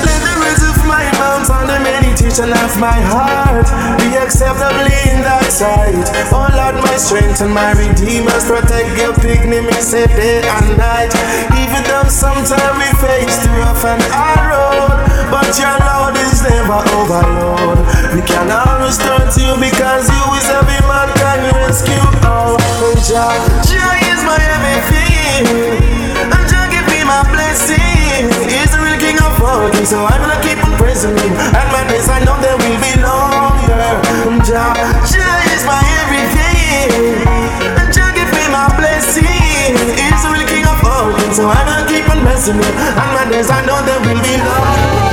Let 0.08 0.20
the 0.24 0.34
words 0.40 0.62
of 0.64 0.78
my 0.88 1.04
mouth 1.20 1.48
and 1.52 1.68
the 1.68 1.78
meditation 1.84 2.52
of 2.56 2.72
my 2.80 2.96
heart 3.12 3.68
be 4.00 4.16
acceptably 4.16 4.96
in 5.12 5.20
thy 5.20 5.44
sight. 5.52 6.08
Oh 6.32 6.48
Lord, 6.48 6.80
my 6.80 6.96
strength 6.96 7.40
and 7.40 7.52
my 7.52 7.72
redeemers 7.76 8.48
protect 8.48 8.96
your 8.96 9.12
say 9.90 10.06
day 10.06 10.38
and 10.46 10.78
night. 10.78 11.10
Even 11.58 11.82
though 11.82 12.06
sometimes 12.06 12.78
we 12.78 12.86
face 13.02 13.36
the 13.42 13.50
rough 13.58 13.84
and 13.84 14.02
hard 14.06 14.46
road, 14.54 15.09
but 15.30 15.54
your 15.54 15.78
Lord 15.78 16.18
is 16.18 16.42
never 16.42 16.82
overload. 16.98 17.78
We 18.12 18.20
can 18.26 18.50
always 18.50 18.98
turn 18.98 19.30
to 19.30 19.40
you 19.40 19.54
because 19.62 20.10
you 20.10 20.22
is 20.34 20.48
every 20.50 20.82
man 20.90 21.06
can 21.14 21.38
rescue. 21.62 22.02
Oh, 22.26 22.58
Jah, 23.06 23.30
Jah 23.62 23.94
is 24.10 24.20
my 24.26 24.34
everything. 24.34 25.46
And 26.18 26.44
Jah 26.50 26.66
give 26.74 26.86
me 26.90 27.06
my 27.06 27.22
blessing. 27.30 28.26
He's 28.50 28.74
the 28.74 28.82
real 28.82 28.98
king 28.98 29.18
of 29.22 29.38
all 29.38 29.70
kings, 29.70 29.94
so 29.94 30.02
I'm 30.02 30.18
gonna 30.18 30.42
keep 30.42 30.58
on 30.66 30.74
praising 30.76 31.14
him. 31.14 31.32
And 31.54 31.68
my 31.70 31.86
days 31.86 32.10
I 32.10 32.18
know 32.26 32.34
they 32.42 32.54
will 32.58 32.78
be 32.82 32.92
longer. 32.98 33.86
Jah, 34.42 34.74
Jah 35.06 35.36
is 35.54 35.62
my 35.62 35.78
everything. 36.02 37.22
And 37.78 37.88
Jah 37.94 38.10
give 38.18 38.30
me 38.34 38.44
my 38.50 38.66
blessing. 38.74 39.78
He's 39.94 40.22
the 40.26 40.28
real 40.34 40.46
king 40.50 40.66
of 40.66 40.82
all 40.82 41.14
kings, 41.14 41.38
so 41.38 41.46
I'm 41.46 41.62
gonna 41.70 41.86
keep 41.86 42.02
on 42.10 42.18
blessing 42.26 42.58
him. 42.58 42.74
And 42.98 43.10
my 43.14 43.24
days 43.30 43.46
I 43.46 43.62
know 43.62 43.78
they 43.86 43.98
will 44.02 44.18
be 44.18 44.34
longer. 44.42 45.09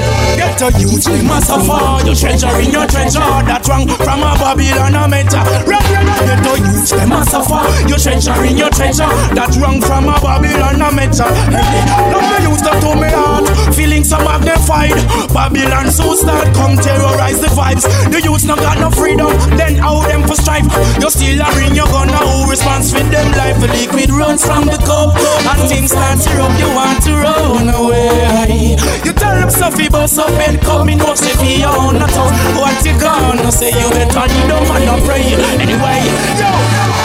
Get 0.58 0.74
a 0.74 0.80
youth, 0.82 1.06
they 1.06 1.22
must 1.22 1.54
suffer. 1.54 2.02
You 2.02 2.16
treasure 2.18 2.50
in 2.58 2.74
your 2.74 2.88
treasure. 2.90 3.22
That 3.46 3.62
wrong 3.70 3.86
from 3.86 4.26
a 4.26 4.34
Babylon 4.42 4.98
a 4.98 5.06
mentor. 5.06 5.46
Run, 5.70 5.86
run, 5.94 6.10
run. 6.10 6.58
Youth, 6.58 6.90
they 6.98 7.06
must 7.06 7.30
suffer. 7.30 7.62
You 7.86 7.94
treasure 7.94 8.42
in 8.42 8.58
your 8.58 8.74
treasure. 8.74 9.06
That 9.38 9.54
wrong 9.62 9.78
from 9.86 10.10
a 10.10 10.18
Babylon 10.18 10.82
a 10.82 10.90
mentor. 10.90 11.30
Hey, 11.54 11.86
now 12.10 12.26
the 12.26 12.38
youth 12.42 12.64
that 12.66 12.82
to 12.82 12.92
me 12.98 13.10
heart. 13.14 13.46
Feeling 13.78 14.02
so 14.02 14.18
magnified. 14.18 14.98
Babylon 15.30 15.94
so 15.94 16.18
start 16.18 16.50
come 16.58 16.74
terrorize 16.82 17.38
the 17.38 17.54
vibes. 17.54 17.86
The 18.10 18.18
youth 18.26 18.50
not 18.50 18.58
got 18.58 18.82
no 18.82 18.90
freedom. 18.90 19.30
Then 19.62 19.78
how 19.78 20.02
them 20.10 20.26
for 20.26 20.42
strife? 20.42 20.66
You 20.98 21.14
still 21.14 21.38
a 21.38 21.48
ring 21.54 21.78
your 21.78 21.86
gun. 21.94 22.10
Who 22.10 22.50
response 22.50 22.90
with 22.98 23.06
them 23.14 23.30
life? 23.38 23.62
The 23.62 23.70
liquid 23.70 24.10
runs 24.10 24.42
from 24.42 24.66
the 24.66 24.82
cup. 24.82 25.14
And 25.54 25.70
things 25.70 25.94
start 25.94 26.18
to 26.26 26.30
rub. 26.34 26.50
You 26.58 26.70
want 26.74 26.98
to 27.06 27.14
run 27.14 27.70
away. 27.70 28.74
You 29.06 29.14
tell 29.14 29.38
them 29.38 29.54
Sophie 29.54 29.86
boss 29.86 30.18
up 30.18 30.34
and 30.48 30.62
come 30.62 30.90
in. 30.90 30.98
No 30.98 31.14
say 31.16 31.34
for 31.36 31.44
you 31.44 31.66
on 31.66 32.00
not 32.00 32.12
out. 32.16 32.32
What 32.58 32.86
you 32.86 32.98
gonna 33.00 33.52
say? 33.52 33.70
You 33.70 33.90
better 33.90 34.28
need 34.28 34.50
them 34.50 34.72
and 34.72 34.86
not 34.86 35.00
pray. 35.04 35.24
Anyway, 35.60 36.00
yo. 36.40 36.97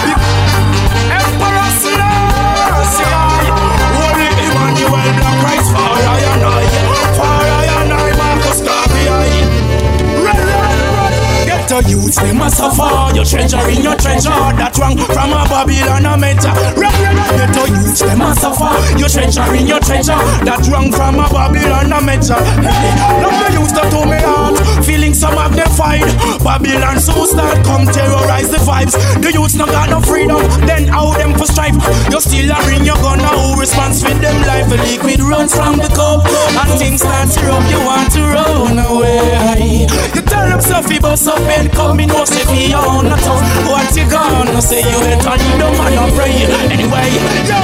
The 11.72 11.88
youths, 11.88 12.20
they 12.20 12.36
must 12.36 12.58
suffer. 12.58 13.16
Your 13.16 13.24
treasure 13.24 13.64
in 13.72 13.80
your 13.80 13.96
treasure. 13.96 14.28
That 14.60 14.76
wrong 14.76 14.92
from 14.92 15.32
a 15.32 15.40
Babylon 15.48 16.04
a 16.04 16.20
mentor. 16.20 16.52
Run, 16.76 16.92
run, 17.00 17.16
run. 17.16 17.48
Youths, 17.64 18.04
they 18.04 18.12
must 18.12 18.44
suffer. 18.44 18.68
Your 19.00 19.08
treasure 19.08 19.48
in 19.56 19.64
your 19.64 19.80
treasure. 19.80 20.20
That 20.44 20.68
wrong 20.68 20.92
from 20.92 21.16
a 21.16 21.24
Babylon 21.32 21.88
a 21.88 22.04
mentor. 22.04 22.44
Hey, 22.60 22.92
now 23.24 23.32
the 23.32 23.56
youths 23.56 23.72
that 23.72 23.88
to 23.88 24.04
me 24.04 24.20
heart. 24.20 24.60
Feeling 24.84 25.16
so 25.16 25.32
magnified. 25.32 26.04
Babylon 26.44 27.00
so 27.00 27.24
start 27.24 27.64
come 27.64 27.88
terrorize 27.88 28.52
the 28.52 28.60
vibes. 28.60 28.92
The 29.24 29.32
youths 29.32 29.56
not 29.56 29.72
got 29.72 29.88
no 29.88 30.04
freedom. 30.04 30.44
Then 30.68 30.92
how 30.92 31.16
them 31.16 31.32
for 31.40 31.48
strife? 31.48 31.80
You 32.12 32.20
still 32.20 32.52
a 32.52 32.60
ring 32.68 32.84
your 32.84 33.00
gun 33.00 33.16
now. 33.24 33.32
Who 33.32 33.56
response 33.56 34.04
with 34.04 34.20
them 34.20 34.36
life? 34.44 34.68
The 34.68 34.76
liquid 34.76 35.24
runs 35.24 35.56
from 35.56 35.80
the 35.80 35.88
cup. 35.88 36.20
And 36.52 36.68
things 36.76 37.00
start 37.00 37.32
to 37.32 37.40
rub. 37.48 37.64
You 37.72 37.80
want 37.80 38.12
to 38.12 38.22
run 38.28 38.76
away. 38.76 39.88
You 40.12 40.20
tell 40.20 40.44
them 40.52 40.60
Sophie 40.60 41.00
bust 41.00 41.24
up 41.32 41.40
then 41.62 41.70
come 41.74 41.96
me 41.96 42.06
know 42.06 42.24
say 42.24 42.42
fi 42.44 42.74
on 42.74 43.06
the 43.06 43.16
town. 43.22 43.42
What 43.70 43.94
you 43.94 44.06
gonna 44.10 44.60
say? 44.62 44.82
You 44.82 44.98
better 44.98 45.36
need 45.38 45.58
no 45.58 45.70
man 45.78 45.94
I 45.94 46.10
pray. 46.16 46.34
Anyway, 46.74 47.08
yo, 47.46 47.60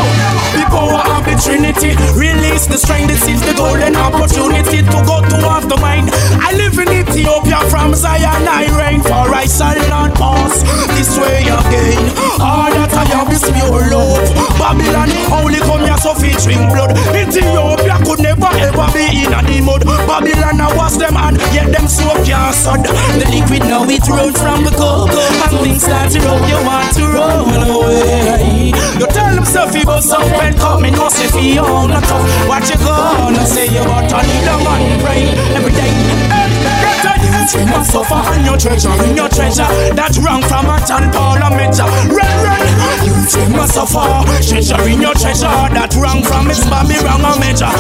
the 0.55 0.65
power 0.71 1.03
of 1.03 1.25
the 1.27 1.35
Trinity 1.43 1.99
release 2.15 2.67
the 2.67 2.79
strength. 2.79 3.09
This 3.09 3.27
is 3.27 3.41
the 3.43 3.55
golden 3.55 3.97
opportunity 3.97 4.83
to 4.83 4.99
go 5.07 5.23
to 5.23 5.37
off 5.47 5.67
the 5.69 5.77
mind. 5.79 6.11
I 6.39 6.53
live 6.55 6.79
in 6.79 6.89
Ethiopia 6.89 7.59
from 7.71 7.95
Zion 7.95 8.47
I 8.47 8.71
reign, 8.79 9.01
for 9.03 9.27
I 9.35 9.47
shall 9.47 9.79
not 9.89 10.15
pass 10.15 10.63
this 10.95 11.19
way 11.19 11.43
again. 11.43 11.99
All 12.39 12.71
that 12.71 12.95
I 12.95 13.05
have 13.17 13.33
is 13.33 13.43
pure 13.43 13.83
love. 13.91 14.29
Babylon 14.59 15.11
only 15.33 15.59
come 15.65 15.83
here 15.83 15.99
so 15.99 16.15
fi 16.15 16.31
drink 16.39 16.63
blood. 16.71 16.95
Ethiopia 17.15 17.99
could 18.05 18.21
never 18.23 18.51
ever 18.63 18.87
be 18.95 19.25
in 19.25 19.33
a 19.33 19.43
mood. 19.65 19.83
Babylon 20.07 20.61
I 20.61 20.69
was 20.77 20.99
them 20.99 21.17
and 21.17 21.37
yet 21.51 21.73
them 21.73 21.89
so 21.89 22.07
can't 22.23 22.55
sod. 22.55 22.85
The 22.85 23.27
liquid 23.33 23.65
now 23.67 23.88
it 23.91 24.07
roll 24.09 24.33
from 24.33 24.65
the 24.65 24.71
cocoa. 24.71 25.19
And 25.49 25.59
things 25.61 25.83
start 25.83 26.13
to 26.13 26.21
roll, 26.21 26.41
you 26.49 26.61
want 26.65 26.95
to 26.97 27.05
run 27.07 27.69
away. 27.69 28.73
You 28.99 29.07
tell 29.07 29.35
them 29.35 29.45
stuff 29.45 29.75
you 29.75 29.85
go 29.85 30.01
some 30.01 30.29
pen 30.39 30.55
cup, 30.57 30.81
me 30.81 30.91
no 30.91 31.09
say 31.09 31.29
fi 31.29 31.59
own 31.59 31.91
a 31.91 32.01
tough. 32.01 32.49
Watch 32.49 32.71
you 32.71 32.79
go, 32.79 33.31
no 33.31 33.45
say 33.45 33.67
you 33.67 33.85
want 33.89 34.09
to 34.11 34.17
need 34.23 34.49
a 34.49 34.57
man 34.65 35.01
brain 35.01 35.29
every 35.57 35.73
day. 35.73 36.38
Youth, 37.49 37.67
must 37.71 37.93
suffer 37.93 38.15
and 38.15 38.45
your 38.45 38.59
treasure 38.59 38.93
in 39.05 39.17
your 39.17 39.29
treasure. 39.31 39.65
That's 39.95 40.19
wrong 40.19 40.43
from 40.43 40.67
a 40.67 40.85
John 40.87 41.11
Paul 41.11 41.41
a 41.41 41.49
Major. 41.57 41.89
Run, 42.13 43.07
youth, 43.07 43.35
you 43.35 43.57
must 43.57 43.73
suffer. 43.73 44.05
Treasure 44.47 44.83
in 44.87 45.01
your 45.01 45.15
treasure. 45.15 45.49
That 45.73 45.95
wrong 45.97 46.23
from 46.23 46.49
Miss 46.49 46.63
Bobby, 46.69 47.01
wrong 47.01 47.25
a 47.25 47.33
Major. 47.41 47.73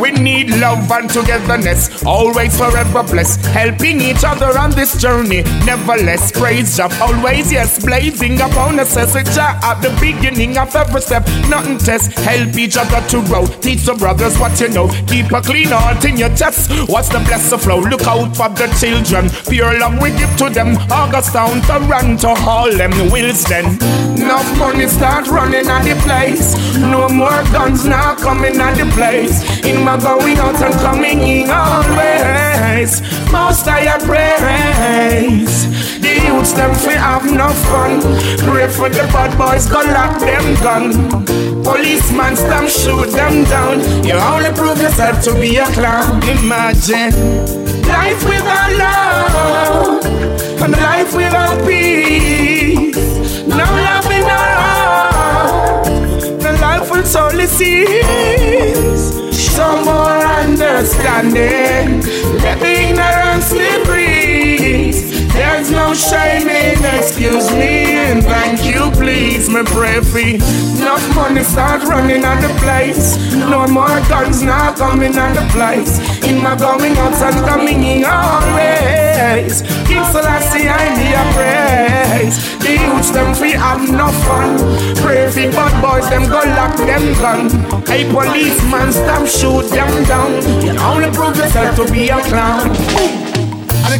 We 0.00 0.12
need 0.12 0.56
love 0.56 0.90
and 0.90 1.10
togetherness, 1.10 2.02
always 2.04 2.56
forever 2.56 3.02
blessed, 3.02 3.44
helping 3.46 4.00
each 4.00 4.24
other 4.24 4.58
on 4.58 4.70
this 4.70 4.98
journey. 4.98 5.42
Never 5.66 5.96
less 5.96 6.32
praise 6.32 6.78
Jah, 6.78 6.88
always 7.02 7.52
yes, 7.52 7.84
blazing 7.84 8.40
upon 8.40 8.80
us 8.80 8.96
as 8.96 9.14
a 9.16 9.22
Jah 9.22 9.60
at 9.62 9.82
the 9.82 9.90
beginning 10.00 10.56
of 10.56 10.74
every 10.74 11.02
step. 11.02 11.26
Nothing 11.50 11.76
test, 11.76 12.12
help 12.20 12.56
each 12.56 12.78
other 12.78 13.06
to 13.08 13.22
grow. 13.26 13.46
Teach 13.60 13.84
the 13.84 13.92
brothers 13.94 14.38
what 14.38 14.58
you 14.58 14.68
know. 14.68 14.88
Keep 15.06 15.32
a 15.32 15.42
clean 15.42 15.68
heart 15.68 16.02
in 16.06 16.16
your 16.16 16.34
chest. 16.34 16.70
Watch 16.88 17.08
the 17.08 17.20
blessed 17.20 17.60
flow. 17.60 17.80
Look 17.80 18.06
out 18.06 18.34
for 18.34 18.48
the 18.48 18.66
children. 18.80 19.09
Pure 19.10 19.80
love 19.80 20.00
we 20.00 20.10
give 20.10 20.36
to 20.36 20.48
them. 20.48 20.76
August 20.88 21.32
town, 21.32 21.60
Toronto, 21.62 22.32
Harlem, 22.36 22.92
then. 23.48 23.66
Enough 24.16 24.56
money 24.56 24.86
start 24.86 25.26
running 25.26 25.66
at 25.66 25.82
the 25.82 26.00
place. 26.06 26.54
No 26.78 27.08
more 27.08 27.42
guns 27.50 27.84
now 27.84 28.14
coming 28.14 28.60
at 28.60 28.76
the 28.76 28.88
place. 28.94 29.42
In 29.64 29.82
my 29.82 29.98
going 29.98 30.38
out 30.38 30.62
and 30.62 30.74
coming 30.74 31.22
in 31.22 31.50
always. 31.50 33.02
Most 33.32 33.66
I 33.66 33.98
praise. 33.98 35.66
The 35.98 36.14
youths 36.26 36.52
them 36.52 36.72
fi 36.76 36.92
have 36.92 37.24
no 37.24 37.48
fun. 37.66 38.00
Pray 38.46 38.68
for 38.68 38.88
the 38.88 39.02
bad 39.10 39.36
boys, 39.36 39.66
go 39.66 39.80
lock 39.90 40.20
them 40.20 40.54
gun. 40.62 41.64
Policeman 41.64 42.36
them 42.36 42.68
shoot 42.68 43.10
them 43.10 43.42
down. 43.50 43.80
You 44.04 44.14
only 44.14 44.50
prove 44.52 44.80
yourself 44.80 45.20
to 45.24 45.34
be 45.34 45.56
a 45.56 45.66
clown. 45.66 46.22
Imagine 46.28 47.59
life 47.98 48.22
without 48.32 48.72
love 48.84 50.04
and 50.62 50.72
life 50.72 51.12
without 51.14 51.56
peace. 51.66 52.96
No 53.46 53.66
love 53.88 54.10
in 54.18 54.24
our 54.38 54.52
heart, 54.62 55.84
the 56.44 56.52
life 56.60 56.90
will 56.90 57.04
slowly 57.04 57.46
cease. 57.46 59.04
Some 59.56 59.84
more 59.84 60.20
understanding, 60.42 62.02
let 62.42 62.58
breeze. 62.58 62.79
There's 65.32 65.70
no 65.70 65.94
shame 65.94 66.48
in 66.48 66.84
excuse 66.98 67.50
me 67.52 67.84
and 68.08 68.22
thank 68.22 68.64
you 68.64 68.90
please 68.90 69.48
me 69.48 69.62
pray 69.64 70.00
for 70.00 70.18
Enough 70.80 71.14
money 71.14 71.44
start 71.44 71.82
running 71.84 72.24
on 72.24 72.40
the 72.40 72.48
place. 72.58 73.16
No 73.34 73.66
more 73.68 74.00
guns 74.08 74.42
now 74.42 74.74
coming 74.74 75.16
on 75.18 75.34
the 75.34 75.46
place. 75.52 75.98
In 76.24 76.42
my 76.42 76.56
going 76.56 76.96
out 76.96 77.14
and 77.22 77.46
coming 77.46 77.82
in 77.82 78.04
always. 78.04 79.62
King 79.86 80.04
Selassie 80.10 80.68
I 80.68 80.88
need 80.96 81.14
a 81.14 81.24
praise. 81.36 82.58
The 82.58 82.72
youths 82.72 83.10
them 83.10 83.34
free 83.34 83.52
have 83.52 83.88
no 83.90 84.08
fun. 84.26 84.58
Pray 84.96 85.30
for 85.30 85.52
bad 85.52 85.74
boys 85.82 86.08
them 86.10 86.24
go 86.28 86.40
lock 86.58 86.76
them 86.76 87.12
gun. 87.20 87.50
Hey 87.86 88.10
policeman 88.10 88.90
stop 88.92 89.26
shoot 89.28 89.68
them 89.70 90.04
down. 90.04 90.32
You 90.64 90.78
only 90.80 91.10
prove 91.10 91.36
yourself 91.36 91.76
to 91.76 91.92
be 91.92 92.08
a 92.08 92.20
clown 92.24 93.29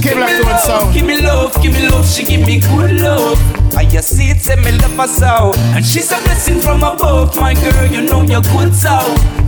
Give 0.02 0.16
me 0.16 0.40
love, 0.40 0.94
give 0.94 1.06
me 1.06 1.20
love, 1.20 1.62
give 1.62 1.72
me 1.74 1.88
love, 1.88 2.06
she 2.08 2.24
give 2.24 2.46
me 2.46 2.60
good 2.60 3.00
love. 3.00 3.38
I 3.74 3.84
just 3.84 4.16
see 4.16 4.30
it, 4.30 4.40
say 4.40 4.56
me 4.56 4.72
love 4.78 4.96
her 4.96 5.06
so. 5.06 5.52
And 5.76 5.84
she's 5.84 6.10
a 6.10 6.16
blessing 6.22 6.58
from 6.58 6.82
above, 6.82 7.36
my 7.36 7.54
girl, 7.54 7.86
you 7.86 8.02
know 8.02 8.22
you're 8.22 8.40
good 8.40 8.74
so. 8.74 8.98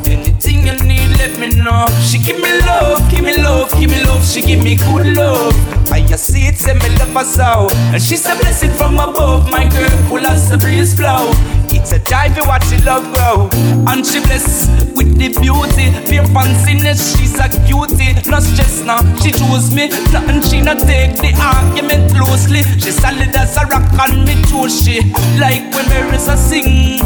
Anything 0.05 0.67
you 0.67 0.75
need, 0.85 1.17
let 1.17 1.39
me 1.39 1.49
know. 1.57 1.87
She 2.03 2.19
give 2.19 2.37
me 2.39 2.61
love, 2.61 3.11
give 3.11 3.25
me 3.25 3.37
love, 3.43 3.71
give 3.81 3.91
me 3.91 4.05
love, 4.05 4.25
she 4.27 4.43
give 4.43 4.63
me 4.63 4.77
good 4.77 5.17
love. 5.17 5.55
I 5.91 6.05
just 6.07 6.27
see 6.27 6.47
it, 6.47 6.57
say 6.57 6.75
me 6.75 6.89
love 6.99 7.15
her 7.15 7.25
so. 7.25 7.69
And 7.93 8.03
she's 8.03 8.27
a 8.27 8.37
blessing 8.37 8.73
from 8.73 8.95
above, 8.99 9.51
my 9.51 9.67
girl, 9.69 10.09
cool 10.09 10.27
as 10.27 10.51
the 10.51 10.59
breeze 10.59 10.95
flow. 10.95 11.33
It's 11.73 11.93
a 11.93 11.99
drive 11.99 12.37
you 12.37 12.45
watch 12.45 12.65
she 12.69 12.79
love 12.85 13.05
grow 13.13 13.49
And 13.89 14.05
she 14.07 14.21
blessed 14.21 14.71
with 14.95 15.17
the 15.19 15.29
beauty. 15.41 15.91
Pure 16.09 16.29
fanciness, 16.31 17.17
she's 17.17 17.35
a 17.41 17.49
cutie. 17.67 18.15
No 18.29 18.39
stress 18.41 18.85
now, 18.85 19.01
she 19.19 19.33
choose 19.33 19.75
me. 19.75 19.89
Nothing 20.13 20.43
she 20.43 20.61
not 20.61 20.79
take 20.79 21.17
the 21.17 21.33
argument 21.41 22.13
loosely. 22.13 22.63
She 22.79 22.91
solid 22.91 23.35
as 23.35 23.57
a 23.57 23.67
rock 23.67 23.89
and 24.09 24.25
me 24.25 24.37
choose 24.49 24.85
she 24.85 25.01
Like 25.41 25.67
when 25.75 25.89
Mary's 25.89 26.29
a 26.29 26.37
sing. 26.37 27.01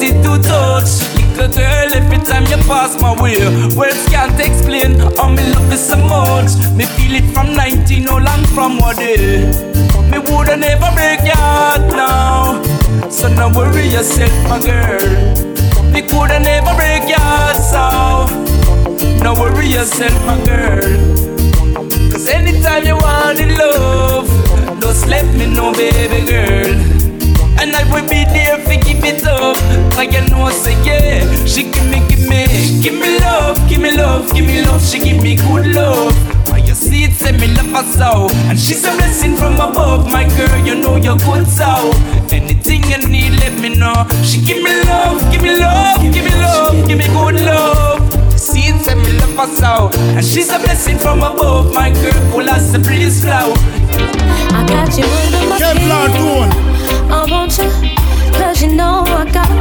It 0.00 0.22
to 0.22 0.40
touch. 0.42 1.02
Little 1.16 1.48
girl, 1.56 1.92
every 1.94 2.18
time 2.18 2.44
you 2.46 2.56
pass 2.68 3.00
my 3.00 3.20
way 3.20 3.38
Words 3.74 4.06
can't 4.10 4.38
explain 4.38 4.98
how 5.16 5.28
me 5.28 5.42
love 5.52 5.70
you 5.70 5.76
so 5.76 5.96
much. 5.96 6.54
Me 6.76 6.84
feel 6.84 7.16
it 7.16 7.32
from 7.34 7.54
19, 7.54 8.04
no 8.04 8.18
long 8.18 8.44
from 8.54 8.78
what 8.78 8.96
day. 8.96 9.50
Me 10.10 10.18
woulda 10.18 10.56
never 10.56 10.90
break 10.94 11.20
your 11.24 11.36
heart 11.36 11.82
now 11.90 12.87
so 13.10 13.28
no 13.28 13.48
worry 13.48 13.88
yourself, 13.88 14.32
my 14.48 14.60
girl. 14.60 15.00
Me 15.92 16.02
coulda 16.02 16.38
never 16.38 16.74
break 16.74 17.08
your 17.08 17.20
heart, 17.20 17.56
so 17.56 18.26
no 19.22 19.34
worry 19.34 19.66
yourself, 19.66 20.14
my 20.26 20.36
girl. 20.44 20.82
Cause 22.10 22.28
anytime 22.28 22.84
you 22.84 22.96
want 22.96 23.38
the 23.38 23.46
love, 23.58 24.28
just 24.80 25.06
let 25.06 25.24
me 25.34 25.46
know, 25.46 25.72
baby 25.72 26.26
girl. 26.30 27.07
And 27.68 27.76
I 27.76 27.84
will 27.92 28.08
be 28.08 28.24
there 28.24 28.56
for 28.64 28.80
give 28.80 29.04
it 29.04 29.26
up. 29.26 29.60
Like 29.94 30.12
you 30.12 30.24
know, 30.30 30.48
say 30.48 30.72
yeah. 30.88 31.20
She 31.44 31.64
give 31.64 31.84
me, 31.90 32.00
give 32.08 32.24
me, 32.26 32.80
give 32.80 32.94
me 32.94 33.20
love, 33.20 33.60
give 33.68 33.82
me 33.82 33.94
love, 33.94 34.32
give 34.32 34.46
me 34.46 34.64
love. 34.64 34.80
She 34.82 34.98
give 34.98 35.22
me 35.22 35.36
good 35.36 35.74
love. 35.74 36.16
Why 36.48 36.58
you 36.64 36.72
see 36.72 37.04
it, 37.04 37.12
say 37.12 37.32
me 37.32 37.48
love 37.48 37.66
her 37.66 37.84
so. 37.92 38.28
And 38.48 38.58
she's 38.58 38.84
a 38.86 38.96
blessing 38.96 39.36
from 39.36 39.60
above, 39.60 40.10
my 40.10 40.24
girl. 40.24 40.58
You 40.64 40.76
know 40.76 40.96
you're 40.96 41.18
good 41.18 41.46
so. 41.46 41.92
Anything 42.32 42.84
you 42.88 43.06
need, 43.06 43.38
let 43.40 43.60
me 43.60 43.68
know. 43.76 44.06
She 44.24 44.40
give 44.40 44.62
me 44.62 44.72
love, 44.84 45.20
give 45.30 45.42
me 45.42 45.58
love, 45.58 46.00
give 46.00 46.24
me 46.24 46.32
love, 46.40 46.88
give 46.88 46.96
me 46.96 47.06
good 47.08 47.44
love. 47.44 48.00
See 48.32 48.72
it, 48.72 48.80
say 48.80 48.94
me 48.94 49.12
love 49.20 49.36
her 49.36 49.54
so. 49.60 49.90
And 50.16 50.24
she's 50.24 50.48
a 50.48 50.58
blessing 50.58 50.96
from 50.96 51.18
above, 51.18 51.74
my 51.74 51.90
girl. 51.90 52.30
Full 52.32 52.48
as 52.48 52.72
the 52.72 52.78
breeze 52.78 53.20
flow. 53.20 53.52
I 54.56 54.64
got 54.66 54.96
you 54.96 55.04
under 55.04 55.48
my 55.50 55.58
skin. 55.58 55.90
I 55.92 56.57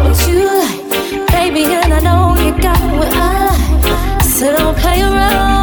what 0.04 0.28
you 0.28 0.46
like. 0.46 1.28
Baby, 1.32 1.64
and 1.66 1.94
I 1.94 2.00
know 2.00 2.36
you 2.44 2.52
got 2.62 2.80
what 2.98 3.10
I 3.14 3.48
like. 3.48 4.24
So 4.24 4.56
don't 4.56 4.78
play 4.78 5.02
around. 5.02 5.57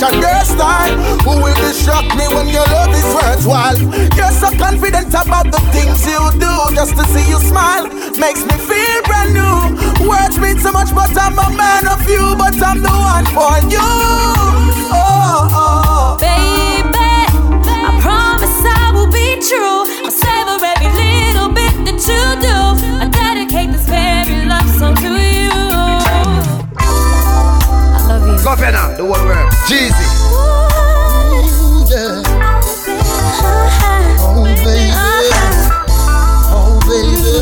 Not 0.00 0.10
to 0.12 0.20
mention 0.20 0.46
style. 0.56 0.94
Who 1.24 1.42
will 1.42 1.54
distract 1.56 2.14
me 2.16 2.26
when 2.28 2.48
your 2.48 2.64
love 2.66 2.92
is 2.92 3.04
worthwhile? 3.14 3.78
You're 4.16 4.32
so 4.32 4.50
confident 4.56 5.12
about 5.14 5.50
the 5.50 5.60
things 5.72 6.04
you 6.06 6.20
do. 6.38 6.54
Just 6.74 6.96
to 6.96 7.04
see 7.12 7.28
you 7.28 7.38
smile 7.40 7.88
makes 8.18 8.44
me 8.44 8.56
feel 8.68 8.98
brand 9.04 9.32
new. 9.34 10.08
Words 10.08 10.38
mean 10.38 10.58
so 10.58 10.72
much, 10.72 10.94
but 10.94 11.10
I'm 11.16 11.38
a 11.38 11.48
man 11.56 11.88
of 11.88 12.02
you. 12.08 12.34
But 12.36 12.56
I'm 12.62 12.80
the 12.82 12.92
one 12.92 13.26
for 13.36 13.56
you. 13.68 13.80
Oh, 14.92 14.92
oh. 14.92 15.48
oh. 15.60 16.16
Baby, 16.20 16.98
I 17.88 17.90
promise 18.00 18.56
I 18.64 18.92
will 18.94 19.10
be 19.10 19.40
true. 19.40 19.84
I'll 20.04 20.10
savor 20.12 20.56
every 20.62 20.90
little 20.92 21.50
bit 21.52 21.74
that 21.86 22.00
you 22.08 22.22
do. 22.44 22.56
I 23.02 23.08
dedicate 23.08 23.72
this 23.72 23.86
very 23.88 24.44
love 24.46 24.68
song 24.78 24.94
to 24.96 25.10
you. 25.10 25.50
I 26.78 28.00
love 28.08 28.26
you. 28.28 28.44
Governor, 28.44 28.96
the 28.96 29.04
one 29.04 29.24
word. 29.24 29.45
Jeezy. 29.68 30.06
Oh, 33.18 34.44
baby. 34.64 34.90
Oh, 36.54 36.78
baby. 36.86 37.34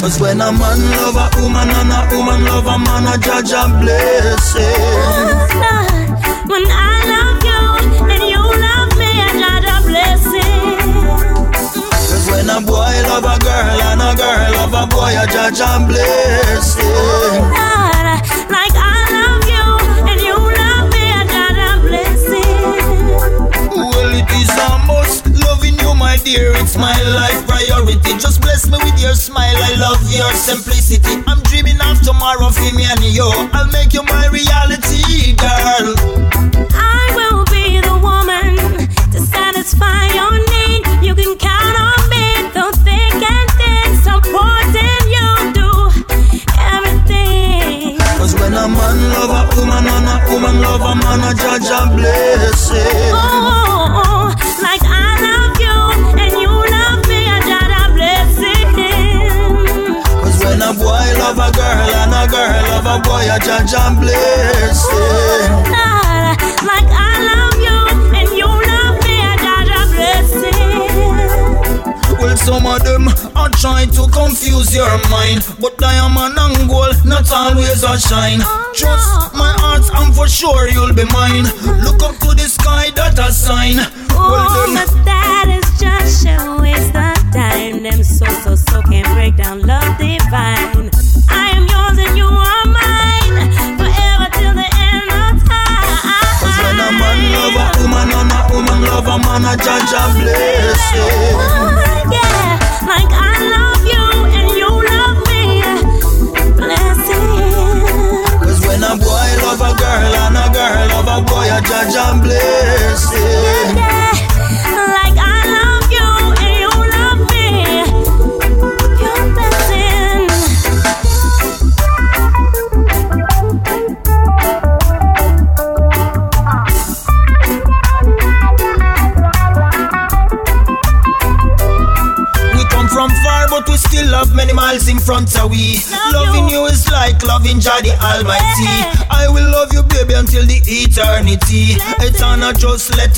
Cause 0.00 0.18
when 0.20 0.40
a 0.40 0.50
man 0.50 0.80
love 0.90 1.16
a 1.16 1.30
woman 1.40 1.70
and 1.70 1.92
a 1.92 2.00
woman 2.16 2.44
love 2.44 2.66
a 2.66 2.76
man, 2.78 3.06
a 3.06 3.16
judge 3.18 3.52
a 3.52 3.68
blessing. 3.78 4.64
Oh, 5.62 5.86
when 6.50 6.66
I 6.66 7.06
love 7.12 7.44
you 7.46 7.62
and 8.10 8.22
you 8.26 8.42
love 8.42 8.90
me, 8.98 9.10
I 9.14 9.30
got 9.38 9.62
a 9.62 9.78
blessing. 9.86 10.74
Cause 12.10 12.26
when 12.30 12.50
a 12.50 12.58
boy 12.66 12.94
love 13.06 13.24
a 13.30 13.38
girl 13.38 13.80
and 13.94 14.02
a 14.02 14.10
girl 14.18 14.50
love 14.58 14.74
a 14.74 14.86
boy, 14.90 15.14
a 15.14 15.24
judge 15.30 15.60
a 15.60 15.78
blessing. 15.86 16.82
Oh, 16.82 17.54
Lord, 17.54 17.91
dear, 26.24 26.52
it's 26.56 26.76
my 26.76 26.94
life 27.14 27.46
priority. 27.46 28.14
Just 28.18 28.40
bless 28.40 28.68
me 28.70 28.78
with 28.78 29.00
your 29.00 29.14
smile. 29.14 29.56
I 29.56 29.74
love 29.78 30.00
your 30.10 30.30
simplicity. 30.32 31.22
I'm 31.26 31.42
dreaming 31.42 31.80
of 31.82 32.00
tomorrow 32.02 32.50
for 32.50 32.74
me 32.74 32.84
and 32.84 33.04
you. 33.04 33.28
I'll 33.52 33.70
make 33.70 33.92
you 33.92 34.02
my 34.04 34.26
reality, 34.28 35.34
girl. 35.34 35.94
I 36.74 36.91
always 77.92 78.61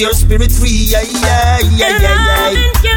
your 0.05 0.13
spirit 0.13 0.53
free. 0.53 0.85
Yeah, 0.93 1.01
yeah, 1.01 1.59
yeah, 1.81 1.99
yeah, 1.99 2.51
yeah. 2.85 2.94